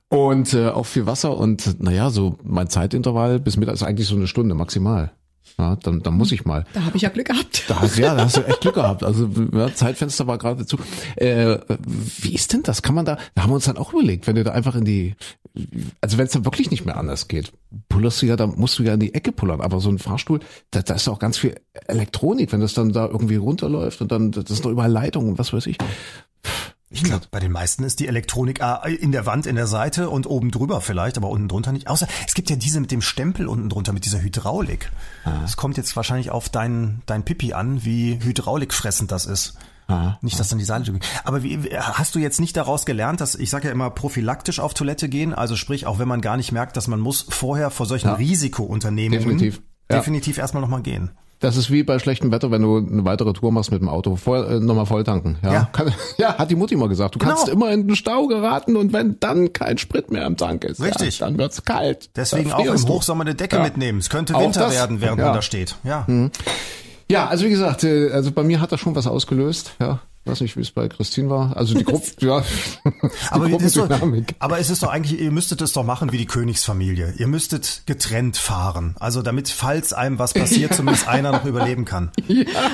Und 0.10 0.54
äh, 0.54 0.68
auch 0.68 0.86
viel 0.86 1.06
Wasser 1.06 1.38
und 1.38 1.82
naja, 1.82 2.10
so 2.10 2.38
mein 2.44 2.70
Zeitintervall 2.70 3.40
bis 3.40 3.56
Mittag 3.56 3.76
ist 3.76 3.84
eigentlich 3.84 4.08
so 4.08 4.16
eine 4.16 4.28
Stunde 4.28 4.56
maximal. 4.56 5.12
Ja, 5.58 5.76
dann, 5.76 6.02
dann 6.02 6.16
muss 6.16 6.32
ich 6.32 6.46
mal. 6.46 6.66
Da 6.74 6.84
habe 6.84 6.98
ich 6.98 7.04
ja 7.04 7.10
Glück 7.10 7.28
gehabt. 7.28 7.66
Da 7.68 7.80
hast, 7.80 7.98
ja, 7.98 8.16
da 8.16 8.26
hast 8.26 8.38
du 8.38 8.42
echt 8.42 8.62
Glück 8.62 8.76
gehabt. 8.76 9.04
Also 9.04 9.30
ja, 9.54 9.74
Zeitfenster 9.74 10.28
war 10.28 10.38
gerade 10.38 10.66
zu. 10.66 10.78
Äh, 11.16 11.60
wie 12.20 12.34
ist 12.34 12.54
denn 12.54 12.64
das? 12.64 12.82
Kann 12.82 12.96
man 12.96 13.06
da? 13.06 13.18
Da 13.36 13.44
haben 13.44 13.52
wir 13.52 13.56
uns 13.56 13.66
dann 13.66 13.78
auch 13.78 13.94
überlegt, 13.94 14.28
wenn 14.28 14.36
du 14.36 14.44
da 14.44 14.52
einfach 14.52 14.76
in 14.76 14.86
die, 14.86 15.16
also 16.00 16.18
wenn 16.18 16.26
es 16.26 16.32
dann 16.32 16.46
wirklich 16.46 16.72
nicht 16.72 16.86
mehr 16.86 16.98
anders 16.98 17.28
geht, 17.28 17.52
pullerst 17.90 18.22
du 18.22 18.26
ja, 18.26 18.36
dann 18.36 18.56
musst 18.58 18.80
du 18.80 18.84
ja 18.84 18.94
in 18.94 19.00
die 19.00 19.14
Ecke 19.14 19.32
pullern. 19.32 19.62
Aber 19.62 19.80
so 19.80 19.90
ein 19.90 20.00
Fahrstuhl, 20.00 20.40
da, 20.72 20.82
da 20.82 20.96
ist 20.96 21.08
auch 21.08 21.20
ganz 21.20 21.38
viel 21.38 21.56
Elektronik, 21.88 22.52
wenn 22.52 22.62
das 22.62 22.74
dann 22.74 22.92
da 22.92 23.06
irgendwie 23.06 23.36
runterläuft 23.36 24.02
und 24.02 24.12
dann 24.12 24.32
das 24.32 24.50
ist 24.50 24.66
doch 24.66 24.72
überall 24.72 24.92
Leitungen, 24.92 25.38
was 25.38 25.54
weiß 25.54 25.68
ich. 25.68 25.78
Ich 26.94 27.04
glaube, 27.04 27.26
bei 27.32 27.40
den 27.40 27.54
meisten 27.54 27.86
ist 27.86 28.02
die 28.02 28.08
Elektronik 28.08 28.60
äh, 28.62 28.94
in 28.94 29.14
der 29.14 29.26
Wand, 29.26 29.46
in 29.46 29.56
der 29.56 29.68
Seite 29.68 30.10
und 30.10 30.28
oben 30.28 30.52
drüber 30.52 30.82
vielleicht, 30.82 31.18
aber 31.18 31.30
unten 31.30 31.48
drunter 31.48 31.72
nicht. 31.72 31.88
Außer 31.88 32.06
es 32.28 32.34
gibt 32.34 32.50
ja 32.50 32.58
diese 32.58 32.82
mit 32.82 32.92
dem 32.92 33.02
Stempel 33.02 33.48
unten 33.48 33.70
drunter, 33.70 33.94
mit 33.94 34.04
dieser 34.04 34.22
Hydraulik. 34.22 34.92
Es 35.46 35.56
kommt 35.56 35.78
jetzt 35.78 35.96
wahrscheinlich 35.96 36.32
auf 36.32 36.50
dein, 36.50 37.02
dein 37.06 37.24
Pipi 37.24 37.54
an, 37.54 37.86
wie 37.86 38.20
hydraulikfressend 38.22 39.10
das 39.10 39.26
ist. 39.26 39.56
Aha. 39.88 40.18
Nicht, 40.22 40.40
dass 40.40 40.50
dann 40.50 40.60
die 40.60 40.66
Seite. 40.66 41.00
Aber 41.24 41.44
wie, 41.44 41.58
hast 41.78 42.16
du 42.16 42.20
jetzt 42.20 42.40
nicht 42.40 42.58
daraus 42.58 42.86
gelernt, 42.86 43.22
dass 43.22 43.36
ich 43.36 43.50
sage 43.50 43.68
ja 43.68 43.74
immer 43.74 43.90
prophylaktisch 43.90 44.60
auf 44.60 44.74
Toilette 44.74 45.10
gehen, 45.10 45.34
also 45.34 45.56
sprich, 45.56 45.86
auch 45.86 46.00
wenn 46.00 46.08
man 46.08 46.22
gar 46.22 46.38
nicht 46.38 46.52
merkt, 46.52 46.78
dass 46.78 46.88
man 46.88 47.00
muss 47.00 47.26
vorher 47.30 47.70
vor 47.72 47.86
solchen 47.86 48.08
ja. 48.08 48.14
Risikounternehmungen 48.16 49.24
definitiv, 49.24 49.62
ja. 49.90 49.98
definitiv 49.98 50.38
erstmal 50.38 50.62
nochmal 50.62 50.82
gehen. 50.82 51.12
Das 51.42 51.58
ist 51.58 51.70
wie 51.72 51.84
bei 51.84 52.00
schlechtem 52.00 52.32
Wetter, 52.32 52.52
wenn 52.52 52.62
du 52.62 52.78
eine 52.78 53.04
weitere 53.04 53.34
Tour 53.34 53.52
machst 53.52 53.72
mit 53.72 53.82
dem 53.82 53.90
Auto. 53.90 54.16
Vorher 54.16 54.48
äh, 54.48 54.60
nochmal 54.60 54.86
voll 54.86 55.04
tanken. 55.04 55.38
Ja. 55.44 55.54
Ja. 55.54 55.70
Kann, 55.74 55.92
ja, 56.18 56.38
hat 56.38 56.50
die 56.52 56.56
Mutti 56.56 56.76
mal 56.76 56.88
gesagt. 56.88 57.16
Du 57.16 57.20
Genau. 57.20 57.32
kannst 57.34 57.50
immer 57.50 57.72
in 57.72 57.88
den 57.88 57.96
Stau 57.96 58.28
geraten 58.28 58.76
und 58.76 58.94
wenn 58.94 59.20
dann 59.20 59.52
kein 59.52 59.78
Sprit 59.80 60.12
mehr 60.12 60.26
im 60.28 60.38
Tank 60.38 60.64
ist, 60.64 60.82
Richtig. 60.82 61.20
Ja, 61.20 61.26
dann 61.26 61.38
wird's 61.38 61.66
kalt. 61.66 62.12
Deswegen 62.16 62.54
auch 62.54 62.64
im. 62.64 62.88
Hochsommer 62.88 63.24
eine 63.26 63.36
Decke 63.36 63.58
Ja. 63.58 63.64
mitnehmen. 63.64 64.00
Es 64.00 64.10
könnte 64.10 64.34
Winter 64.36 64.62
das. 64.62 64.74
werden, 64.74 65.02
während 65.02 65.20
man 65.20 65.34
da 65.34 65.42
steht. 65.42 65.76
Ja. 65.84 66.06
Ja, 67.10 67.28
also 67.28 67.44
wie 67.46 67.50
gesagt, 67.50 67.84
äh, 67.84 68.10
also 68.12 68.32
bei 68.32 68.44
mir 68.44 68.62
hat 68.62 68.72
das 68.72 68.80
schon 68.80 68.96
was 68.96 69.06
ausgelöst. 69.08 69.74
Ja, 69.82 70.00
weiß 70.26 70.42
nicht, 70.42 70.56
wie 70.56 70.62
es 70.62 70.72
bei 70.72 70.88
Christine 70.88 71.30
war. 71.30 71.58
Also 71.58 71.74
die 71.74 71.84
Gruppe, 71.84 72.06
ja, 72.20 72.42
die 72.86 73.10
Aber, 73.32 73.48
es 73.48 73.64
ist 73.64 73.78
doch, 73.78 73.88
Gruppendynamik. 73.88 74.36
aber 74.40 74.60
es 74.60 74.70
ist 74.70 74.84
doch 74.84 74.90
eigentlich, 74.90 75.20
ihr 75.20 75.32
müsstet 75.32 75.62
es 75.62 75.74
doch 75.74 75.84
machen 75.84 76.12
wie 76.12 76.18
die 76.18 76.26
Königsfamilie. 76.26 77.16
Ihr 77.18 77.28
müsstet 77.28 77.84
getrennt 77.86 78.38
fahren. 78.38 78.96
Also 79.00 79.22
damit, 79.22 79.50
falls 79.50 79.94
einem 79.94 80.20
was 80.20 80.34
passiert, 80.34 80.74
zumindest 80.76 81.08
einer 81.08 81.32
noch 81.32 81.46
überleben 81.46 81.86
kann. 81.86 82.12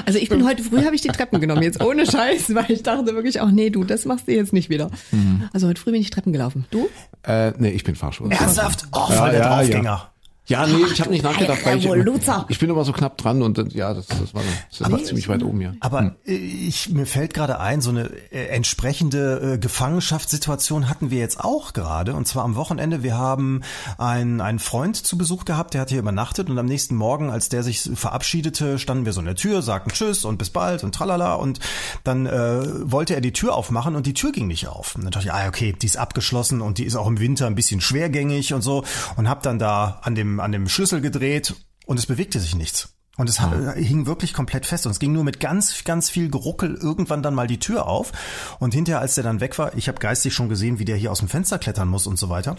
Also 0.05 0.19
ich 0.19 0.29
bin 0.29 0.45
heute 0.45 0.63
früh 0.63 0.83
habe 0.83 0.95
ich 0.95 1.01
die 1.01 1.07
Treppen 1.09 1.39
genommen, 1.39 1.63
jetzt 1.63 1.81
ohne 1.81 2.05
Scheiß, 2.05 2.53
weil 2.53 2.69
ich 2.69 2.83
dachte 2.83 3.13
wirklich 3.15 3.39
auch, 3.41 3.49
nee, 3.49 3.69
du, 3.69 3.83
das 3.83 4.05
machst 4.05 4.27
du 4.27 4.33
jetzt 4.33 4.53
nicht 4.53 4.69
wieder. 4.69 4.91
Also 5.53 5.67
heute 5.67 5.81
früh 5.81 5.91
bin 5.91 6.01
ich 6.01 6.09
Treppen 6.09 6.33
gelaufen. 6.33 6.65
Du? 6.69 6.89
Äh, 7.23 7.51
nee, 7.57 7.69
ich 7.69 7.83
bin 7.83 7.95
Fahrschule. 7.95 8.35
Ernsthaft? 8.35 8.87
Oh, 8.91 9.07
voll 9.07 9.31
der 9.31 9.39
ja, 9.39 9.55
Draufgänger. 9.55 10.11
Ja, 10.47 10.65
nee, 10.65 10.81
ich 10.89 11.01
habe 11.01 11.09
nicht 11.09 11.23
nachgedacht, 11.23 11.65
weil 11.65 11.77
ich, 11.77 11.85
ich 12.47 12.59
bin 12.59 12.69
immer 12.69 12.85
so 12.85 12.93
knapp 12.93 13.17
dran 13.17 13.41
und 13.41 13.57
dann, 13.57 13.69
ja, 13.69 13.93
das, 13.93 14.07
das 14.07 14.33
war, 14.33 14.41
das 14.69 14.91
war 14.91 15.03
ziemlich 15.03 15.27
weit 15.27 15.43
oben 15.43 15.59
hier. 15.59 15.75
Aber 15.81 16.15
äh, 16.25 16.35
ich, 16.35 16.89
mir 16.89 17.05
fällt 17.05 17.33
gerade 17.33 17.59
ein, 17.59 17.81
so 17.81 17.89
eine 17.89 18.09
äh, 18.31 18.47
entsprechende 18.47 19.55
äh, 19.55 19.57
Gefangenschaftssituation 19.57 20.87
hatten 20.89 21.11
wir 21.11 21.19
jetzt 21.19 21.41
auch 21.41 21.73
gerade. 21.73 22.13
Und 22.13 22.29
zwar 22.29 22.45
am 22.45 22.55
Wochenende. 22.55 23.03
Wir 23.03 23.17
haben 23.17 23.61
einen, 23.97 24.39
einen 24.39 24.59
Freund 24.59 24.95
zu 24.95 25.17
Besuch 25.17 25.43
gehabt, 25.43 25.73
der 25.73 25.81
hat 25.81 25.89
hier 25.89 25.99
übernachtet. 25.99 26.49
Und 26.49 26.57
am 26.57 26.65
nächsten 26.65 26.95
Morgen, 26.95 27.29
als 27.29 27.49
der 27.49 27.61
sich 27.63 27.81
verabschiedete, 27.81 28.79
standen 28.79 29.05
wir 29.05 29.11
so 29.11 29.19
in 29.19 29.25
der 29.25 29.35
Tür, 29.35 29.61
sagten 29.61 29.91
Tschüss 29.91 30.23
und 30.23 30.37
bis 30.37 30.49
bald 30.49 30.81
und 30.85 30.95
tralala. 30.95 31.33
Und 31.33 31.59
dann 32.05 32.25
äh, 32.25 32.89
wollte 32.89 33.15
er 33.15 33.21
die 33.21 33.33
Tür 33.33 33.53
aufmachen 33.53 33.97
und 33.97 34.05
die 34.05 34.13
Tür 34.13 34.31
ging 34.31 34.47
nicht 34.47 34.67
auf. 34.69 34.95
Und 34.95 35.03
dann 35.03 35.11
dachte 35.11 35.27
ich, 35.27 35.33
ah, 35.33 35.45
okay, 35.49 35.73
die 35.73 35.85
ist 35.85 35.97
abgeschlossen 35.97 36.61
und 36.61 36.77
die 36.77 36.85
ist 36.85 36.95
auch 36.95 37.07
im 37.07 37.19
Winter 37.19 37.47
ein 37.47 37.55
bisschen 37.55 37.81
schwergängig 37.81 38.53
und 38.53 38.61
so. 38.61 38.85
Und 39.17 39.27
hab 39.27 39.43
dann 39.43 39.59
da 39.59 39.99
an 40.03 40.15
dem, 40.15 40.36
an 40.39 40.51
dem 40.51 40.67
Schlüssel 40.67 41.01
gedreht 41.01 41.55
und 41.85 41.97
es 41.97 42.05
bewegte 42.05 42.39
sich 42.39 42.55
nichts. 42.55 42.93
Und 43.17 43.29
es 43.29 43.39
hat, 43.39 43.75
hing 43.75 44.05
wirklich 44.05 44.31
komplett 44.33 44.67
fest 44.67 44.85
und 44.85 44.91
es 44.91 44.99
ging 44.99 45.11
nur 45.11 45.23
mit 45.23 45.39
ganz, 45.39 45.83
ganz 45.83 46.09
viel 46.09 46.29
Geruckel 46.29 46.75
irgendwann 46.75 47.23
dann 47.23 47.33
mal 47.33 47.47
die 47.47 47.59
Tür 47.59 47.87
auf. 47.87 48.11
Und 48.59 48.75
hinterher, 48.75 49.01
als 49.01 49.15
der 49.15 49.23
dann 49.23 49.39
weg 49.39 49.57
war, 49.57 49.75
ich 49.75 49.87
habe 49.87 49.97
geistig 49.97 50.35
schon 50.35 50.49
gesehen, 50.49 50.77
wie 50.77 50.85
der 50.85 50.97
hier 50.97 51.11
aus 51.11 51.19
dem 51.19 51.27
Fenster 51.27 51.57
klettern 51.57 51.87
muss 51.87 52.05
und 52.05 52.19
so 52.19 52.29
weiter. 52.29 52.57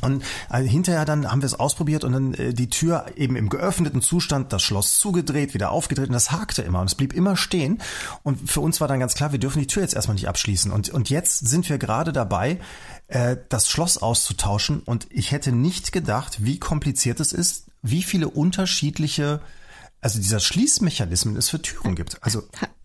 Und 0.00 0.24
äh, 0.50 0.62
hinterher 0.62 1.04
dann 1.04 1.30
haben 1.30 1.40
wir 1.40 1.46
es 1.46 1.58
ausprobiert 1.58 2.04
und 2.04 2.12
dann 2.12 2.34
äh, 2.34 2.52
die 2.52 2.68
Tür 2.68 3.06
eben 3.16 3.36
im 3.36 3.48
geöffneten 3.48 4.02
Zustand, 4.02 4.52
das 4.52 4.62
Schloss 4.62 4.98
zugedreht, 4.98 5.54
wieder 5.54 5.70
aufgedreht 5.70 6.08
und 6.08 6.14
das 6.14 6.32
hakte 6.32 6.62
immer 6.62 6.80
und 6.80 6.86
es 6.86 6.94
blieb 6.94 7.12
immer 7.14 7.36
stehen. 7.36 7.80
Und 8.22 8.50
für 8.50 8.60
uns 8.60 8.80
war 8.80 8.88
dann 8.88 9.00
ganz 9.00 9.14
klar, 9.14 9.32
wir 9.32 9.38
dürfen 9.38 9.60
die 9.60 9.66
Tür 9.66 9.82
jetzt 9.82 9.94
erstmal 9.94 10.16
nicht 10.16 10.28
abschließen. 10.28 10.72
Und, 10.72 10.90
und 10.90 11.10
jetzt 11.10 11.46
sind 11.46 11.68
wir 11.68 11.78
gerade 11.78 12.12
dabei, 12.12 12.58
äh, 13.08 13.36
das 13.48 13.68
Schloss 13.68 13.98
auszutauschen 13.98 14.80
und 14.80 15.06
ich 15.10 15.30
hätte 15.30 15.52
nicht 15.52 15.92
gedacht, 15.92 16.44
wie 16.44 16.58
kompliziert 16.58 17.20
es 17.20 17.32
ist, 17.32 17.66
wie 17.82 18.02
viele 18.02 18.28
unterschiedliche, 18.28 19.40
also 20.00 20.18
dieser 20.18 20.40
Schließmechanismen 20.40 21.36
es 21.36 21.50
für 21.50 21.60
Türen 21.60 21.96
gibt. 21.96 22.22
Also 22.22 22.42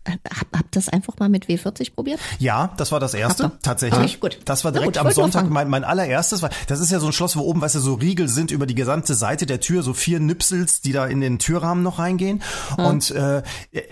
hab, 0.08 0.46
hab 0.56 0.72
das 0.72 0.88
einfach 0.88 1.14
mal 1.18 1.28
mit 1.28 1.46
W40 1.46 1.94
probiert? 1.94 2.20
ja, 2.38 2.72
das 2.76 2.90
war 2.92 3.00
das 3.00 3.14
erste, 3.14 3.52
tatsächlich. 3.62 4.14
Ah, 4.16 4.18
gut. 4.20 4.38
Das 4.44 4.64
war 4.64 4.72
direkt 4.72 4.94
gut, 4.96 4.98
am 4.98 5.10
Sonntag 5.12 5.48
mein, 5.50 5.68
mein 5.68 5.84
allererstes. 5.84 6.42
War, 6.42 6.50
das 6.68 6.80
ist 6.80 6.90
ja 6.90 7.00
so 7.00 7.06
ein 7.06 7.12
Schloss, 7.12 7.36
wo 7.36 7.40
oben, 7.42 7.60
weißt 7.60 7.74
du, 7.74 7.80
so 7.80 7.94
Riegel 7.94 8.28
sind 8.28 8.50
über 8.50 8.66
die 8.66 8.74
gesamte 8.74 9.14
Seite 9.14 9.46
der 9.46 9.60
Tür, 9.60 9.82
so 9.82 9.92
vier 9.92 10.18
Nipsels, 10.20 10.80
die 10.80 10.92
da 10.92 11.06
in 11.06 11.20
den 11.20 11.38
Türrahmen 11.38 11.82
noch 11.82 11.98
reingehen. 11.98 12.42
Und 12.78 13.10
äh, 13.10 13.42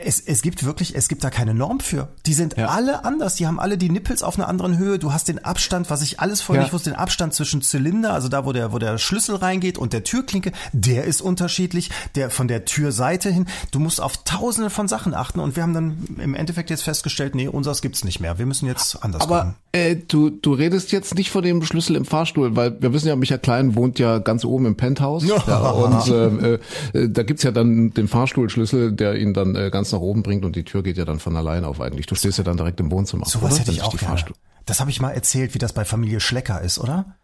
es, 0.03 0.21
es 0.21 0.43
gibt 0.43 0.65
wirklich, 0.65 0.95
es 0.95 1.09
gibt 1.09 1.25
da 1.25 1.31
keine 1.31 1.53
Norm 1.55 1.81
für. 1.81 2.09
Die 2.27 2.35
sind 2.35 2.57
alle 2.59 3.05
anders. 3.05 3.35
Die 3.35 3.47
haben 3.47 3.61
alle 3.61 3.77
die 3.77 3.91
Nippels 3.91 4.23
auf 4.23 4.37
einer 4.39 4.49
anderen 4.49 4.79
Höhe. 4.79 4.99
Du 4.99 5.13
hast 5.13 5.29
den 5.29 5.45
Abstand, 5.45 5.91
was 5.91 6.03
ich 6.03 6.21
alles 6.21 6.41
vorher 6.41 6.63
Ja. 6.63 6.67
nicht 6.67 6.73
wusste, 6.73 6.91
den 6.91 6.99
Abstand 6.99 7.35
zwischen 7.35 7.61
Zylinder, 7.63 8.15
also 8.15 8.29
da, 8.29 8.45
wo 8.47 8.53
der, 8.53 8.73
wo 8.73 8.79
der 8.79 8.99
Schlüssel 8.99 9.37
reingeht 9.37 9.77
und 9.79 9.93
der 9.93 10.05
Türklinke, 10.05 10.53
der 10.73 11.05
ist 11.05 11.21
unterschiedlich. 11.21 11.91
Der 12.15 12.31
von 12.31 12.49
der 12.49 12.65
Türseite 12.65 13.31
hin. 13.31 13.47
Du 13.71 13.79
musst 13.79 14.01
auf 14.01 14.25
tausende 14.25 14.71
von 14.71 14.89
Sachen 14.89 15.15
achten. 15.15 15.41
Und 15.41 15.57
wir 15.57 15.63
haben 15.63 15.75
dann 15.75 15.98
im 16.19 16.35
Endeffekt 16.35 16.71
jetzt 16.71 16.83
festgestellt, 16.83 17.35
nee, 17.35 17.49
unseres 17.49 17.83
gibt's 17.83 18.05
nicht 18.05 18.21
mehr. 18.21 18.39
Wir 18.39 18.47
müssen 18.47 18.67
jetzt 18.67 19.03
anders 19.03 19.23
Aber 19.23 19.39
gucken. 19.39 19.55
äh, 19.73 19.97
du, 19.97 20.31
du 20.31 20.53
redest 20.53 20.93
jetzt 20.93 21.15
nicht 21.15 21.31
von 21.31 21.43
dem 21.43 21.63
Schlüssel 21.65 21.97
im 21.97 22.05
Fahrstuhl, 22.05 22.57
weil 22.57 22.81
wir 22.81 22.93
wissen 22.93 23.09
ja, 23.09 23.17
Michael 23.17 23.41
Klein 23.41 23.75
wohnt 23.75 23.99
ja 23.99 24.19
ganz 24.19 24.45
oben 24.45 24.67
im 24.67 24.77
Penthouse. 24.77 25.25
Ja, 25.25 25.37
und 25.71 26.09
äh, 26.09 26.55
äh, 26.99 27.09
da 27.11 27.23
gibt's 27.23 27.43
ja 27.43 27.51
dann 27.51 27.91
den 27.91 28.09
Fahrstuhlschlüssel, 28.09 28.93
der 28.93 29.17
ihn 29.17 29.35
dann 29.35 29.55
äh, 29.57 29.71
ganz 29.71 29.93
nach 29.93 30.01
oben 30.01 30.23
bringt 30.23 30.45
und 30.45 30.57
die 30.57 30.65
Tür 30.65 30.83
geht 30.83 30.97
ja 30.99 31.05
dann 31.05 31.19
von 31.19 31.37
alleine 31.37 31.67
auf 31.67 31.81
eigentlich. 31.81 32.07
Du 32.07 32.15
stehst 32.15 32.39
ja 32.39 32.45
dann 32.45 32.57
direkt 32.57 32.81
im 32.81 32.91
Wohnzimmer. 32.91 33.27
Sowas 33.27 33.53
oder? 33.55 33.61
hätte 33.61 33.71
ich 33.73 33.83
auch 33.83 33.91
die 33.91 33.97
gerne. 33.99 34.15
Fahrstuhl- 34.17 34.37
Das 34.67 34.81
habe 34.81 34.91
ich 34.91 35.01
mal 35.01 35.11
erzählt, 35.11 35.55
wie 35.55 35.59
das 35.59 35.73
bei 35.73 35.85
Familie 35.85 36.21
Schlecker 36.21 36.61
ist, 36.63 36.79
oder? 36.79 37.17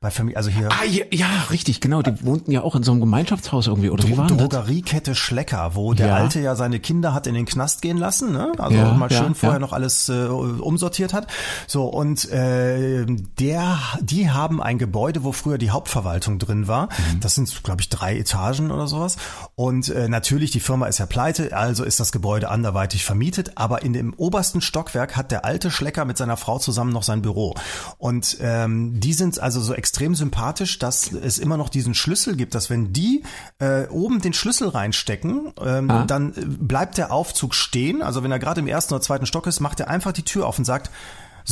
Bei 0.00 0.12
Familie, 0.12 0.36
also 0.36 0.48
hier 0.48 0.68
Ah, 0.70 0.84
ja, 0.84 1.04
ja, 1.10 1.26
richtig, 1.50 1.80
genau. 1.80 2.02
Die 2.02 2.24
wohnten 2.24 2.52
ja 2.52 2.62
auch 2.62 2.76
in 2.76 2.84
so 2.84 2.92
einem 2.92 3.00
Gemeinschaftshaus 3.00 3.66
irgendwie, 3.66 3.90
oder 3.90 4.06
wie 4.06 4.16
war 4.16 4.28
das? 4.28 4.36
Drogeriekette 4.36 5.16
Schlecker, 5.16 5.72
wo 5.74 5.92
der 5.92 6.06
Ja. 6.06 6.14
Alte 6.14 6.38
ja 6.38 6.54
seine 6.54 6.78
Kinder 6.78 7.14
hat 7.14 7.26
in 7.26 7.34
den 7.34 7.46
Knast 7.46 7.82
gehen 7.82 7.96
lassen, 7.96 8.30
ne? 8.32 8.52
Also 8.58 8.76
Ja, 8.76 8.92
mal 8.92 9.10
schön 9.10 9.34
vorher 9.34 9.58
noch 9.58 9.72
alles 9.72 10.08
äh, 10.08 10.26
umsortiert 10.26 11.12
hat. 11.12 11.26
So 11.66 11.86
und 11.86 12.30
äh, 12.30 13.06
der, 13.40 13.78
die 14.00 14.30
haben 14.30 14.62
ein 14.62 14.78
Gebäude, 14.78 15.24
wo 15.24 15.32
früher 15.32 15.58
die 15.58 15.70
Hauptverwaltung 15.70 16.38
drin 16.38 16.68
war. 16.68 16.84
Mhm. 16.86 17.18
Das 17.20 17.34
sind, 17.34 17.64
glaube 17.64 17.80
ich, 17.80 17.88
drei 17.88 18.16
Etagen 18.18 18.70
oder 18.70 18.86
sowas. 18.86 19.16
Und 19.56 19.88
äh, 19.88 20.08
natürlich 20.08 20.52
die 20.52 20.60
Firma 20.60 20.86
ist 20.86 20.98
ja 20.98 21.06
pleite, 21.06 21.56
also 21.56 21.82
ist 21.82 21.98
das 21.98 22.12
Gebäude 22.12 22.50
anderweitig 22.50 23.04
vermietet. 23.04 23.52
Aber 23.56 23.82
in 23.82 23.94
dem 23.94 24.14
obersten 24.14 24.60
Stockwerk 24.60 25.16
hat 25.16 25.32
der 25.32 25.44
alte 25.44 25.72
Schlecker 25.72 26.04
mit 26.04 26.16
seiner 26.18 26.36
Frau 26.36 26.60
zusammen 26.60 26.92
noch 26.92 27.02
sein 27.02 27.20
Büro. 27.20 27.54
Und 27.98 28.36
ähm, 28.40 29.00
die 29.00 29.12
sind 29.12 29.40
also 29.40 29.60
so 29.60 29.74
extrem 29.88 30.14
sympathisch, 30.14 30.78
dass 30.78 31.12
es 31.12 31.38
immer 31.38 31.56
noch 31.56 31.70
diesen 31.70 31.94
Schlüssel 31.94 32.36
gibt, 32.36 32.54
dass 32.54 32.68
wenn 32.68 32.92
die 32.92 33.22
äh, 33.58 33.86
oben 33.88 34.20
den 34.20 34.34
Schlüssel 34.34 34.68
reinstecken, 34.68 35.54
ähm, 35.64 35.90
Ah. 35.90 36.04
dann 36.04 36.34
äh, 36.36 36.44
bleibt 36.44 36.98
der 36.98 37.10
Aufzug 37.10 37.54
stehen. 37.54 38.02
Also 38.02 38.22
wenn 38.22 38.30
er 38.30 38.38
gerade 38.38 38.60
im 38.60 38.66
ersten 38.66 38.92
oder 38.92 39.00
zweiten 39.00 39.24
Stock 39.24 39.46
ist, 39.46 39.60
macht 39.60 39.80
er 39.80 39.88
einfach 39.88 40.12
die 40.12 40.24
Tür 40.24 40.46
auf 40.46 40.58
und 40.58 40.66
sagt, 40.66 40.90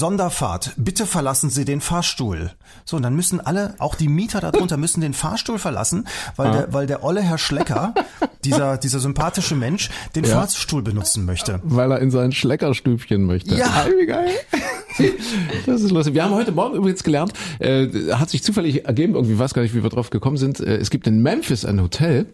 Sonderfahrt, 0.01 0.73
bitte 0.77 1.07
verlassen 1.07 1.49
Sie 1.49 1.65
den 1.65 1.81
Fahrstuhl. 1.81 2.51
So, 2.85 2.99
und 2.99 3.03
dann 3.03 3.17
müssen 3.17 3.41
alle, 3.41 3.75
auch 3.79 3.95
die 3.95 4.09
Mieter 4.09 4.43
darunter, 4.43 4.77
müssen 4.77 5.01
den 5.01 5.15
Fahrstuhl 5.15 5.59
verlassen, 5.59 6.07
weil 6.37 6.53
der, 6.53 6.73
weil 6.75 6.87
der 6.87 7.03
olle 7.03 7.23
Herr 7.23 7.39
Schlecker, 7.39 7.95
dieser, 8.45 8.77
dieser 8.77 8.99
sympathische 8.99 9.55
Mensch, 9.55 9.89
den 10.15 10.25
Ja. 10.25 10.33
Fahrstuhl 10.41 10.83
benutzen 10.83 11.25
möchte. 11.25 11.61
Weil 11.65 11.91
er 11.93 12.01
in 12.01 12.11
sein 12.11 12.33
Schleckerstübchen 12.33 13.25
möchte. 13.25 13.55
Ja. 13.55 13.69
Ah, 13.69 13.87
wie 13.99 14.05
geil. 14.05 14.31
Das 15.67 15.83
ist 15.83 15.91
lustig. 15.91 16.15
Wir 16.15 16.25
haben 16.25 16.35
heute 16.35 16.53
Morgen 16.53 16.75
übrigens 16.77 17.03
gelernt, 17.03 17.33
äh, 17.59 17.87
hat 18.13 18.31
sich 18.31 18.43
zufällig 18.43 18.87
ergeben, 18.87 19.15
irgendwie 19.15 19.39
weiß 19.39 19.53
gar 19.53 19.61
nicht, 19.61 19.75
wie 19.75 19.83
wir 19.83 19.91
drauf 19.91 20.09
gekommen 20.09 20.39
sind. 20.39 20.59
Äh, 20.61 20.77
es 20.77 20.89
gibt 20.91 21.07
in 21.07 21.21
Memphis 21.23 21.65
ein 21.67 21.81
Hotel, 21.83 22.25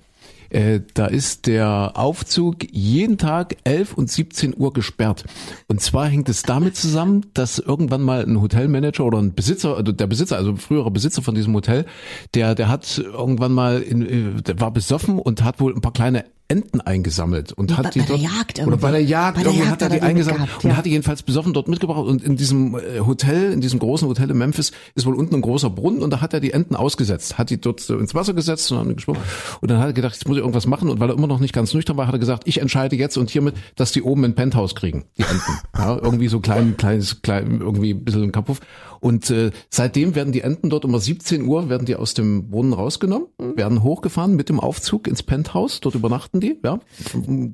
äh, 0.53 0.81
da 0.95 1.07
ist 1.07 1.47
der 1.47 1.93
Aufzug 1.95 2.71
jeden 2.71 3.19
Tag 3.19 3.57
11 3.65 3.95
und 3.95 4.11
17 4.11 4.55
Uhr 4.57 4.73
gesperrt. 4.73 5.25
Und 5.69 5.81
zwar 5.81 6.07
hängt 6.07 6.29
es 6.29 6.43
damit 6.43 6.77
zusammen, 6.77 7.27
dass 7.35 7.59
irgendwann 7.59 8.03
mal 8.03 8.23
ein 8.23 8.41
Hotelmanager 8.41 9.05
oder 9.05 9.19
ein 9.19 9.35
Besitzer, 9.35 9.77
also 9.77 9.93
der 9.93 10.07
Besitzer, 10.07 10.37
also 10.37 10.57
früherer 10.57 10.91
Besitzer 10.91 11.23
von 11.23 11.35
diesem 11.35 11.55
Hotel, 11.55 11.87
der, 12.35 12.55
der 12.55 12.69
hat 12.69 12.99
irgendwann 12.99 13.53
mal, 13.53 13.81
in, 13.81 14.03
äh, 14.39 14.43
der 14.43 14.61
war 14.61 14.71
besoffen 14.71 15.19
und 15.19 15.43
hat 15.43 15.61
wohl 15.61 15.75
ein 15.75 15.81
paar 15.81 15.93
kleine 15.93 16.25
Enten 16.53 16.81
eingesammelt 16.83 17.53
und 17.53 17.69
Bei- 17.69 17.75
hat 17.77 17.85
bei 17.85 17.91
die 17.91 17.99
der 18.01 18.09
dort 18.09 18.21
Jagd 18.21 18.59
oder 18.67 18.77
bei 18.77 18.91
der 18.91 19.01
irgendwie. 19.01 19.13
Jagd, 19.13 19.37
Bei 19.37 19.43
der 19.43 19.53
irgendwie 19.53 19.69
Jagd 19.69 19.73
hat 19.73 19.83
er 19.83 19.89
die 19.89 20.01
eingesammelt 20.03 20.41
mitgehabt, 20.43 20.65
und 20.65 20.71
ja. 20.71 20.77
hat 20.77 20.85
die 20.87 20.91
jedenfalls 20.91 21.23
besoffen 21.23 21.53
dort 21.55 21.69
mitgebracht 21.69 22.05
und 22.05 22.23
in 22.23 22.37
diesem 22.37 22.75
äh, 22.77 23.01
Hotel, 23.01 23.53
in 23.53 23.61
diesem 23.63 23.79
großen 23.79 24.07
Hotel 24.07 24.31
in 24.31 24.37
Memphis 24.39 24.73
ist 24.95 25.07
wohl 25.07 25.15
unten 25.15 25.37
ein 25.37 25.41
großer 25.41 25.71
Brunnen 25.71 26.03
und 26.03 26.11
da 26.11 26.21
hat 26.21 26.35
er 26.35 26.41
die 26.41 26.53
Enten 26.53 26.77
ausgesetzt, 26.77 27.39
hat 27.39 27.49
die 27.51 27.61
dort 27.61 27.81
so 27.81 27.97
ins 27.97 28.15
Wasser 28.15 28.35
gesetzt 28.35 28.71
und 28.71 28.79
haben 28.79 28.95
gesprungen 28.95 29.21
und 29.61 29.71
dann 29.71 29.79
hat 29.79 29.87
er 29.87 29.93
gedacht, 29.95 30.13
jetzt 30.15 30.29
muss 30.29 30.37
ich 30.37 30.43
irgendwas 30.43 30.67
machen 30.67 30.91
und 30.91 31.01
weil 31.01 31.09
er 31.09 31.17
immer 31.17 31.27
noch 31.27 31.41
nicht 31.41 31.55
ganz 31.55 31.73
nüchtern 31.73 31.97
war, 31.97 32.07
hat 32.07 32.15
er 32.15 32.19
gesagt, 32.19 32.43
ich 32.47 32.61
entscheide 32.61 32.97
jetzt 32.97 33.17
und 33.17 33.31
hiermit, 33.31 33.55
dass 33.77 33.93
die 33.93 34.03
oben 34.03 34.25
ein 34.25 34.35
Penthouse 34.35 34.75
kriegen, 34.75 35.05
die 35.19 35.23
Enten. 35.23 35.41
Ja, 35.83 35.97
irgendwie 35.97 36.29
so 36.29 36.39
klein, 36.41 36.77
kleines, 36.77 37.23
klein, 37.23 37.59
irgendwie 37.61 37.95
ein 37.95 38.05
bisschen 38.05 38.23
ein 38.25 38.33
Kapuff. 38.33 38.61
Und 39.01 39.31
äh, 39.31 39.51
seitdem 39.69 40.15
werden 40.15 40.33
die 40.33 40.43
Enten 40.43 40.71
dort 40.71 40.85
um 40.85 40.97
17 40.97 41.45
Uhr 41.47 41.69
werden 41.69 41.87
die 41.87 41.97
aus 41.97 42.15
dem 42.15 42.51
Brunnen 42.51 42.73
rausgenommen, 42.73 43.27
werden 43.57 43.83
hochgefahren 43.83 44.37
mit 44.37 44.49
dem 44.49 44.61
Aufzug 44.61 45.09
ins 45.09 45.23
Penthouse, 45.25 45.81
dort 45.81 45.95
übernachten 45.97 46.41
die, 46.43 46.59
ja, 46.63 46.81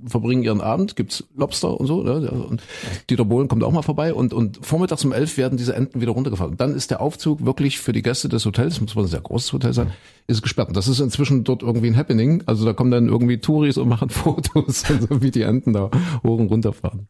verbringen 0.07 0.43
ihren 0.43 0.61
Abend, 0.61 0.97
gibt's 0.97 1.25
Lobster 1.37 1.79
und 1.79 1.87
so, 1.87 2.03
ne? 2.03 2.31
und 2.31 2.63
Dieter 3.11 3.25
Bohlen 3.25 3.49
kommt 3.49 3.63
auch 3.63 3.73
mal 3.73 3.83
vorbei 3.83 4.13
und, 4.13 4.33
und 4.33 4.65
vormittags 4.65 5.05
um 5.05 5.13
elf 5.13 5.37
werden 5.37 5.57
diese 5.57 5.75
Enten 5.75 6.01
wieder 6.01 6.13
runtergefahren. 6.13 6.53
Und 6.53 6.61
dann 6.61 6.75
ist 6.75 6.91
der 6.91 7.01
Aufzug 7.01 7.45
wirklich 7.45 7.79
für 7.79 7.93
die 7.93 8.03
Gäste 8.03 8.29
des 8.29 8.45
Hotels, 8.45 8.81
muss 8.81 8.97
wohl 8.97 9.05
ein 9.05 9.09
sehr 9.09 9.21
großes 9.21 9.53
Hotel 9.53 9.73
sein, 9.73 9.93
ist 10.27 10.43
gesperrt. 10.43 10.69
Und 10.69 10.77
das 10.77 10.89
ist 10.89 11.01
inzwischen 11.01 11.45
dort 11.45 11.63
irgendwie 11.63 11.89
ein 11.89 11.97
Happening. 11.97 12.43
Also 12.47 12.65
da 12.65 12.73
kommen 12.73 12.91
dann 12.91 13.09
irgendwie 13.09 13.39
Touris 13.39 13.79
und 13.79 13.89
machen 13.89 14.11
Fotos, 14.11 14.89
und 14.91 15.09
so 15.09 15.23
wie 15.23 15.31
die 15.31 15.43
Enten 15.43 15.73
da 15.73 15.91
hoch 16.25 16.39
und 16.39 16.49
runter 16.49 16.73
fahren. 16.73 17.07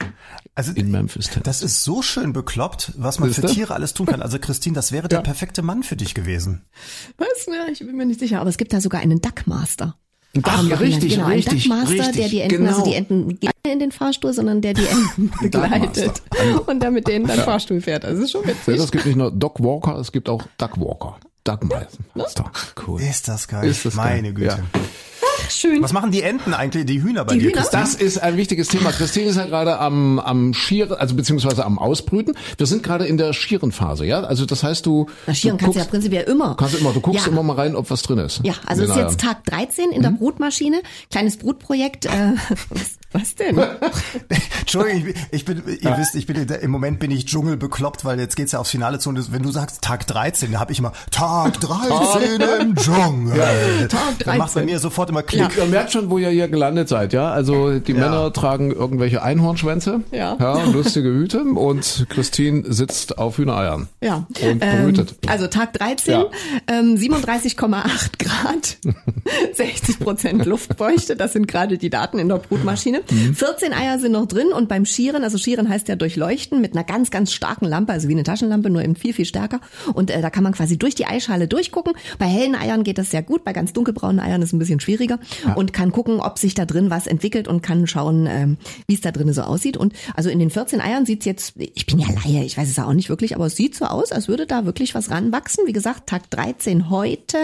Also 0.55 0.73
In 0.73 0.91
Memphis. 0.91 1.31
das 1.43 1.63
ist 1.63 1.85
so 1.85 2.03
schön 2.03 2.33
bekloppt, 2.33 2.93
was 2.97 3.19
man 3.19 3.31
für 3.31 3.41
Siehste? 3.43 3.55
Tiere 3.55 3.75
alles 3.75 3.95
tun 3.95 4.07
kann. 4.07 4.23
Also 4.23 4.39
Christine, 4.39 4.75
das 4.75 4.93
wäre 4.93 5.09
der 5.09 5.21
perfekte 5.21 5.63
Mann 5.63 5.83
für 5.83 5.97
dich 5.97 6.15
gewesen. 6.15 6.63
Was? 7.17 7.47
Ja, 7.47 7.67
ich 7.71 7.81
bin 7.81 7.97
mir 7.97 8.07
nicht 8.07 8.21
sicher, 8.21 8.41
aber 8.41 8.51
es 8.51 8.59
gibt 8.59 8.73
da 8.73 8.81
sogar 8.81 9.01
einen 9.01 9.21
Duckmaster. 9.21 9.97
Ach, 10.43 10.63
machen 10.63 10.73
richtig, 10.75 11.15
genau, 11.15 11.27
richtig, 11.27 11.65
ein 11.65 11.79
Duckmaster, 11.79 11.93
richtig, 11.95 12.17
der 12.17 12.29
die 12.29 12.41
Enten, 12.41 12.57
genau. 12.59 12.71
also 12.71 12.85
die 12.85 12.95
Enten 12.95 13.41
gehen 13.41 13.51
in 13.65 13.79
den 13.81 13.93
Fahrstuhl, 13.93 14.33
sondern 14.33 14.61
der 14.61 14.75
die 14.75 14.87
Enten 15.17 15.31
begleitet 15.41 16.23
und 16.67 16.83
der 16.83 16.91
mit 16.91 17.09
denen 17.09 17.27
dann 17.27 17.39
Fahrstuhl 17.41 17.81
fährt. 17.81 18.05
Also 18.05 18.23
ist 18.23 18.31
schon 18.33 18.43
Ja, 18.43 18.49
witzig. 18.51 18.79
es 18.79 18.91
gibt 18.93 19.07
nicht 19.07 19.17
nur 19.17 19.31
Dog 19.31 19.59
Walker, 19.61 19.97
es 19.99 20.13
gibt 20.13 20.29
auch 20.29 20.43
Duck 20.59 20.79
Walker. 20.79 21.17
Duck 21.45 21.61
Master. 22.15 22.51
Cool. 22.87 23.01
Ist 23.01 23.27
das 23.27 23.49
geil. 23.49 23.67
Ist 23.69 23.85
das 23.87 23.97
geil. 23.97 24.17
Meine 24.17 24.35
Güte. 24.35 24.49
Ja. 24.49 24.81
Schön. 25.51 25.83
Was 25.83 25.93
machen 25.93 26.11
die 26.11 26.23
Enten 26.23 26.55
eigentlich, 26.55 26.85
die 26.87 27.03
Hühner 27.03 27.25
bei 27.25 27.35
Die 27.35 27.41
dir? 27.41 27.49
Hühner? 27.51 27.61
Christine? 27.63 27.83
Das 27.83 27.95
ist 27.95 28.19
ein 28.19 28.37
wichtiges 28.37 28.69
Thema. 28.69 28.91
Christine 28.93 29.27
ist 29.31 29.37
ja 29.37 29.47
gerade 29.47 29.79
am, 29.79 30.19
am 30.19 30.55
Schieren, 30.55 30.93
also 30.99 31.15
beziehungsweise 31.15 31.65
am 31.65 31.79
Ausbrüten. 31.79 32.35
Wir 32.57 32.67
sind 32.67 32.83
gerade 32.83 33.07
in 33.07 33.17
der 33.17 33.33
Schierenphase, 33.33 34.05
ja? 34.07 34.21
Also 34.23 34.47
das 34.47 34.63
heißt, 34.63 34.85
du, 34.87 35.07
Na, 35.27 35.35
Schieren 35.35 35.59
du 35.59 35.65
kannst 35.65 35.77
du 35.77 35.79
ja 35.79 35.85
guckst, 35.85 35.91
prinzipiell 35.91 36.25
immer. 36.25 36.55
kannst 36.57 36.75
du 36.75 36.79
immer, 36.79 36.93
du 36.93 37.01
guckst 37.01 37.27
Ja. 37.27 37.33
immer 37.33 37.43
mal 37.43 37.55
rein, 37.55 37.77
ob 37.77 37.91
was 37.91 38.03
drin 38.03 38.19
ist. 38.19 38.41
Ja, 38.45 38.55
also 38.67 38.83
es 38.85 38.91
ist 38.91 38.97
jetzt. 38.97 39.21
Tag 39.21 39.45
13 39.45 39.91
in 39.93 40.03
der 40.03 40.11
Mhm. 40.13 40.19
Brutmaschine. 40.19 40.83
Kleines 41.11 41.37
Brutprojekt. 41.39 42.07
Äh, 42.07 42.11
was, 43.13 43.35
denn? 43.35 43.59
Entschuldigung, 44.61 45.15
ich 45.31 45.45
bin, 45.45 45.63
ich 45.65 45.65
bin 45.65 45.79
ihr 45.81 45.97
wisst, 45.99 46.15
ich 46.15 46.27
bin 46.27 46.37
im 46.49 46.71
Moment 46.71 46.99
bin 46.99 47.11
ich 47.11 47.25
Dschungelbekloppt, 47.27 48.05
weil 48.05 48.19
jetzt 48.21 48.37
geht's 48.37 48.53
ja 48.53 48.59
aufs 48.59 48.71
Finale 48.71 48.99
zu 48.99 49.09
und 49.09 49.33
wenn 49.33 49.43
du 49.43 49.51
sagst 49.51 49.81
Tag 49.83 50.07
13, 50.07 50.53
da 50.53 50.61
habe 50.61 50.73
ich 50.73 50.79
immer 50.79 50.93
Tag 51.11 51.59
13 51.61 52.41
im 52.61 52.75
Dschungel. 52.77 53.89
Tag 53.89 54.19
Dann 54.25 54.39
macht 54.39 54.55
bei 54.55 54.61
13. 54.61 54.67
mir 54.67 54.79
sofort 54.79 55.09
immer 55.09 55.23
Klick. 55.23 55.57
Ihr 55.57 55.65
merkt 55.67 55.93
schon, 55.93 56.11
wo 56.11 56.19
ihr 56.19 56.29
hier 56.29 56.49
gelandet 56.49 56.89
seid, 56.91 57.13
ja? 57.15 57.31
Also 57.31 57.79
die 57.79 57.95
Männer 57.95 58.33
tragen 58.33 58.71
irgendwelche 58.73 59.23
Einhornschwänze, 59.23 60.03
Ja. 60.11 60.35
lustige 60.73 61.09
Hüte 61.09 61.43
und 61.43 62.07
Christine 62.11 62.65
sitzt 62.73 63.17
auf 63.19 63.39
Hühnereiern. 63.39 63.89
Ja. 64.03 64.27
Und 64.43 64.61
brütet. 64.61 65.15
also 65.29 65.47
Tag 65.47 65.73
13, 65.75 66.13
Ja. 66.13 66.27
ähm, 66.67 66.97
37,8 66.97 68.19
Grad, 68.19 68.77
60 69.55 69.99
Prozent 69.99 70.45
Luftfeuchte, 70.45 71.17
das 71.17 71.33
sind 71.33 71.49
gerade 71.49 71.79
die 71.79 71.91
Daten 71.91 72.19
in 72.19 72.29
der 72.29 72.37
Brutmaschine. 72.37 72.98
Mhm. 73.11 73.35
14 73.35 73.73
Eier 73.73 73.99
sind 73.99 74.13
noch 74.13 74.27
drin 74.27 74.49
und 74.49 74.69
beim 74.69 74.85
Schieren, 74.85 75.25
also 75.25 75.39
Schieren 75.39 75.69
heißt 75.69 75.89
ja 75.89 75.97
durchleuchten 75.97 76.61
mit 76.61 76.75
einer 76.75 76.85
ganz, 76.85 77.11
ganz 77.11 77.33
starken 77.33 77.67
Lampe, 77.67 77.93
also 77.93 78.09
wie 78.09 78.13
eine 78.13 78.23
Taschenlampe, 78.23 78.71
nur 78.71 78.83
eben 78.83 78.97
viel, 78.97 79.13
viel 79.13 79.25
stärker. 79.25 79.61
Und 79.95 80.11
äh, 80.11 80.21
da 80.21 80.31
kann 80.31 80.43
man 80.43 80.53
quasi 80.53 80.79
durch 80.79 80.95
die 80.95 81.07
Eischale 81.07 81.49
durchgucken. 81.49 81.95
Bei 82.19 82.27
hellen 82.27 82.55
Eiern 82.55 82.85
geht 82.85 82.99
das 82.99 83.11
sehr 83.11 83.23
gut, 83.23 83.45
bei 83.45 83.53
ganz 83.53 83.73
dunkelbraunen 83.73 84.21
Eiern 84.21 84.43
ist 84.43 84.49
es 84.49 84.53
ein 84.53 84.59
bisschen 84.59 84.81
schwieriger 84.81 85.19
und 85.55 85.73
kann 85.73 85.93
gucken, 85.93 86.21
ob 86.21 86.39
sich 86.39 86.55
da 86.55 86.65
drin 86.65 86.91
was 86.91 87.07
entwickelt 87.07 87.49
und 87.49 87.63
kann 87.63 87.87
schauen, 87.87 88.27
ähm, 88.27 88.57
wie 88.87 88.95
es 88.95 89.01
da 89.01 89.11
drin 89.11 89.33
so 89.33 89.43
aussieht. 89.43 89.77
Und 89.77 89.93
also 90.15 90.31
in 90.31 90.39
den 90.39 90.51
14 90.51 90.81
Eiern 90.81 91.07
sieht's 91.07 91.25
jetzt, 91.25 91.55
ich 91.57 91.87
bin 91.87 91.99
ja 91.99 92.07
Laie, 92.09 92.45
ich 92.45 92.57
weiß 92.57 92.69
es 92.69 92.77
ja 92.77 92.87
auch 92.87 92.93
nicht 92.93 93.09
wirklich, 93.09 93.35
aber 93.35 93.47
es 93.47 93.57
sieht 93.57 93.75
so 93.75 93.85
aus, 93.85 94.13
als 94.13 94.29
würde 94.29 94.47
da 94.47 94.65
wirklich 94.65 94.95
was 94.95 95.11
ranwachsen. 95.11 95.67
Wie 95.67 95.73
gesagt, 95.73 96.09
Tag 96.09 96.31
13 96.31 96.91
heute. 96.91 97.37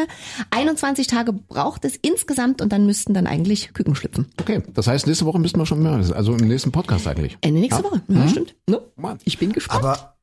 21 0.51 1.07
Tage 1.07 1.33
braucht 1.33 1.85
es 1.85 1.97
insgesamt 1.97 2.63
und 2.63 2.73
dann 2.73 2.87
müssten 2.87 3.15
dann 3.15 3.27
eigentlich 3.27 3.73
Küken 3.75 3.95
schlüpfen. 3.95 4.27
Okay, 4.41 4.63
das 4.75 4.87
heißt, 4.87 5.07
nächste 5.07 5.27
Woche 5.27 5.39
müssten 5.45 5.61
wir 5.61 5.67
schon 5.67 5.83
mehr 5.83 5.99
wissen. 5.99 6.15
Also 6.15 6.33
im 6.35 6.49
nächsten 6.49 6.73
Podcast 6.73 7.07
eigentlich. 7.07 7.39
Ende 7.43 7.61
nächste 7.61 7.83
Ja? 7.83 7.89
Woche. 7.91 8.03
Ja, 8.09 8.29
stimmt. 8.29 8.55
Ne? 8.67 8.81
Mann. 8.97 9.19
Ich 9.25 9.39
bin 9.39 9.53
gespannt. 9.53 9.85
Aber 9.85 10.14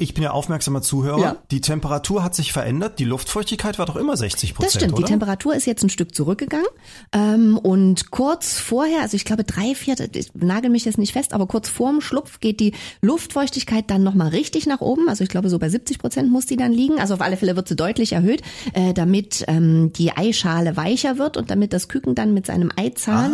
ich 0.00 0.14
bin 0.14 0.22
ja 0.22 0.30
aufmerksamer 0.30 0.80
Zuhörer. 0.80 1.18
Ja. 1.18 1.36
Die 1.50 1.60
Temperatur 1.60 2.22
hat 2.22 2.32
sich 2.32 2.52
verändert. 2.52 3.00
Die 3.00 3.04
Luftfeuchtigkeit 3.04 3.80
war 3.80 3.86
doch 3.86 3.96
immer 3.96 4.16
60 4.16 4.54
Prozent, 4.54 4.74
Das 4.74 4.80
stimmt, 4.80 4.92
oder? 4.92 5.02
die 5.02 5.10
Temperatur 5.10 5.56
ist 5.56 5.66
jetzt 5.66 5.82
ein 5.82 5.90
Stück 5.90 6.14
zurückgegangen. 6.14 6.68
Ähm, 7.12 7.58
und 7.58 8.12
kurz 8.12 8.60
vorher, 8.60 9.02
also 9.02 9.16
ich 9.16 9.24
glaube 9.24 9.42
drei, 9.42 9.74
vier, 9.74 9.96
ich 10.14 10.30
nagel 10.34 10.70
mich 10.70 10.84
jetzt 10.84 10.98
nicht 10.98 11.14
fest, 11.14 11.32
aber 11.32 11.48
kurz 11.48 11.68
vorm 11.68 12.00
Schlupf 12.00 12.38
geht 12.38 12.60
die 12.60 12.74
Luftfeuchtigkeit 13.02 13.90
dann 13.90 14.04
nochmal 14.04 14.28
richtig 14.28 14.66
nach 14.68 14.80
oben. 14.80 15.08
Also 15.08 15.24
ich 15.24 15.30
glaube 15.30 15.48
so 15.48 15.58
bei 15.58 15.68
70 15.68 15.98
Prozent 15.98 16.30
muss 16.30 16.46
die 16.46 16.56
dann 16.56 16.72
liegen. 16.72 17.00
Also 17.00 17.14
auf 17.14 17.20
alle 17.20 17.36
Fälle 17.36 17.56
wird 17.56 17.66
sie 17.66 17.74
deutlich 17.74 18.12
erhöht, 18.12 18.42
äh, 18.74 18.94
damit 18.94 19.46
ähm, 19.48 19.92
die 19.94 20.16
Eischale 20.16 20.76
weicher 20.76 21.18
wird 21.18 21.36
und 21.36 21.50
damit 21.50 21.72
das 21.72 21.88
Küken 21.88 22.14
dann 22.14 22.34
mit 22.34 22.46
seinem 22.46 22.70
Eizahn 22.76 23.32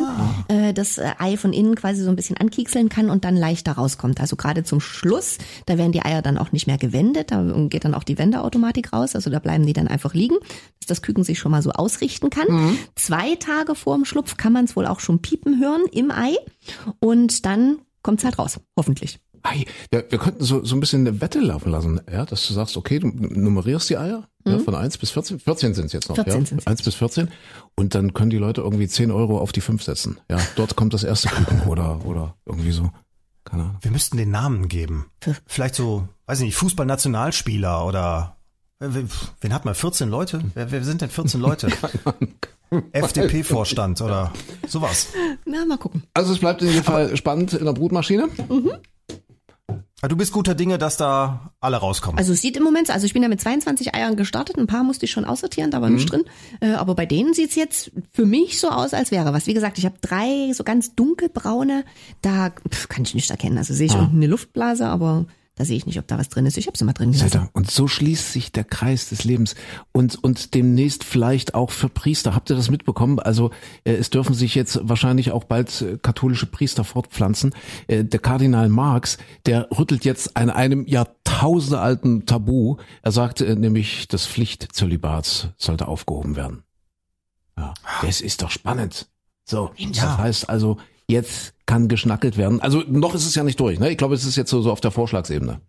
äh, 0.49 0.73
das 0.73 0.97
äh, 0.97 1.11
Ei 1.19 1.37
von 1.37 1.53
innen 1.53 1.75
quasi 1.75 2.03
so 2.03 2.09
ein 2.09 2.17
bisschen 2.17 2.39
ankiekseln 2.39 2.89
kann 2.89 3.11
und 3.11 3.27
dann 3.27 3.37
leichter 3.37 3.73
rauskommt. 3.73 4.19
Also 4.19 4.37
gerade 4.37 4.65
zum 4.65 4.81
Schluss, 4.81 5.37
da 5.67 5.77
werden 5.77 5.93
die 5.93 6.03
Eier 6.03 6.23
dann 6.23 6.39
auch 6.39 6.54
nicht 6.55 6.67
mehr 6.67 6.79
gewendet, 6.79 7.31
da 7.31 7.43
geht 7.69 7.85
dann 7.85 7.95
auch 7.95 8.05
die 8.05 8.17
Wendeautomatik 8.17 8.93
raus, 8.93 9.15
also 9.15 9.29
da 9.29 9.39
bleiben 9.39 9.67
die 9.67 9.75
dann 9.75 9.89
einfach 9.89 10.15
liegen, 10.15 10.37
dass 10.81 10.87
das 10.87 11.03
Küken 11.03 11.25
sich 11.25 11.39
schon 11.39 11.53
mal 11.53 11.61
so 11.61 11.71
ausrichten 11.71 12.31
kann. 12.31 12.79
Zwei 12.95 13.35
Tage 13.37 13.75
vor 13.75 13.97
dem 13.97 14.07
Schlupf 14.07 14.39
kann 14.39 14.53
man 14.53 14.65
es 14.65 14.77
wohl 14.77 14.87
auch 14.87 15.01
schon 15.01 15.21
piepen 15.21 15.61
hören 15.61 15.83
im 15.93 16.11
Ei 16.11 16.35
und 17.01 17.45
dann 17.45 17.79
kommt 18.03 18.21
es 18.21 18.25
halt 18.25 18.39
raus, 18.39 18.61
hoffentlich. 18.77 19.19
Ei, 19.43 19.67
wir, 19.91 20.07
wir 20.09 20.19
könnten 20.19 20.43
so, 20.43 20.65
so 20.65 20.75
ein 20.75 20.81
bisschen 20.81 21.07
eine 21.07 21.21
Wette 21.21 21.39
laufen 21.39 21.71
lassen, 21.71 22.01
ja, 22.11 22.25
dass 22.25 22.49
du 22.49 22.55
sagst, 22.55 22.79
okay, 22.79 22.99
du 22.99 23.09
nummerierst 23.09 23.91
die 23.91 23.99
Eier 23.99 24.27
ja, 24.47 24.59
von 24.59 24.75
1 24.75 24.97
bis 24.99 25.11
14. 25.11 25.39
14 25.39 25.75
sind 25.75 25.87
es 25.87 25.93
jetzt 25.93 26.09
noch, 26.09 26.17
14 26.17 26.41
ja. 26.41 26.47
sind's 26.47 26.67
1 26.67 26.83
bis 26.83 26.95
14. 26.95 27.29
Und 27.75 27.95
dann 27.95 28.15
können 28.15 28.31
die 28.31 28.39
Leute 28.39 28.63
irgendwie 28.63 28.89
10 28.89 29.11
Euro 29.11 29.39
auf 29.39 29.53
die 29.53 29.61
5 29.61 29.83
setzen. 29.83 30.19
Ja, 30.31 30.39
dort 30.57 30.77
kommt 30.77 30.95
das 30.95 31.05
erste 31.05 31.29
Küken 31.29 31.63
oder, 31.69 32.05
oder 32.07 32.37
irgendwie 32.47 32.73
so. 32.73 32.91
Keine 33.45 33.63
Ahnung. 33.65 33.77
Wir 33.81 33.91
müssten 33.91 34.17
den 34.17 34.31
Namen 34.31 34.69
geben. 34.69 35.07
Vielleicht 35.47 35.75
so, 35.75 36.09
weiß 36.27 36.41
ich 36.41 36.47
nicht, 36.47 36.57
Fußballnationalspieler 36.57 37.87
oder 37.87 38.37
wen 38.81 39.55
hat 39.55 39.65
man? 39.65 39.75
14 39.75 40.09
Leute? 40.09 40.43
Wer, 40.55 40.71
wer 40.71 40.85
sind 40.85 41.01
denn 41.01 41.11
14 41.11 41.41
Leute? 41.41 41.69
FDP-Vorstand 42.93 44.01
oder 44.01 44.33
sowas. 44.67 45.09
Na, 45.45 45.65
mal 45.65 45.79
gucken. 45.79 46.03
Also 46.15 46.33
es 46.33 46.41
bleibt 46.41 46.63
in 46.63 46.69
jedem 46.69 46.85
Fall 46.85 47.17
spannend 47.17 47.53
in 47.53 47.65
der 47.65 47.73
Brutmaschine. 47.73 48.29
Aber 48.49 48.81
Du 50.03 50.17
bist 50.17 50.33
guter 50.33 50.55
Dinge, 50.55 50.77
dass 50.77 50.99
da 50.99 51.53
alle 51.61 51.79
rauskommen. 51.79 52.19
Also 52.19 52.35
es 52.35 52.43
sieht 52.43 52.59
im 52.59 52.63
Moment, 52.63 52.89
so- 52.89 52.93
also 52.93 53.07
ich 53.07 53.15
bin 53.15 53.23
ja 53.23 53.29
mit 53.29 53.41
22 53.41 53.95
Eiern 53.95 54.17
gestartet, 54.17 54.59
ein 54.59 54.67
paar 54.67 54.85
musste 54.85 55.07
ich 55.07 55.11
schon 55.13 55.25
aussortieren, 55.25 55.71
da 55.71 55.81
war 55.81 55.89
Mhm. 55.89 55.95
nichts 55.95 56.11
drin. 56.11 56.25
Äh, 56.61 56.73
aber 56.75 56.95
bei 56.95 57.07
denen 57.07 57.33
sieht's 57.33 57.55
jetzt 57.55 57.91
für 58.13 58.27
mich 58.27 58.61
so 58.61 58.69
aus, 58.69 58.93
als 58.93 59.11
wäre 59.13 59.33
was. 59.33 59.47
Wie 59.47 59.55
gesagt, 59.55 59.79
ich 59.79 59.87
habe 59.87 59.95
drei 60.03 60.53
so 60.53 60.63
ganz 60.63 60.95
dunkelbraune, 60.95 61.85
da 62.21 62.51
pf, 62.69 62.89
kann 62.89 63.05
ich 63.05 63.15
nicht 63.15 63.31
erkennen. 63.31 63.57
Also 63.57 63.73
sehe 63.73 63.87
ich 63.87 63.95
unten 63.95 64.17
eine 64.17 64.27
Luftblase, 64.27 64.87
aber 64.87 65.25
da 65.57 65.65
sehe 65.65 65.77
ich 65.77 65.87
nicht, 65.87 65.99
ob 66.01 66.09
da 66.09 66.19
was 66.19 66.29
drin 66.29 66.47
ist. 66.47 66.57
Ich 66.57 66.67
habe 66.67 66.77
sie 66.77 66.85
mal 66.85 66.95
drin 66.95 67.13
gelassen. 67.13 67.49
Und 67.53 67.71
so 67.71 67.87
schließt 67.87 68.33
sich 68.33 68.51
der 68.51 68.65
Kreis 68.65 69.09
des 69.11 69.23
Lebens 69.23 69.55
und 69.93 70.17
und 70.23 70.55
demnächst 70.55 71.05
vielleicht 71.05 71.55
auch 71.55 71.71
für 71.71 71.89
Priester. 71.89 72.35
Habt 72.35 72.51
ihr 72.51 72.57
das 72.57 72.71
mitbekommen? 72.71 73.21
Also 73.21 73.51
äh, 73.85 73.93
es 73.93 74.11
dürfen 74.11 74.35
sich 74.35 74.57
jetzt 74.57 74.81
wahrscheinlich 74.83 75.31
auch 75.31 75.45
bald 75.45 75.81
äh, 75.81 75.99
katholische 76.03 76.47
Priester 76.47 76.83
fortpflanzen. 76.83 77.55
Äh, 77.87 78.05
der 78.05 78.19
Kardinal 78.19 78.69
Marx, 78.69 79.17
der 79.47 79.69
rüttelt 79.79 80.05
jetzt 80.05 80.37
an 80.37 80.51
einem 80.51 80.87
jahrtausendealten 80.87 82.27
Tabu. 82.27 82.77
Er 83.03 83.13
sagt 83.13 83.41
äh, 83.41 83.55
nämlich, 83.55 84.09
das 84.09 84.27
Pflichtzölibats 84.27 85.49
sollte 85.57 85.87
aufgehoben 85.87 86.35
werden. 86.35 86.65
Ja, 87.57 87.75
das 88.03 88.21
ist 88.21 88.43
doch 88.43 88.51
spannend. 88.51 89.07
So, 89.45 89.71
das 89.79 90.19
heißt 90.19 90.49
also, 90.49 90.79
jetzt 91.09 91.55
kann 91.67 91.89
geschnackelt 91.89 92.37
werden. 92.37 92.61
Also 92.61 92.83
noch 92.87 93.15
ist 93.15 93.27
es 93.27 93.35
ja 93.35 93.45
nicht 93.45 93.61
durch. 93.61 93.79
Ne? 93.79 93.91
Ich 93.91 93.99
glaube, 93.99 94.15
es 94.15 94.25
ist 94.25 94.37
jetzt 94.37 94.51
so, 94.51 94.63
so 94.63 94.71
auf 94.71 94.81
der 94.81 94.91
Vorschlagsebene. 94.91 95.61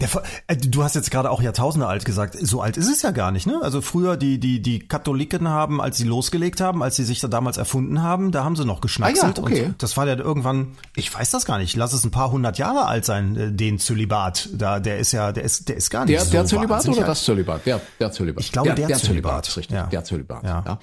Der, 0.00 0.08
äh, 0.46 0.56
du 0.56 0.82
hast 0.84 0.94
jetzt 0.94 1.10
gerade 1.10 1.30
auch 1.30 1.42
Jahrtausende 1.42 1.86
alt 1.86 2.04
gesagt. 2.04 2.36
So 2.40 2.60
alt 2.60 2.76
ist 2.76 2.88
es 2.88 3.02
ja 3.02 3.10
gar 3.10 3.30
nicht, 3.30 3.46
ne? 3.46 3.58
Also 3.62 3.80
früher 3.80 4.16
die 4.16 4.38
die 4.38 4.60
die 4.62 4.78
Katholiken 4.80 5.48
haben, 5.48 5.80
als 5.80 5.96
sie 5.96 6.04
losgelegt 6.04 6.60
haben, 6.60 6.82
als 6.82 6.96
sie 6.96 7.04
sich 7.04 7.20
da 7.20 7.28
damals 7.28 7.56
erfunden 7.56 8.02
haben, 8.02 8.30
da 8.32 8.44
haben 8.44 8.56
sie 8.56 8.64
noch 8.64 8.80
geschnackselt. 8.80 9.38
Ah 9.38 9.42
ja, 9.42 9.46
okay. 9.46 9.64
Und 9.66 9.82
das 9.82 9.96
war 9.96 10.06
ja 10.06 10.16
irgendwann, 10.16 10.76
ich 10.94 11.12
weiß 11.12 11.30
das 11.30 11.44
gar 11.44 11.58
nicht, 11.58 11.74
lass 11.76 11.92
es 11.92 12.04
ein 12.04 12.10
paar 12.10 12.30
hundert 12.30 12.58
Jahre 12.58 12.86
alt 12.86 13.04
sein, 13.04 13.36
äh, 13.36 13.52
den 13.52 13.78
Zölibat. 13.78 14.50
Da 14.52 14.78
der 14.80 14.98
ist 14.98 15.12
ja, 15.12 15.32
der 15.32 15.42
ist 15.44 15.68
der 15.68 15.76
ist 15.76 15.90
gar 15.90 16.04
nicht 16.04 16.14
Der, 16.14 16.24
so 16.24 16.30
der 16.30 16.46
Zölibat 16.46 16.88
oder 16.88 16.98
alt. 16.98 17.08
das 17.08 17.24
Zölibat? 17.24 17.66
Der, 17.66 17.80
der 17.98 18.12
Zölibat. 18.12 18.44
Ich 18.44 18.52
glaube, 18.52 18.74
der 18.74 18.86
Zölibat. 18.86 19.00
Zölibat. 19.00 19.48
ist 19.48 19.56
richtig. 19.56 19.76
Ja. 19.76 19.86
Der 19.86 20.04
Zölibat. 20.04 20.44
Ja. 20.44 20.62
Ja. 20.66 20.78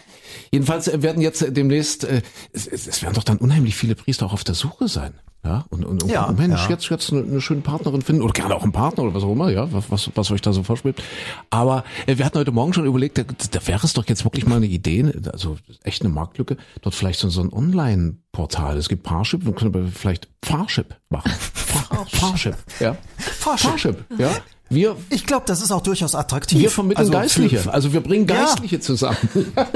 Jedenfalls 0.51 0.87
äh, 0.87 1.01
werden 1.01 1.21
jetzt 1.21 1.45
demnächst, 1.55 2.03
äh, 2.03 2.21
es, 2.53 2.67
es 2.67 3.01
werden 3.01 3.13
doch 3.13 3.23
dann 3.23 3.37
unheimlich 3.37 3.75
viele 3.75 3.95
Priester 3.95 4.25
auch 4.25 4.33
auf 4.33 4.43
der 4.43 4.55
Suche 4.55 4.87
sein. 4.87 5.13
Ja, 5.43 5.65
und, 5.69 5.85
und, 5.85 6.03
und 6.03 6.11
Ja, 6.11 6.29
Mensch, 6.31 6.65
ja. 6.65 6.69
jetzt, 6.69 6.89
jetzt 6.89 7.13
eine, 7.13 7.23
eine 7.23 7.39
schöne 7.39 7.61
Partnerin 7.61 8.01
finden 8.01 8.23
oder 8.23 8.33
gerne 8.33 8.53
auch 8.55 8.63
einen 8.63 8.73
Partner 8.73 9.03
oder 9.03 9.13
was 9.13 9.23
auch 9.23 9.31
immer, 9.31 9.49
ja, 9.49 9.71
was, 9.71 9.89
was, 9.89 10.11
was 10.13 10.31
euch 10.31 10.41
da 10.41 10.51
so 10.51 10.63
vorschwebt. 10.63 11.01
Aber 11.49 11.85
äh, 12.07 12.17
wir 12.17 12.25
hatten 12.25 12.37
heute 12.37 12.51
Morgen 12.51 12.73
schon 12.73 12.85
überlegt, 12.85 13.17
da, 13.17 13.23
da 13.23 13.67
wäre 13.67 13.85
es 13.85 13.93
doch 13.93 14.05
jetzt 14.07 14.25
wirklich 14.25 14.45
mal 14.45 14.57
eine 14.57 14.65
Idee, 14.65 15.09
also 15.31 15.57
echt 15.83 16.03
eine 16.03 16.13
Marktlücke, 16.13 16.57
dort 16.81 16.93
vielleicht 16.93 17.19
so, 17.19 17.29
so 17.29 17.41
ein 17.41 17.53
Online-Portal. 17.53 18.77
Es 18.77 18.89
gibt 18.89 19.03
Parship, 19.03 19.45
wir 19.45 19.53
können 19.53 19.91
vielleicht 19.93 20.27
Fahrship 20.43 20.97
machen. 21.09 21.31
Fahr, 21.53 22.05
Fahrship, 22.07 22.57
ja. 22.81 22.97
Fahrship, 23.17 24.05
ja. 24.17 24.31
Wir, 24.69 24.95
Ich 25.09 25.25
glaube, 25.25 25.43
das 25.47 25.61
ist 25.61 25.71
auch 25.71 25.81
durchaus 25.81 26.15
attraktiv. 26.15 26.59
wir 26.61 26.69
vermitteln 26.69 26.99
Also 26.99 27.11
für- 27.11 27.17
Geistliche. 27.19 27.73
Also 27.73 27.93
wir 27.93 28.01
bringen 28.01 28.27
Ja. 28.27 28.45
Geistliche 28.45 28.79
zusammen. 28.79 29.17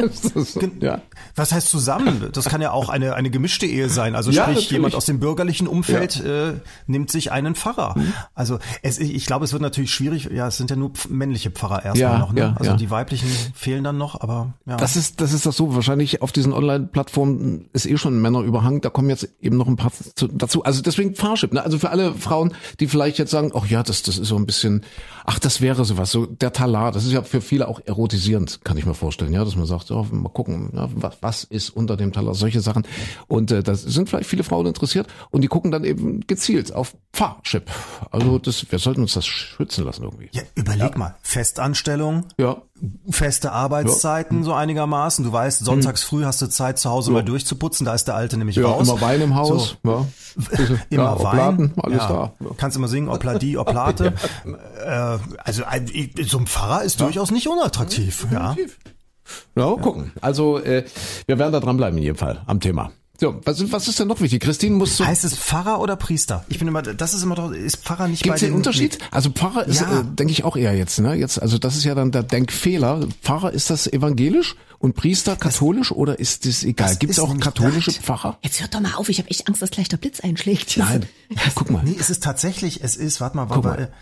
ja. 0.81 1.01
Was 1.35 1.51
heißt 1.51 1.69
zusammen? 1.69 2.29
Das 2.31 2.45
kann 2.45 2.61
ja 2.61 2.71
auch 2.71 2.89
eine, 2.89 3.15
eine 3.15 3.29
gemischte 3.29 3.65
Ehe 3.65 3.89
sein. 3.89 4.15
Also 4.15 4.31
Ja, 4.31 4.43
sprich, 4.43 4.55
natürlich. 4.55 4.71
jemand 4.71 4.95
aus 4.95 5.05
dem 5.05 5.19
bürgerlichen 5.19 5.67
Umfeld 5.67 6.19
äh, 6.23 6.53
nimmt 6.87 7.11
sich 7.11 7.31
einen 7.31 7.55
Pfarrer. 7.55 7.95
Also 8.35 8.59
es, 8.81 8.99
ich 8.99 9.25
glaube, 9.25 9.45
es 9.45 9.51
wird 9.53 9.61
natürlich 9.61 9.91
schwierig. 9.91 10.29
Ja, 10.31 10.47
es 10.47 10.57
sind 10.57 10.69
ja 10.69 10.75
nur 10.75 10.91
männliche 11.09 11.49
Pfarrer 11.51 11.83
erstmal 11.85 12.11
Ja, 12.13 12.17
noch. 12.19 12.33
Ne? 12.33 12.39
ja, 12.41 12.53
also 12.57 12.71
ja. 12.71 12.77
die 12.77 12.89
weiblichen 12.89 13.29
fehlen 13.55 13.83
dann 13.83 13.97
noch, 13.97 14.21
aber 14.21 14.53
ja. 14.65 14.77
Das 14.77 14.95
ist, 14.95 15.21
das 15.21 15.33
ist 15.33 15.45
das 15.45 15.55
so. 15.55 15.73
Wahrscheinlich 15.75 16.21
auf 16.21 16.31
diesen 16.31 16.53
Online-Plattformen 16.53 17.69
ist 17.73 17.85
eh 17.85 17.97
schon 17.97 18.17
ein 18.17 18.21
Männerüberhang. 18.21 18.81
Da 18.81 18.89
kommen 18.89 19.09
jetzt 19.09 19.27
eben 19.41 19.57
noch 19.57 19.67
ein 19.67 19.75
paar 19.75 19.91
zu, 20.15 20.27
dazu. 20.27 20.63
Also 20.63 20.81
deswegen 20.81 21.15
Fahrship. 21.15 21.53
Ne? 21.53 21.63
Also 21.63 21.79
für 21.79 21.89
alle 21.89 22.13
Frauen, 22.13 22.53
die 22.79 22.87
vielleicht 22.87 23.17
jetzt 23.17 23.31
sagen, 23.31 23.51
ach 23.55 23.65
ja, 23.65 23.81
das, 23.83 24.03
das 24.03 24.17
ist 24.17 24.27
so 24.27 24.35
ein 24.35 24.45
bisschen 24.45 24.82
ach, 25.25 25.39
das 25.39 25.61
wäre 25.61 25.85
sowas, 25.85 26.11
so 26.11 26.25
der 26.25 26.53
Talar, 26.53 26.91
das 26.91 27.05
ist 27.05 27.11
ja 27.11 27.23
für 27.23 27.41
viele 27.41 27.67
auch 27.67 27.81
erotisierend, 27.85 28.63
kann 28.63 28.77
ich 28.77 28.85
mir 28.85 28.93
vorstellen, 28.93 29.33
ja, 29.33 29.43
dass 29.43 29.55
man 29.55 29.65
sagt, 29.65 29.91
oh, 29.91 30.05
mal 30.11 30.29
gucken, 30.29 30.71
ja, 30.73 30.89
was, 30.95 31.17
was 31.21 31.43
ist 31.43 31.69
unter 31.69 31.97
dem 31.97 32.11
Talar, 32.11 32.35
solche 32.35 32.61
Sachen. 32.61 32.83
Und 33.27 33.51
äh, 33.51 33.63
das 33.63 33.81
sind 33.81 34.09
vielleicht 34.09 34.29
viele 34.29 34.43
Frauen 34.43 34.65
interessiert 34.65 35.07
und 35.31 35.41
die 35.41 35.47
gucken 35.47 35.71
dann 35.71 35.83
eben 35.83 36.21
gezielt 36.27 36.73
auf 36.73 36.95
Fahrchip. 37.13 37.69
Also 38.11 38.39
das, 38.39 38.71
wir 38.71 38.79
sollten 38.79 39.01
uns 39.01 39.13
das 39.13 39.25
schützen 39.25 39.85
lassen 39.85 40.03
irgendwie. 40.03 40.29
Ja, 40.33 40.43
überleg 40.55 40.97
mal, 40.97 41.15
Festanstellung, 41.21 42.25
Ja, 42.37 42.61
feste 43.09 43.51
Arbeitszeiten 43.51 44.43
so 44.43 44.53
einigermaßen. 44.53 45.23
Du 45.23 45.31
weißt, 45.31 45.63
sonntags 45.63 46.03
früh 46.03 46.25
hast 46.25 46.41
du 46.41 46.47
Zeit 46.47 46.79
zu 46.79 46.89
Hause 46.89 47.11
mal 47.11 47.23
durchzuputzen, 47.23 47.85
da 47.85 47.93
ist 47.93 48.05
der 48.07 48.15
Alte 48.15 48.37
nämlich 48.37 48.55
ja 48.57 48.65
raus. 48.65 48.87
immer 48.87 48.99
Wein 49.01 49.21
im 49.21 49.35
Haus, 49.35 49.77
ja. 49.85 50.05
Bisschen, 50.35 50.81
Immer 50.89 51.03
ja, 51.03 51.23
Wein. 51.23 51.27
Oblaten, 51.27 51.73
alles 51.81 51.97
ja. 51.99 52.07
da. 52.39 52.49
Kannst 52.57 52.75
immer 52.75 52.87
singen, 52.87 53.07
Opladi, 53.07 53.57
Oplate. 53.57 54.13
äh, 54.85 55.17
also 55.43 55.63
ein- 55.65 55.89
so 56.25 56.37
ein 56.39 56.47
Pfarrer 56.47 56.83
ist 56.83 56.99
durchaus 57.01 57.31
nicht 57.31 57.47
unattraktiv. 57.47 58.25
Ja. 58.31 58.55
Ja, 59.55 59.65
gucken. 59.75 60.11
Also 60.21 60.59
äh, 60.59 60.83
wir 61.27 61.39
werden 61.39 61.53
da 61.53 61.59
dranbleiben 61.59 61.97
in 61.97 62.03
jedem 62.03 62.17
Fall 62.17 62.41
am 62.47 62.59
Thema. 62.59 62.91
So, 63.23 63.39
was, 63.45 63.71
was 63.71 63.87
ist 63.87 63.99
denn 64.01 64.09
noch 64.09 64.19
wichtig? 64.19 64.41
Christine 64.43 64.75
muss 64.75 64.97
so. 64.97 65.05
Heißt 65.05 65.23
es 65.23 65.33
Pfarrer 65.37 65.79
oder 65.79 65.95
Priester? 65.95 66.43
Ich 66.49 66.59
bin 66.59 66.67
immer, 66.67 66.81
das 66.81 67.13
ist 67.13 67.23
immer 67.23 67.35
doch, 67.35 67.51
ist 67.51 67.77
Pfarrer 67.77 68.09
nicht 68.09 68.21
Gibt 68.21 68.31
bei 68.31 68.35
es 68.35 68.41
den 68.41 68.49
den 68.49 68.55
Unterschied? 68.57 68.97
Also 69.11 69.29
Pfarrer 69.29 69.65
ist, 69.65 69.79
Ja. 69.79 70.01
äh, 70.01 70.03
denke 70.03 70.33
ich 70.33 70.43
auch 70.43 70.57
eher 70.57 70.75
jetzt, 70.75 70.99
ne? 70.99 71.13
Jetzt, 71.13 71.41
also 71.41 71.57
das 71.57 71.77
ist 71.77 71.85
ja 71.85 71.95
dann 71.95 72.11
der 72.11 72.23
Denkfehler. 72.23 73.07
Pfarrer 73.21 73.51
ist 73.53 73.69
das 73.69 73.87
evangelisch 73.87 74.55
und 74.77 74.95
Priester 74.97 75.37
katholisch 75.37 75.93
oder 75.93 76.19
ist 76.19 76.45
das 76.45 76.65
egal? 76.65 76.89
das 76.89 76.99
Gibt 76.99 77.13
es 77.13 77.19
auch 77.19 77.39
katholische 77.39 77.91
gedacht. 77.91 78.05
Pfarrer? 78.05 78.37
Jetzt 78.41 78.59
hört 78.59 78.75
doch 78.75 78.81
mal 78.81 78.95
auf, 78.95 79.07
ich 79.07 79.19
habe 79.19 79.29
echt 79.29 79.47
Angst, 79.47 79.61
dass 79.61 79.71
gleich 79.71 79.87
der 79.87 79.95
Blitz 79.97 80.19
einschlägt. 80.19 80.75
Nein. 80.77 81.05
Guck 81.55 81.71
mal. 81.71 81.81
Nee, 81.81 81.95
es 81.97 82.09
ist 82.09 82.23
tatsächlich, 82.23 82.83
es 82.83 82.97
ist, 82.97 83.21
warte 83.21 83.37
mal, 83.37 83.49
warte, 83.49 83.65
mal. 83.67 83.93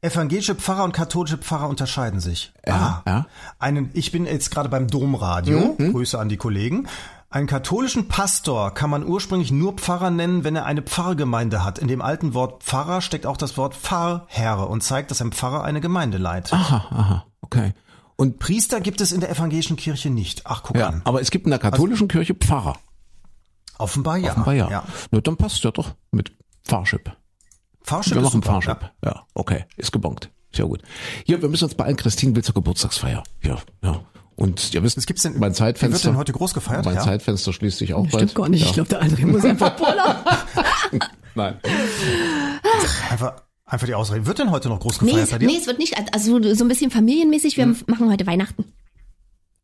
evangelische 0.00 0.54
Pfarrer 0.54 0.84
und 0.84 0.92
katholische 0.94 1.36
Pfarrer 1.36 1.68
unterscheiden 1.68 2.20
sich. 2.20 2.52
Ah, 2.64 2.70
Ja, 2.70 3.02
ja. 3.06 3.26
Einen, 3.58 3.90
ich 3.92 4.10
bin 4.10 4.24
jetzt 4.24 4.50
gerade 4.50 4.70
beim 4.70 4.88
Domradio, 4.88 5.76
Mhm, 5.78 5.92
Grüße 5.92 6.18
an 6.18 6.30
die 6.30 6.38
Kollegen. 6.38 6.88
Einen 7.32 7.46
katholischen 7.46 8.08
Pastor 8.08 8.74
kann 8.74 8.90
man 8.90 9.06
ursprünglich 9.06 9.52
nur 9.52 9.74
Pfarrer 9.74 10.10
nennen, 10.10 10.42
wenn 10.42 10.56
er 10.56 10.66
eine 10.66 10.82
Pfarrgemeinde 10.82 11.64
hat. 11.64 11.78
In 11.78 11.86
dem 11.86 12.02
alten 12.02 12.34
Wort 12.34 12.64
Pfarrer 12.64 13.00
steckt 13.00 13.24
auch 13.24 13.36
das 13.36 13.56
Wort 13.56 13.76
Pfarrherr 13.76 14.68
und 14.68 14.82
zeigt, 14.82 15.12
dass 15.12 15.22
ein 15.22 15.30
Pfarrer 15.30 15.62
eine 15.62 15.80
Gemeinde 15.80 16.18
leitet. 16.18 16.54
Aha, 16.54 16.86
aha, 16.90 17.26
okay. 17.40 17.72
Und 18.16 18.40
Priester 18.40 18.80
gibt 18.80 19.00
es 19.00 19.12
in 19.12 19.20
der 19.20 19.30
evangelischen 19.30 19.76
Kirche 19.76 20.10
nicht. 20.10 20.42
Ach, 20.44 20.64
guck 20.64 20.76
ja, 20.76 20.88
an. 20.88 21.02
aber 21.04 21.20
es 21.20 21.30
gibt 21.30 21.46
in 21.46 21.50
der 21.50 21.60
katholischen 21.60 22.08
Kirche 22.08 22.34
Pfarrer. 22.34 22.76
Offenbar 23.78 24.16
ja. 24.16 24.32
Offenbar 24.32 24.54
ja. 24.54 24.68
ja. 24.68 24.84
Na, 25.12 25.20
dann 25.20 25.36
passt 25.36 25.62
ja 25.62 25.70
doch 25.70 25.94
mit 26.10 26.32
Fahrschip. 26.64 27.16
Pfarrschiff 27.84 28.14
Wir 28.14 28.22
ist 28.22 28.24
machen 28.24 28.42
super, 28.42 28.60
Fahrschip. 28.60 28.90
Ja. 29.04 29.24
okay, 29.34 29.66
ist 29.76 29.92
gebongt. 29.92 30.32
Sehr 30.52 30.66
gut. 30.66 30.82
Hier, 31.24 31.40
wir 31.40 31.48
müssen 31.48 31.64
uns 31.64 31.76
beeilen. 31.76 31.96
Christine 31.96 32.34
will 32.34 32.42
zur 32.42 32.54
Geburtstagsfeier. 32.54 33.22
Ja, 33.42 33.58
ja. 33.84 34.00
Und 34.40 34.72
ihr 34.74 34.82
wisst, 34.82 34.96
Was 34.96 35.06
gibt's 35.06 35.22
denn? 35.22 35.34
mein 35.34 35.50
Wer 35.50 35.52
Zeitfenster. 35.52 35.94
wird 35.96 36.04
denn 36.14 36.16
heute 36.16 36.32
groß 36.32 36.54
gefeiert? 36.54 36.84
Mein 36.86 36.94
Ja? 36.96 37.02
Zeitfenster 37.02 37.52
schließt 37.52 37.78
sich 37.78 37.94
auch 37.94 38.06
Stimmt 38.08 38.12
bald. 38.12 38.34
gar 38.34 38.48
nicht. 38.48 38.62
Ja. 38.62 38.66
Ich 38.68 38.72
glaube, 38.72 38.88
der 38.88 39.02
André 39.02 39.26
muss 39.26 39.44
einfach 39.44 39.76
pullern. 39.76 40.16
Nein. 41.34 41.56
Einfach, 43.10 43.34
einfach 43.66 43.86
die 43.86 43.94
Ausrede. 43.94 44.26
Wird 44.26 44.38
denn 44.38 44.50
heute 44.50 44.68
noch 44.68 44.80
groß 44.80 45.02
Nee, 45.02 45.10
gefeiert 45.12 45.32
es, 45.32 45.38
dir? 45.38 45.46
nee, 45.46 45.56
es 45.58 45.66
wird 45.66 45.78
nicht, 45.78 45.94
also 46.12 46.54
so 46.54 46.64
ein 46.64 46.68
bisschen 46.68 46.90
familienmäßig. 46.90 47.56
Wir 47.56 47.66
machen 47.66 48.10
heute 48.10 48.26
Weihnachten. 48.26 48.64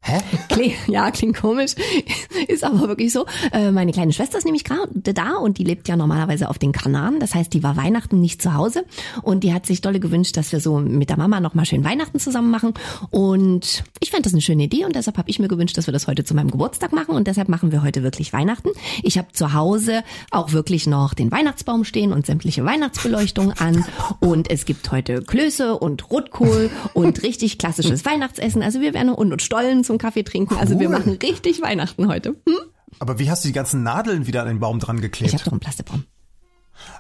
Hä? 0.03 0.21
Kling, 0.49 0.73
ja, 0.87 1.11
klingt 1.11 1.37
komisch, 1.37 1.75
ist 2.49 2.63
aber 2.63 2.89
wirklich 2.89 3.13
so. 3.13 3.27
Äh, 3.53 3.73
meine 3.73 3.93
kleine 3.93 4.13
Schwester 4.13 4.39
ist 4.39 4.45
nämlich 4.45 4.63
gerade 4.63 4.89
da 4.95 5.35
und 5.37 5.59
die 5.59 5.65
lebt 5.65 5.89
ja 5.89 5.97
normalerweise 5.97 6.49
auf 6.49 6.59
den 6.59 6.71
Kanaren. 6.71 7.19
Das 7.19 7.35
heißt, 7.35 7.53
die 7.53 7.63
war 7.65 7.77
Weihnachten 7.77 8.21
nicht 8.21 8.41
zu 8.41 8.55
Hause 8.55 8.85
und 9.23 9.43
die 9.43 9.53
hat 9.53 9.67
sich 9.67 9.81
dolle 9.81 9.99
gewünscht, 9.99 10.37
dass 10.37 10.53
wir 10.53 10.61
so 10.61 10.79
mit 10.79 11.11
der 11.11 11.17
Mama 11.17 11.41
nochmal 11.41 11.67
schön 11.67 11.85
Weihnachten 11.85 12.21
zusammen 12.21 12.51
machen. 12.53 12.75
Und 13.11 13.83
ich 14.01 14.13
fand 14.13 14.25
das 14.25 14.33
eine 14.33 14.43
schöne 14.43 14.65
Idee 14.65 14.85
und 14.85 14.95
deshalb 14.95 15.19
habe 15.19 15.29
ich 15.29 15.41
mir 15.41 15.49
gewünscht, 15.49 15.77
dass 15.77 15.87
wir 15.87 15.93
das 15.93 16.07
heute 16.07 16.25
zu 16.25 16.35
meinem 16.35 16.53
Geburtstag 16.53 16.93
machen 16.93 17.17
und 17.17 17.27
deshalb 17.27 17.49
machen 17.49 17.73
wir 17.73 17.83
heute 17.83 18.05
wirklich 18.05 18.33
Weihnachten. 18.33 18.71
Ich 19.03 19.19
habe 19.19 19.33
zu 19.33 19.55
Hause 19.55 20.05
auch 20.31 20.53
wirklich 20.53 20.87
noch 20.87 21.15
den 21.15 21.33
Weihnachtsbaum 21.33 21.85
stehen 21.85 22.13
und 22.13 22.27
sämtliche 22.27 22.65
Weihnachtsbeleuchtung 22.65 23.53
an 23.53 23.85
und 24.21 24.51
es 24.51 24.67
gibt 24.67 24.93
heute 24.93 25.23
Klöße 25.23 25.77
und 25.77 26.11
Rotkohl 26.11 26.71
und 26.95 27.23
richtig 27.25 27.59
klassisches 27.59 28.05
Weihnachtsessen. 28.05 28.63
Also 28.63 28.81
wir 28.81 28.95
werden 28.95 29.11
und, 29.11 29.33
und 29.33 29.43
Stollen 29.43 29.83
zum 29.87 29.99
Kaffee 29.99 30.23
trinken. 30.25 30.57
Also 30.57 30.79
wir 30.79 30.89
Cool. 30.89 30.99
machen 30.99 31.19
richtig 31.23 31.63
Weihnachten 31.63 32.09
heute. 32.09 32.31
Hm? 32.47 32.55
Aber 32.99 33.19
wie 33.19 33.31
hast 33.31 33.45
du 33.45 33.49
die 33.49 33.53
ganzen 33.55 33.83
Nadeln 33.83 34.27
wieder 34.27 34.43
an 34.43 34.49
den 34.49 34.61
Baum 34.61 34.79
dran 34.79 34.97
Ich 34.97 35.03
geklebt? 35.03 35.33
habe 35.35 35.45
doch 35.45 35.53
einen 35.53 35.61
Plastikbaum. 35.61 36.05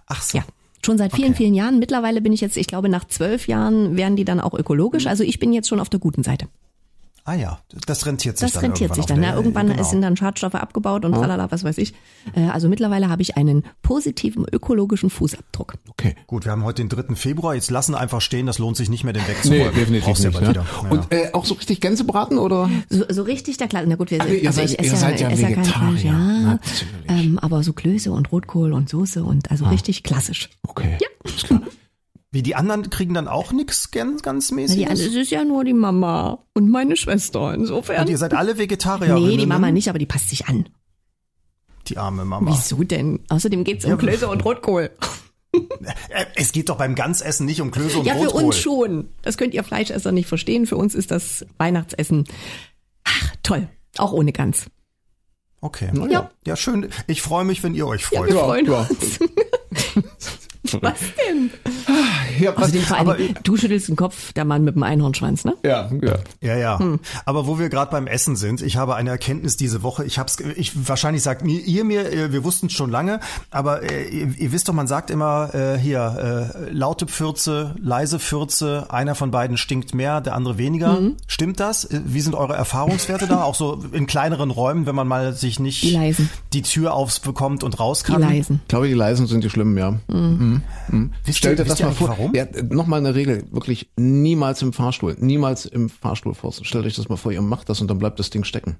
Ach 0.06 0.22
so. 0.22 0.38
Ja. 0.38 0.44
Schon 0.84 0.98
seit 0.98 1.12
vielen, 1.14 1.30
Okay. 1.30 1.38
vielen 1.38 1.54
Jahren. 1.54 1.78
Mittlerweile 1.78 2.20
bin 2.20 2.32
ich 2.32 2.40
jetzt, 2.40 2.56
ich 2.56 2.66
glaube, 2.66 2.88
nach 2.88 3.04
zwölf 3.06 3.48
Jahren 3.48 3.96
werden 3.96 4.14
die 4.16 4.24
dann 4.24 4.40
auch 4.40 4.54
ökologisch. 4.54 5.06
Also 5.06 5.24
ich 5.24 5.38
bin 5.38 5.52
jetzt 5.52 5.68
schon 5.68 5.80
auf 5.80 5.88
der 5.88 5.98
guten 6.00 6.22
Seite. 6.22 6.46
Ah 7.28 7.34
ja, 7.34 7.58
das 7.86 8.06
rentiert 8.06 8.38
sich 8.38 8.46
Das 8.46 8.52
dann 8.60 8.70
rentiert 8.70 8.94
sich 8.94 9.04
dann. 9.04 9.20
Ja, 9.20 9.34
irgendwann 9.34 9.66
genau. 9.68 9.82
sind 9.82 10.00
dann 10.00 10.16
Schadstoffe 10.16 10.54
abgebaut 10.54 11.04
und 11.04 11.12
tralala, 11.12 11.50
was 11.50 11.64
weiß 11.64 11.76
ich. 11.78 11.92
Äh, 12.36 12.42
Also 12.50 12.68
mittlerweile 12.68 13.08
habe 13.08 13.20
ich 13.20 13.36
einen 13.36 13.64
positiven 13.82 14.46
ökologischen 14.52 15.10
Fußabdruck. 15.10 15.74
Okay. 15.90 16.14
Gut, 16.28 16.44
wir 16.44 16.52
haben 16.52 16.62
heute 16.62 16.82
den 16.84 16.88
3. 16.88 17.16
Februar. 17.16 17.56
Jetzt 17.56 17.70
lassen 17.72 17.96
einfach 17.96 18.20
stehen, 18.20 18.46
das 18.46 18.58
lohnt 18.60 18.76
sich 18.76 18.88
nicht 18.90 19.02
mehr, 19.02 19.12
den 19.12 19.24
Nee, 19.24 19.28
wegzuräumen. 19.30 19.74
definitiv 19.74 20.18
nicht. 20.20 20.40
ja 20.40 20.52
Ja. 20.52 20.52
Ja. 20.84 20.88
Und 20.88 21.12
äh, 21.12 21.30
auch 21.32 21.44
so 21.44 21.54
richtig 21.54 21.80
Gänsebraten 21.80 22.38
oder? 22.38 22.70
So, 22.90 23.04
so 23.08 23.22
richtig 23.24 23.56
der 23.56 23.66
Klasse. 23.66 23.86
Na 23.88 23.96
gut, 23.96 24.12
wir 24.12 24.20
Aber 24.20 24.30
ihr 24.30 24.46
also 24.46 24.60
seid- 24.60 24.70
ich 24.70 24.78
ihr 24.78 24.84
esse 24.84 24.96
seid 24.96 25.20
ja 25.20 25.28
esse 25.28 25.42
kein 25.42 25.56
Vegetarier. 25.56 26.04
Ja. 26.04 26.58
Ähm, 27.08 27.40
aber 27.40 27.64
so 27.64 27.72
Klöße 27.72 28.12
und 28.12 28.30
Rotkohl 28.30 28.72
und 28.72 28.88
Soße 28.88 29.24
und 29.24 29.50
also 29.50 29.64
richtig 29.66 30.04
klassisch. 30.04 30.48
Okay. 30.66 30.96
Ja. 31.00 31.08
Ist 31.24 31.44
klar. 31.44 31.60
Wie 32.36 32.42
die 32.42 32.54
anderen 32.54 32.90
kriegen 32.90 33.14
dann 33.14 33.28
auch 33.28 33.50
nix 33.50 33.90
ganz, 33.90 34.50
mäßig. 34.50 34.76
die, 34.76 34.84
es 34.84 35.00
ist 35.00 35.30
ja 35.30 35.42
nur 35.42 35.64
die 35.64 35.72
Mama 35.72 36.44
und 36.52 36.68
meine 36.70 36.94
Schwester. 36.94 37.54
Insofern. 37.54 38.02
Und 38.02 38.10
ihr 38.10 38.18
seid 38.18 38.34
alle 38.34 38.58
Vegetarier. 38.58 39.14
nee, 39.14 39.38
die 39.38 39.46
Mama 39.46 39.70
nicht, 39.70 39.88
aber 39.88 39.98
die 39.98 40.04
passt 40.04 40.28
sich 40.28 40.46
an. 40.46 40.68
Die 41.86 41.96
arme 41.96 42.26
Mama. 42.26 42.50
Wieso 42.50 42.82
denn? 42.82 43.20
Außerdem 43.30 43.64
geht's 43.64 43.86
um 43.86 43.92
Ja, 43.92 43.96
Klöße 43.96 44.28
und 44.28 44.44
Rotkohl. 44.44 44.90
Äh, 45.54 46.26
Es 46.34 46.52
geht 46.52 46.68
doch 46.68 46.76
beim 46.76 46.94
Ganzessen 46.94 47.46
nicht 47.46 47.62
um 47.62 47.70
Klöße 47.70 48.00
und 48.00 48.04
Ja, 48.06 48.12
für 48.16 48.24
Rotkohl. 48.24 48.44
uns 48.44 48.58
schon. 48.58 49.08
Das 49.22 49.38
könnt 49.38 49.54
ihr 49.54 49.64
Fleischesser 49.64 50.12
nicht 50.12 50.26
verstehen. 50.28 50.66
Für 50.66 50.76
uns 50.76 50.94
ist 50.94 51.10
das 51.10 51.46
Weihnachtsessen. 51.56 52.24
Ach, 53.04 53.36
toll. 53.42 53.66
Auch 53.96 54.12
ohne 54.12 54.32
Gans. 54.32 54.66
Okay. 55.62 55.88
Ja. 56.10 56.30
Ja, 56.46 56.54
schön. 56.54 56.90
Ich 57.06 57.22
freue 57.22 57.46
mich, 57.46 57.62
wenn 57.62 57.74
ihr 57.74 57.86
euch 57.86 58.02
Ja, 58.10 58.18
freut. 58.18 58.28
wir 58.34 58.40
freuen 58.40 58.66
ja. 58.66 58.80
uns. 58.90 59.20
Was 60.82 60.98
denn? 61.26 61.50
Ja, 62.38 62.52
was, 62.56 62.64
Außerdem 62.64 62.82
vor 62.82 62.98
aber- 62.98 63.12
allem, 63.14 63.34
du 63.42 63.56
schüttelst 63.56 63.88
den 63.88 63.96
Kopf, 63.96 64.32
der 64.32 64.44
Mann 64.44 64.64
mit 64.64 64.74
dem 64.74 64.82
Einhornschwanz, 64.82 65.44
ne? 65.44 65.54
ja, 65.64 65.90
ja. 66.02 66.16
Ja, 66.40 66.56
ja. 66.56 66.78
Hm. 66.78 67.00
Aber 67.24 67.46
wo 67.46 67.58
wir 67.58 67.68
gerade 67.68 67.90
beim 67.90 68.06
Essen 68.06 68.36
sind, 68.36 68.62
ich 68.62 68.76
habe 68.76 68.94
eine 68.96 69.10
Erkenntnis 69.10 69.56
diese 69.56 69.82
Woche. 69.82 70.04
Ich 70.04 70.18
hab's, 70.18 70.36
ich 70.56 70.88
wahrscheinlich 70.88 71.22
sagt 71.22 71.44
mir 71.44 71.58
ihr 71.60 71.84
mir, 71.84 72.12
äh, 72.12 72.32
wir 72.32 72.44
wussten 72.44 72.66
es 72.66 72.72
schon 72.72 72.90
lange, 72.90 73.20
aber 73.50 73.82
äh, 73.82 74.08
ihr, 74.08 74.28
ihr 74.38 74.52
wisst 74.52 74.68
doch, 74.68 74.74
man 74.74 74.86
sagt 74.86 75.10
immer 75.10 75.54
äh, 75.54 75.78
hier 75.78 76.52
äh, 76.66 76.70
laute 76.72 77.06
Pfürze, 77.06 77.74
leise 77.80 78.18
Pfürze, 78.18 78.86
einer 78.90 79.14
von 79.14 79.30
beiden 79.30 79.56
stinkt 79.56 79.94
mehr, 79.94 80.20
der 80.20 80.34
andere 80.34 80.58
weniger. 80.58 81.00
Mhm. 81.00 81.16
Stimmt 81.26 81.60
das? 81.60 81.84
Äh, 81.84 82.00
Wie 82.04 82.20
sind 82.20 82.34
eure 82.34 82.54
Erfahrungswerte 82.54 83.26
da? 83.26 83.42
Auch 83.42 83.54
so 83.54 83.82
in 83.92 84.06
kleineren 84.06 84.50
Räumen, 84.50 84.86
wenn 84.86 84.94
man 84.94 85.08
mal 85.08 85.32
sich 85.32 85.58
nicht 85.60 85.82
Die 85.82 85.90
leisen. 85.90 86.28
die 86.52 86.62
Tür 86.62 86.94
aufbekommt 86.94 87.64
und 87.64 87.78
raus 87.80 88.02
Die 88.02 88.12
kann. 88.12 88.20
leisen. 88.22 88.60
Ich 88.64 88.68
glaube, 88.68 88.88
die 88.88 88.94
leisen 88.94 89.26
sind 89.26 89.42
die 89.44 89.50
schlimmen, 89.50 89.76
ja. 89.78 89.94
Wisst 91.24 91.38
Stell 91.38 91.52
ihr, 91.52 91.56
dir 91.56 91.64
wisst 91.64 91.72
das 91.72 91.80
ihr 91.80 91.86
mal 91.86 91.90
eigentlich 91.90 91.98
vor. 91.98 92.08
warum? 92.08 92.25
Ja, 92.34 92.46
nochmal 92.70 93.00
eine 93.00 93.14
Regel. 93.14 93.44
Wirklich 93.50 93.90
niemals 93.96 94.62
im 94.62 94.72
Fahrstuhl. 94.72 95.16
Niemals 95.18 95.66
im 95.66 95.88
Fahrstuhl 95.88 96.34
vor. 96.34 96.52
Stellt 96.52 96.86
euch 96.86 96.96
das 96.96 97.08
mal 97.08 97.16
vor, 97.16 97.32
ihr 97.32 97.42
macht 97.42 97.68
das 97.68 97.80
und 97.80 97.88
dann 97.88 97.98
bleibt 97.98 98.18
das 98.18 98.30
Ding 98.30 98.44
stecken. 98.44 98.76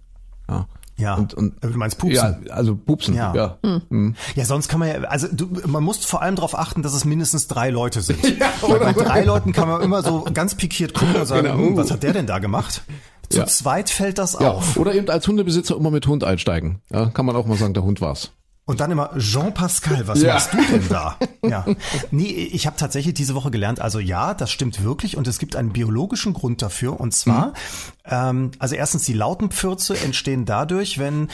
Ja. 0.48 0.66
Ja. 0.98 1.14
Und, 1.16 1.34
und, 1.34 1.62
Du 1.62 1.68
meinst 1.76 1.98
pupsen? 1.98 2.14
Ja, 2.46 2.52
also 2.54 2.74
pupsen. 2.74 3.14
Ja. 3.14 3.34
Ja. 3.34 3.58
Ja, 4.34 4.44
sonst 4.46 4.68
kann 4.68 4.80
man 4.80 4.88
ja, 4.88 4.94
also 5.08 5.26
du, 5.30 5.46
man 5.66 5.82
muss 5.84 6.04
vor 6.06 6.22
allem 6.22 6.36
darauf 6.36 6.58
achten, 6.58 6.82
dass 6.82 6.94
es 6.94 7.04
mindestens 7.04 7.48
drei 7.48 7.68
Leute 7.70 8.00
sind. 8.00 8.22
Weil 8.62 8.78
bei 8.78 8.92
drei 8.94 9.22
Leuten 9.22 9.52
kann 9.52 9.68
man 9.68 9.82
immer 9.82 10.02
so 10.02 10.24
ganz 10.32 10.54
pikiert 10.54 10.94
gucken 10.94 11.16
und 11.16 11.26
sagen, 11.26 11.46
Genau. 11.48 11.58
hm, 11.58 11.76
was 11.76 11.90
hat 11.90 12.02
der 12.02 12.14
denn 12.14 12.26
da 12.26 12.38
gemacht? 12.38 12.82
Zu 13.28 13.40
Ja. 13.40 13.46
zweit 13.46 13.90
fällt 13.90 14.16
das 14.18 14.38
Ja, 14.40 14.52
auf. 14.52 14.76
oder 14.78 14.94
eben 14.94 15.10
als 15.10 15.26
Hundebesitzer 15.28 15.76
immer 15.76 15.90
mit 15.90 16.06
Hund 16.06 16.24
einsteigen. 16.24 16.80
Ja, 16.90 17.06
kann 17.10 17.26
man 17.26 17.36
auch 17.36 17.44
mal 17.46 17.58
sagen, 17.58 17.74
der 17.74 17.82
Hund 17.82 18.00
war's. 18.00 18.30
Und 18.68 18.80
dann 18.80 18.90
immer, 18.90 19.10
Jean-Pascal, 19.16 20.08
was 20.08 20.20
Ja. 20.22 20.34
machst 20.34 20.52
du 20.52 20.56
denn 20.58 20.88
da? 20.88 21.16
Ja. 21.46 21.64
Nee, 22.10 22.24
ich 22.26 22.66
habe 22.66 22.76
tatsächlich 22.76 23.14
diese 23.14 23.36
Woche 23.36 23.52
gelernt, 23.52 23.80
also 23.80 24.00
ja, 24.00 24.34
das 24.34 24.50
stimmt 24.50 24.82
wirklich 24.82 25.16
und 25.16 25.28
es 25.28 25.38
gibt 25.38 25.54
einen 25.54 25.72
biologischen 25.72 26.32
Grund 26.32 26.60
dafür. 26.60 26.98
Und 26.98 27.14
zwar, 27.14 27.52
ähm, 28.04 28.50
also 28.58 28.74
erstens, 28.74 29.04
die 29.04 29.12
Lautenpfürze 29.12 29.96
entstehen 29.96 30.44
dadurch, 30.44 30.98
wenn 30.98 31.28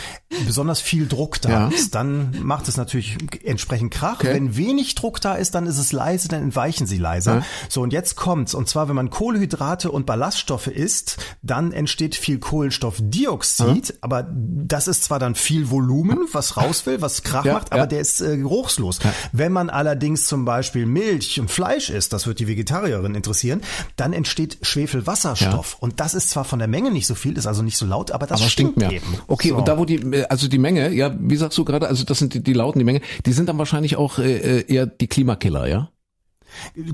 besonders 0.44 0.82
viel 0.82 1.08
Druck 1.08 1.40
da 1.40 1.48
Ja. 1.48 1.68
ist. 1.68 1.94
Dann 1.94 2.36
macht 2.42 2.68
es 2.68 2.76
natürlich 2.76 3.16
entsprechend 3.42 3.94
Krach. 3.94 4.16
Okay. 4.20 4.34
Wenn 4.34 4.54
wenig 4.54 4.94
Druck 4.94 5.18
da 5.22 5.32
ist, 5.36 5.54
dann 5.54 5.64
ist 5.64 5.78
es 5.78 5.92
leise, 5.92 6.28
dann 6.28 6.42
entweichen 6.42 6.86
sie 6.86 6.98
leiser. 6.98 7.36
Ja. 7.36 7.42
So, 7.70 7.80
und 7.80 7.94
jetzt 7.94 8.14
kommt's. 8.14 8.52
Und 8.52 8.68
zwar, 8.68 8.88
wenn 8.90 8.96
man 8.96 9.08
Kohlenhydrate 9.08 9.90
und 9.90 10.04
Ballaststoffe 10.04 10.66
isst, 10.66 11.16
dann 11.40 11.72
entsteht 11.72 12.16
viel 12.16 12.38
Kohlenstoffdioxid. 12.38 13.94
Aber 14.02 14.26
das 14.30 14.88
ist 14.88 15.04
zwar 15.04 15.18
dann 15.18 15.34
viel 15.36 15.70
Volumen, 15.70 16.18
was 16.32 16.58
raus 16.58 16.84
will, 16.84 17.00
was 17.00 17.21
Krach 17.24 17.44
Ja, 17.44 17.54
macht, 17.54 17.72
aber 17.72 17.82
ja. 17.82 17.86
der 17.86 18.00
ist 18.00 18.20
äh, 18.20 18.36
geruchslos. 18.36 18.98
Wenn 19.32 19.52
man 19.52 19.70
allerdings 19.70 20.26
zum 20.26 20.44
Beispiel 20.44 20.86
Milch 20.86 21.40
und 21.40 21.50
Fleisch 21.50 21.90
isst, 21.90 22.12
das 22.12 22.26
wird 22.26 22.38
die 22.40 22.48
Vegetarierin 22.48 23.14
interessieren, 23.14 23.60
dann 23.96 24.12
entsteht 24.12 24.58
Schwefelwasserstoff. 24.62 25.76
Und 25.80 26.00
das 26.00 26.14
ist 26.14 26.30
zwar 26.30 26.44
von 26.44 26.58
der 26.58 26.68
Menge 26.68 26.90
nicht 26.90 27.06
so 27.06 27.14
viel, 27.14 27.36
ist 27.36 27.46
also 27.46 27.62
nicht 27.62 27.76
so 27.76 27.86
laut, 27.86 28.10
aber 28.10 28.26
das 28.26 28.40
aber 28.40 28.50
stinkt 28.50 28.76
mehr. 28.76 28.92
eben. 28.92 29.06
Okay, 29.28 29.48
So. 29.50 29.56
und 29.56 29.68
da 29.68 29.78
wo 29.78 29.84
die, 29.84 29.96
äh, 29.96 30.24
also 30.24 30.48
die 30.48 30.58
Menge, 30.58 30.92
ja, 30.92 31.14
wie 31.18 31.36
sagst 31.36 31.58
du 31.58 31.64
gerade, 31.64 31.88
also 31.88 32.04
das 32.04 32.18
sind 32.18 32.34
die, 32.34 32.42
die 32.42 32.52
Lauten, 32.52 32.78
die 32.78 32.84
Menge, 32.84 33.00
die 33.26 33.32
sind 33.32 33.48
dann 33.48 33.58
wahrscheinlich 33.58 33.96
auch 33.96 34.18
äh, 34.18 34.60
äh, 34.60 34.72
eher 34.72 34.86
die 34.86 35.06
Klimakiller, 35.08 35.66
ja? 35.68 35.90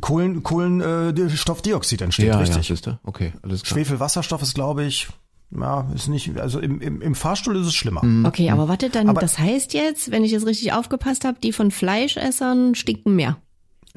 Kohlen, 0.01 0.43
Kohlenstoffdioxid 0.45 1.33
äh, 1.33 1.37
Stoffdioxid 1.37 2.01
entsteht, 2.03 2.27
ja, 2.29 2.39
richtig. 2.39 2.69
Ja? 2.69 3.01
Okay, 3.05 3.33
alles 3.43 3.63
klar. 3.63 3.77
Schwefelwasserstoff 3.77 4.43
ist, 4.43 4.55
glaube 4.55 4.85
ich, 4.85 5.09
ja, 5.51 5.91
ist 5.95 6.09
nicht, 6.09 6.39
also 6.39 6.59
im, 6.61 6.81
im, 6.81 7.01
im 7.01 7.15
Fahrstuhl 7.15 7.57
ist 7.57 7.67
es 7.67 7.75
schlimmer. 7.75 8.05
Mhm. 8.05 8.25
Okay, 8.27 8.51
aber 8.51 8.69
warte, 8.69 8.91
dann, 8.91 9.09
Aber- 9.09 9.21
das 9.21 9.39
heißt 9.39 9.73
jetzt, 9.75 10.11
wenn 10.11 10.25
ich 10.25 10.33
es 10.33 10.45
richtig 10.47 10.73
aufgepasst 10.73 11.25
habe, 11.25 11.39
die 11.43 11.53
von 11.53 11.71
Fleischessern 11.71 12.75
stinken 12.75 13.17
mehr. 13.17 13.39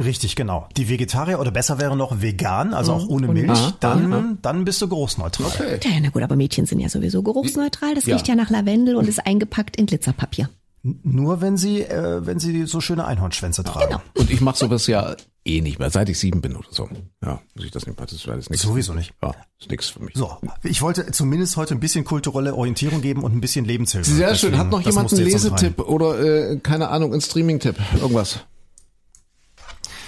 Richtig, 0.01 0.35
genau. 0.35 0.67
Die 0.77 0.89
Vegetarier 0.89 1.39
oder 1.39 1.51
besser 1.51 1.79
wäre 1.79 1.95
noch 1.97 2.21
vegan, 2.21 2.73
also 2.73 2.93
auch 2.93 3.07
ohne 3.07 3.27
Milch. 3.27 3.59
dann, 3.81 4.39
dann 4.41 4.63
bist 4.65 4.81
du 4.81 4.87
geruchsneutral. 4.87 5.51
Okay. 5.75 5.79
Ja, 5.83 5.99
na 6.01 6.09
gut, 6.09 6.23
aber 6.23 6.35
Mädchen 6.35 6.65
sind 6.65 6.79
ja 6.79 6.89
sowieso 6.89 7.21
geruchsneutral. 7.21 7.93
Das 7.93 8.05
Ja. 8.05 8.15
riecht 8.15 8.27
ja 8.27 8.35
nach 8.35 8.49
Lavendel 8.49 8.95
und 8.95 9.07
ist 9.07 9.25
eingepackt 9.25 9.75
in 9.75 9.85
Glitzerpapier. 9.85 10.49
Nur 10.84 11.41
wenn 11.41 11.57
sie, 11.57 11.82
äh, 11.82 12.25
wenn 12.25 12.39
sie 12.39 12.65
so 12.65 12.82
schöne 12.82 13.05
Einhornschwänze 13.05 13.63
tragen. 13.63 13.89
Genau. 13.89 14.01
Und 14.17 14.32
ich 14.32 14.41
mache 14.41 14.57
sowas 14.57 14.88
ja 14.88 15.15
eh 15.45 15.61
nicht 15.61 15.77
mehr, 15.77 15.91
seit 15.91 16.09
ich 16.09 16.19
sieben 16.19 16.41
bin 16.41 16.55
oder 16.55 16.67
so. 16.71 16.89
Ja, 17.23 17.39
muss 17.55 17.65
ich 17.65 17.71
das 17.71 17.86
nicht 17.86 17.97
machen, 17.97 18.07
das 18.09 18.19
ist 18.19 18.27
alles 18.27 18.49
nichts. 18.49 18.65
Sowieso 18.65 18.93
nicht. 18.93 19.13
Ja, 19.21 19.36
ist 19.59 19.69
nichts 19.69 19.89
für 19.89 20.01
mich. 20.01 20.15
So, 20.15 20.38
ich 20.63 20.82
wollte 20.82 21.11
zumindest 21.11 21.55
heute 21.57 21.75
ein 21.75 21.79
bisschen 21.79 22.03
kulturelle 22.03 22.55
Orientierung 22.55 23.01
geben 23.01 23.23
und 23.23 23.36
ein 23.36 23.41
bisschen 23.41 23.65
Lebenshilfe. 23.65 24.09
Sehr 24.09 24.29
Deswegen, 24.29 24.53
schön. 24.53 24.59
Hat 24.59 24.69
noch 24.71 24.82
jemand 24.82 25.13
einen. 25.13 25.23
Lesetipp 25.23 25.79
oder 25.79 26.19
äh, 26.19 26.57
keine 26.57 26.89
Ahnung, 26.89 27.11
einen 27.11 27.21
Streaming-Tipp? 27.21 27.75
Irgendwas? 27.99 28.39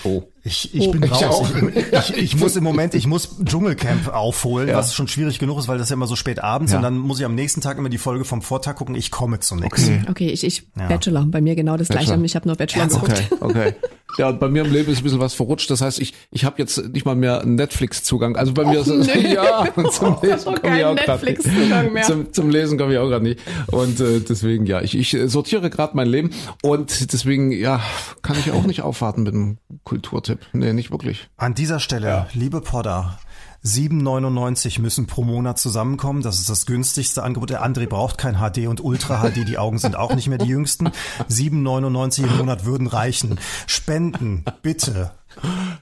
Oh. 0.04 0.24
Ich, 0.44 0.74
ich 0.76 0.92
bin 0.92 1.02
Ich 1.04 1.12
raus. 1.12 1.24
auch. 1.24 1.50
Ich, 1.56 2.10
ich, 2.10 2.18
ich 2.18 2.38
muss 2.38 2.56
im 2.58 2.64
Moment, 2.66 2.94
ich 2.96 3.08
muss 3.08 3.38
Dschungelcamp 3.46 4.10
aufholen, 4.14 4.68
Ja. 4.68 4.76
was 4.78 4.94
schon 4.94 5.08
schwierig 5.08 5.40
genug 5.40 5.58
ist, 5.60 5.68
weil 5.70 5.78
das 5.78 5.90
ja 5.90 5.94
immer 5.96 6.08
so 6.08 6.16
spät 6.18 6.44
abends 6.44 6.72
Ja. 6.74 6.80
und 6.80 6.84
dann 6.84 6.98
muss 6.98 7.20
ich 7.20 7.26
am 7.26 7.36
nächsten 7.36 7.62
Tag 7.62 7.78
immer 7.78 7.88
die 7.90 7.98
Folge 7.98 8.26
vom 8.26 8.42
Vortag 8.42 8.76
gucken. 8.76 8.96
Ich 8.96 9.10
komme 9.12 9.40
zu 9.40 9.56
nichts. 9.56 9.84
Okay. 9.86 10.02
Okay, 10.10 10.30
ich, 10.30 10.44
ich 10.44 10.64
Ja. 10.78 10.88
Bachelor. 10.88 11.26
Bei 11.28 11.40
mir 11.40 11.56
genau 11.56 11.78
das 11.78 11.88
gleiche. 11.88 12.08
Bachelor. 12.10 12.26
Ich 12.26 12.36
habe 12.36 12.48
nur 12.48 12.58
Bachelor 12.58 12.88
geguckt. 12.88 13.24
Okay, 13.32 13.36
okay. 13.40 13.76
Ja, 14.18 14.30
und 14.30 14.40
bei 14.40 14.48
mir 14.48 14.64
im 14.64 14.72
Leben 14.72 14.92
ist 14.92 15.00
ein 15.00 15.04
bisschen 15.04 15.20
was 15.20 15.34
verrutscht. 15.34 15.70
Das 15.70 15.82
heißt, 15.82 16.00
ich, 16.00 16.14
ich 16.32 16.46
habe 16.46 16.56
jetzt 16.60 16.90
nicht 16.94 17.06
mal 17.06 17.16
mehr 17.16 17.42
einen 17.42 17.56
Netflix-Zugang. 17.56 18.36
Also 18.36 18.54
bei 18.54 18.66
mir 18.66 18.80
ist 18.80 18.88
es, 18.88 19.08
nee. 19.08 19.34
ja, 19.34 19.68
zum 19.92 20.18
Lesen 20.22 20.56
komme 20.56 20.80
ich 20.80 20.86
auch 20.86 20.96
gerade 20.96 21.26
nicht. 21.26 22.06
Zum, 22.06 22.34
zum 22.34 22.50
Lesen 22.50 22.78
komme 22.78 22.94
ich 22.94 23.00
auch 23.00 23.08
gerade 23.08 23.24
nicht. 23.24 23.40
Und 23.68 24.00
äh, 24.00 24.20
deswegen, 24.20 24.66
ja, 24.66 24.82
ich, 24.82 24.96
ich 24.96 25.18
sortiere 25.26 25.70
gerade 25.70 25.96
mein 25.96 26.08
Leben 26.08 26.32
und 26.62 27.14
deswegen, 27.14 27.52
ja, 27.52 27.82
kann 28.22 28.38
ich 28.40 28.52
auch 28.52 28.64
nicht 28.66 28.82
aufwarten 28.82 29.24
mit 29.24 29.34
einem 29.34 29.58
Kulturtipp. 29.84 30.40
Nee, 30.54 30.74
nicht 30.74 30.92
wirklich. 30.92 31.30
An 31.38 31.56
dieser 31.56 31.80
Stelle, 31.80 32.28
liebe 32.34 32.62
Podder, 32.62 33.20
7,99 33.66 34.82
müssen 34.82 35.08
pro 35.08 35.24
Monat 35.24 35.58
zusammenkommen. 35.58 36.22
Das 36.22 36.40
ist 36.40 36.50
das 36.50 36.66
günstigste 36.66 37.24
Angebot. 37.24 37.50
Der 37.50 37.66
André 37.66 37.88
braucht 37.88 38.18
kein 38.18 38.36
HD 38.36 38.68
und 38.68 38.84
Ultra 38.84 39.22
HD. 39.22 39.48
Die 39.48 39.58
Augen 39.58 39.78
sind 39.78 39.96
auch 39.96 40.14
nicht 40.14 40.28
mehr 40.28 40.38
die 40.38 40.48
jüngsten. 40.48 40.90
7,99 41.30 42.24
im 42.24 42.38
Monat 42.38 42.66
würden 42.66 42.88
reichen. 42.88 43.40
Spenden, 43.68 44.44
bitte. 44.62 45.12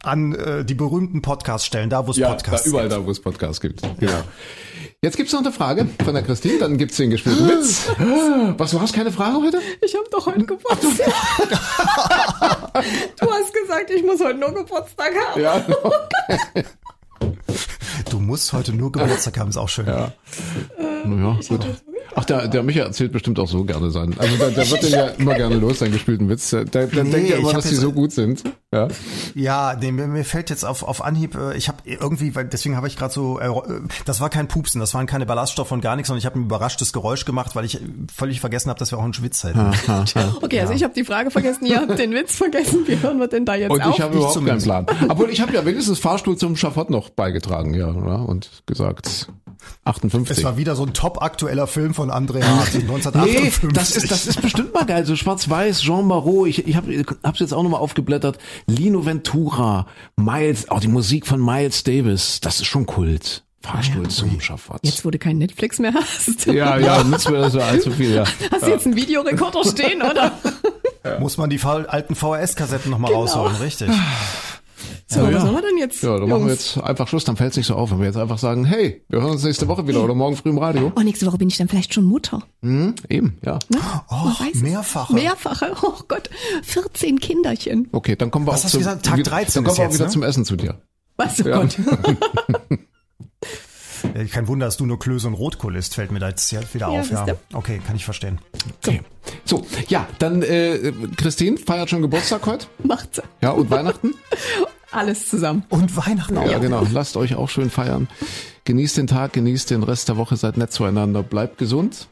An 0.04 0.34
äh, 0.34 0.64
die 0.64 0.76
berühmten 0.76 1.22
Podcast-Stellen, 1.22 1.90
da 1.90 2.08
wo 2.08 2.12
es 2.12 2.18
Ja, 2.18 2.30
Podcasts 2.30 2.64
da, 2.64 2.70
überall 2.70 2.88
da, 2.88 3.06
wo 3.06 3.12
es 3.12 3.20
Podcasts 3.20 3.60
gibt. 3.60 3.82
Genau. 4.00 4.22
Jetzt 5.02 5.18
gibt's 5.18 5.34
noch 5.34 5.42
eine 5.42 5.52
Frage 5.52 5.90
von 6.06 6.14
der 6.14 6.22
Christine, 6.24 6.60
dann 6.60 6.78
gibt's 6.78 6.98
den 6.98 7.10
gespielten 7.10 7.50
Witz. 7.50 7.88
Was, 8.58 8.70
du 8.72 8.80
hast 8.80 8.94
keine 8.94 9.12
Frage 9.12 9.38
heute? 9.38 9.60
Ich 9.82 9.96
habe 9.96 10.06
doch 10.12 10.28
heute 10.28 10.46
Geburtstag. 10.46 10.88
du 13.20 13.32
hast 13.32 13.54
gesagt, 13.54 13.90
ich 13.90 14.04
muss 14.04 14.24
heute 14.24 14.38
nur 14.38 14.54
Geburtstag 14.54 15.14
haben. 15.16 15.42
Ja. 15.42 15.66
Du 18.10 18.20
musst 18.20 18.54
heute 18.54 18.74
nur 18.74 18.92
Geburtstag 18.92 19.38
haben, 19.40 19.50
ist 19.50 19.58
auch 19.58 19.70
schön. 19.70 19.88
Ja. 19.88 20.12
Naja, 21.06 21.40
gut. 21.48 21.66
Ach, 22.16 22.26
der, 22.26 22.48
der 22.48 22.64
Micha 22.64 22.84
erzählt 22.84 23.12
bestimmt 23.12 23.40
auch 23.40 23.48
so 23.48 23.64
gerne 23.64 23.90
sein. 23.92 24.16
Also 24.18 24.36
der, 24.38 24.52
der 24.52 24.70
wird 24.70 24.84
den 24.84 24.92
ja 24.92 25.08
immer 25.08 25.36
gerne 25.36 25.56
los, 25.56 25.80
seinen 25.80 25.94
gespielten 25.94 26.30
Witz. 26.30 26.50
Der, 26.50 26.66
der 26.66 26.88
Nee, 26.88 27.12
denkt 27.12 27.30
ja 27.30 27.36
ich 27.36 27.42
immer, 27.42 27.54
dass 27.54 27.70
die 27.70 27.76
so 27.76 27.92
gut 27.92 28.12
sind. 28.12 28.44
Ja. 28.74 28.88
Ja, 29.36 29.76
nee, 29.80 29.92
mir, 29.92 30.08
mir 30.08 30.24
fällt 30.24 30.50
jetzt 30.50 30.64
auf, 30.66 30.84
auf 30.84 31.04
Anhieb, 31.04 31.36
äh, 31.36 31.56
ich 31.58 31.68
habe 31.68 31.80
irgendwie, 31.86 32.36
weil 32.36 32.46
deswegen 32.46 32.78
habe 32.78 32.88
ich 32.88 32.98
gerade 32.98 33.14
so, 33.14 33.40
äh, 33.40 33.50
das 34.06 34.22
war 34.22 34.30
kein 34.30 34.48
Pupsen, 34.48 34.80
das 34.80 34.94
waren 34.94 35.08
keine 35.08 35.26
Ballaststoffe 35.26 35.72
und 35.72 35.82
gar 35.82 35.96
nichts, 35.96 36.08
sondern 36.08 36.20
ich 36.20 36.26
habe 36.26 36.40
ein 36.40 36.46
überraschtes 36.46 36.94
Geräusch 36.94 37.26
gemacht, 37.26 37.56
weil 37.56 37.66
ich 37.66 37.76
äh, 37.76 37.80
völlig 38.14 38.40
vergessen 38.40 38.70
habe, 38.70 38.80
dass 38.80 38.92
wir 38.92 38.98
auch 38.98 39.04
einen 39.04 39.14
Schwitz 39.14 39.44
hätten. 39.44 39.72
Okay, 40.42 40.60
also 40.60 40.74
ich 40.74 40.84
habe 40.84 40.94
die 40.94 41.04
Frage 41.04 41.32
vergessen, 41.32 41.66
ihr 41.66 41.78
habt 41.78 41.98
den 41.98 42.12
Witz 42.14 42.36
vergessen. 42.36 42.80
Wie 42.86 43.00
hören 43.00 43.20
wir 43.20 43.28
denn 43.28 43.46
da 43.46 43.56
jetzt 43.56 43.72
Und 43.72 43.82
auf? 43.82 43.96
ich 43.96 44.02
habe 44.02 44.16
überhaupt 44.16 44.46
keinen. 44.46 44.62
Plan. 44.62 44.86
Obwohl 45.10 45.30
ich 45.30 45.42
habe 45.42 45.54
ja 45.54 45.66
wenigstens 45.66 46.00
Fahrstuhl 46.00 46.38
zum 46.38 46.56
Schafott 46.56 46.90
noch 46.90 47.10
beigetragen, 47.10 47.74
ja, 47.74 47.90
oder? 47.90 48.28
Und 48.28 48.64
gesagt 48.66 49.28
58. 49.84 50.38
Es 50.38 50.44
war 50.44 50.58
wieder 50.58 50.76
so 50.76 50.86
ein 50.86 50.94
top 50.94 51.22
aktueller 51.22 51.68
Film 51.68 51.94
von 51.94 52.12
André 52.12 52.44
Hart, 52.44 52.74
1958. 52.76 53.64
Nee, 53.64 53.70
das 53.74 53.92
ist, 53.96 54.12
das 54.12 54.28
ist 54.28 54.42
bestimmt 54.42 54.74
mal 54.74 54.86
geil. 54.86 55.06
So 55.06 55.16
schwarz-weiß, 55.16 55.82
Jean 55.82 56.06
Marot. 56.06 56.48
Ich, 56.48 56.68
ich 56.68 56.76
habe 56.76 57.04
hab's 57.24 57.40
jetzt 57.40 57.54
auch 57.54 57.64
nochmal 57.64 57.80
aufgeblättert. 57.82 58.38
Lino 58.68 59.06
Ventura, 59.06 59.88
Miles, 60.16 60.70
auch 60.70 60.80
die 60.80 60.88
Musik 60.88 61.26
von 61.26 61.44
Miles 61.44 61.84
Davis. 61.84 62.40
Das 62.42 62.60
ist 62.60 62.68
schon 62.68 62.86
Kult. 62.86 63.44
Fahrstuhl 63.64 64.08
zum 64.10 64.42
Schafott. 64.42 64.80
Jetzt, 64.82 65.06
wo 65.06 65.12
du 65.12 65.20
keinen 65.20 65.38
Netflix 65.38 65.78
mehr 65.78 65.94
hast. 65.94 66.48
Ja, 66.48 66.78
ja, 66.78 67.04
nützt 67.04 67.30
mir 67.30 67.38
das 67.38 67.54
so 67.54 67.62
allzu 67.62 67.92
viel, 67.92 68.16
ja. 68.16 68.24
Hast 68.52 68.64
du 68.66 68.70
jetzt 68.70 68.86
einen 68.88 68.96
Videorekorder 68.96 69.64
stehen, 69.64 70.02
oder? 70.02 70.32
Muss 71.20 71.38
man 71.38 71.50
die 71.50 71.60
alten 71.62 72.16
VHS-Kassetten 72.16 72.90
nochmal 72.90 73.10
Genau. 73.12 73.22
rausholen, 73.22 73.56
richtig. 73.58 73.90
So, 75.08 75.20
Ja. 75.22 75.34
was 75.34 75.42
sollen 75.44 75.56
wir 75.56 75.62
denn 75.62 75.78
jetzt? 75.78 76.02
Ja, 76.04 76.18
dann 76.18 76.30
machen 76.30 76.42
wir 76.44 76.50
Jungs? 76.50 76.76
jetzt 76.76 76.84
einfach 76.84 77.08
Schluss, 77.08 77.24
dann 77.26 77.36
fällt's 77.36 77.58
nicht 77.58 77.68
so 77.68 77.76
auf, 77.76 77.92
wenn 77.92 78.00
wir 78.00 78.06
jetzt 78.08 78.18
einfach 78.18 78.38
sagen, 78.38 78.66
hey, 78.66 79.04
wir 79.10 79.22
hören 79.22 79.32
uns 79.32 79.44
nächste 79.44 79.68
Woche 79.68 79.88
wieder 79.88 80.04
oder 80.04 80.16
morgen 80.16 80.36
früh 80.36 80.50
im 80.50 80.58
Radio. 80.58 80.92
Oh, 80.96 81.02
nächste 81.02 81.26
Woche 81.26 81.38
bin 81.38 81.48
ich 81.50 81.58
dann 81.58 81.68
vielleicht 81.68 81.94
schon 81.94 82.06
Mutter. 82.06 82.44
Hm, 82.62 82.96
eben, 83.10 83.38
ja. 83.46 83.60
Oh, 84.10 84.16
weiß 84.26 84.56
es. 84.56 84.62
mehrfache. 84.62 85.14
Mehrfache. 85.14 85.74
Oh 85.84 85.94
Gott, 86.08 86.30
14 86.64 87.20
Kinderchen. 87.20 87.88
Okay, 87.92 88.16
dann 88.16 88.32
kommen 88.32 88.46
wir 88.46 88.52
Was 88.54 88.62
auch 88.62 88.64
hast 88.66 88.74
du 88.74 88.78
zum, 88.78 88.86
gesagt? 88.86 89.06
Tag 89.06 89.18
wieder- 89.18 89.30
13 89.32 89.54
Dann 89.54 89.64
kommen 89.66 89.78
wir 89.78 89.82
auch 89.84 89.88
jetzt, 89.90 89.96
wieder 89.96 90.06
ne? 90.06 90.12
zum 90.12 90.24
Essen 90.24 90.46
zu 90.46 90.56
dir. 90.56 90.76
Was, 91.18 91.44
oh 91.44 91.48
Ja. 91.50 91.58
Gott. 91.62 91.78
Ja, 94.04 94.26
Kein 94.26 94.48
Wunder, 94.48 94.66
dass 94.66 94.78
du 94.78 94.86
nur 94.86 95.00
Klöße 95.00 95.28
und 95.28 95.34
Rotkohl 95.34 95.76
isst, 95.76 95.96
fällt 95.96 96.12
mir 96.12 96.20
da 96.20 96.30
jetzt 96.30 96.52
wieder 96.74 96.92
Ja, 96.92 97.00
auf. 97.02 97.12
Ja. 97.12 97.26
Okay, 97.54 97.82
kann 97.86 97.96
ich 97.96 98.06
verstehen. 98.06 98.40
Okay. 98.84 99.02
So, 99.46 99.66
ja, 99.88 100.08
dann 100.20 100.42
äh, 100.42 100.92
Christine 101.18 101.58
feiert 101.58 101.90
schon 101.90 102.02
Geburtstag 102.02 102.46
heute. 102.46 102.68
Macht 102.84 103.16
sie. 103.16 103.22
Ja, 103.42 103.52
und 103.52 103.70
Weihnachten? 103.70 104.14
Alles 104.92 105.30
zusammen. 105.30 105.64
Und 105.70 105.96
Weihnachten 105.96 106.38
auch. 106.38 106.50
Ja, 106.50 106.58
genau. 106.60 106.86
Lasst 106.92 107.16
euch 107.16 107.36
auch 107.36 107.50
schön 107.50 107.70
feiern. 107.70 108.10
Genießt 108.66 108.98
den 108.98 109.08
Tag, 109.08 109.34
genießt 109.34 109.72
den 109.72 109.84
Rest 109.84 110.10
der 110.10 110.18
Woche, 110.18 110.36
seid 110.36 110.58
nett 110.58 110.72
zueinander, 110.74 111.24
bleibt 111.24 111.58
gesund. 111.58 112.08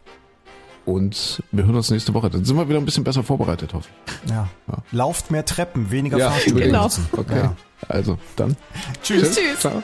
Und 0.85 1.43
wir 1.51 1.65
hören 1.65 1.75
uns 1.75 1.91
nächste 1.91 2.13
Woche. 2.13 2.29
Dann 2.29 2.45
sind 2.45 2.55
wir 2.55 2.67
wieder 2.67 2.79
ein 2.79 2.85
bisschen 2.85 3.03
besser 3.03 3.21
vorbereitet, 3.21 3.73
hoffe 3.73 3.89
ich. 4.25 4.31
Ja. 4.31 4.49
Lauft 4.91 5.29
mehr 5.29 5.45
Treppen, 5.45 5.91
weniger 5.91 6.17
Ja, 6.17 6.31
Fahrstühle. 6.31 6.65
Genau. 6.65 6.87
Okay. 7.11 7.35
Ja. 7.35 7.55
Also, 7.87 8.17
dann. 8.35 8.55
Tschüss. 9.03 9.35
Tschüss. 9.35 9.59
Ciao. 9.59 9.83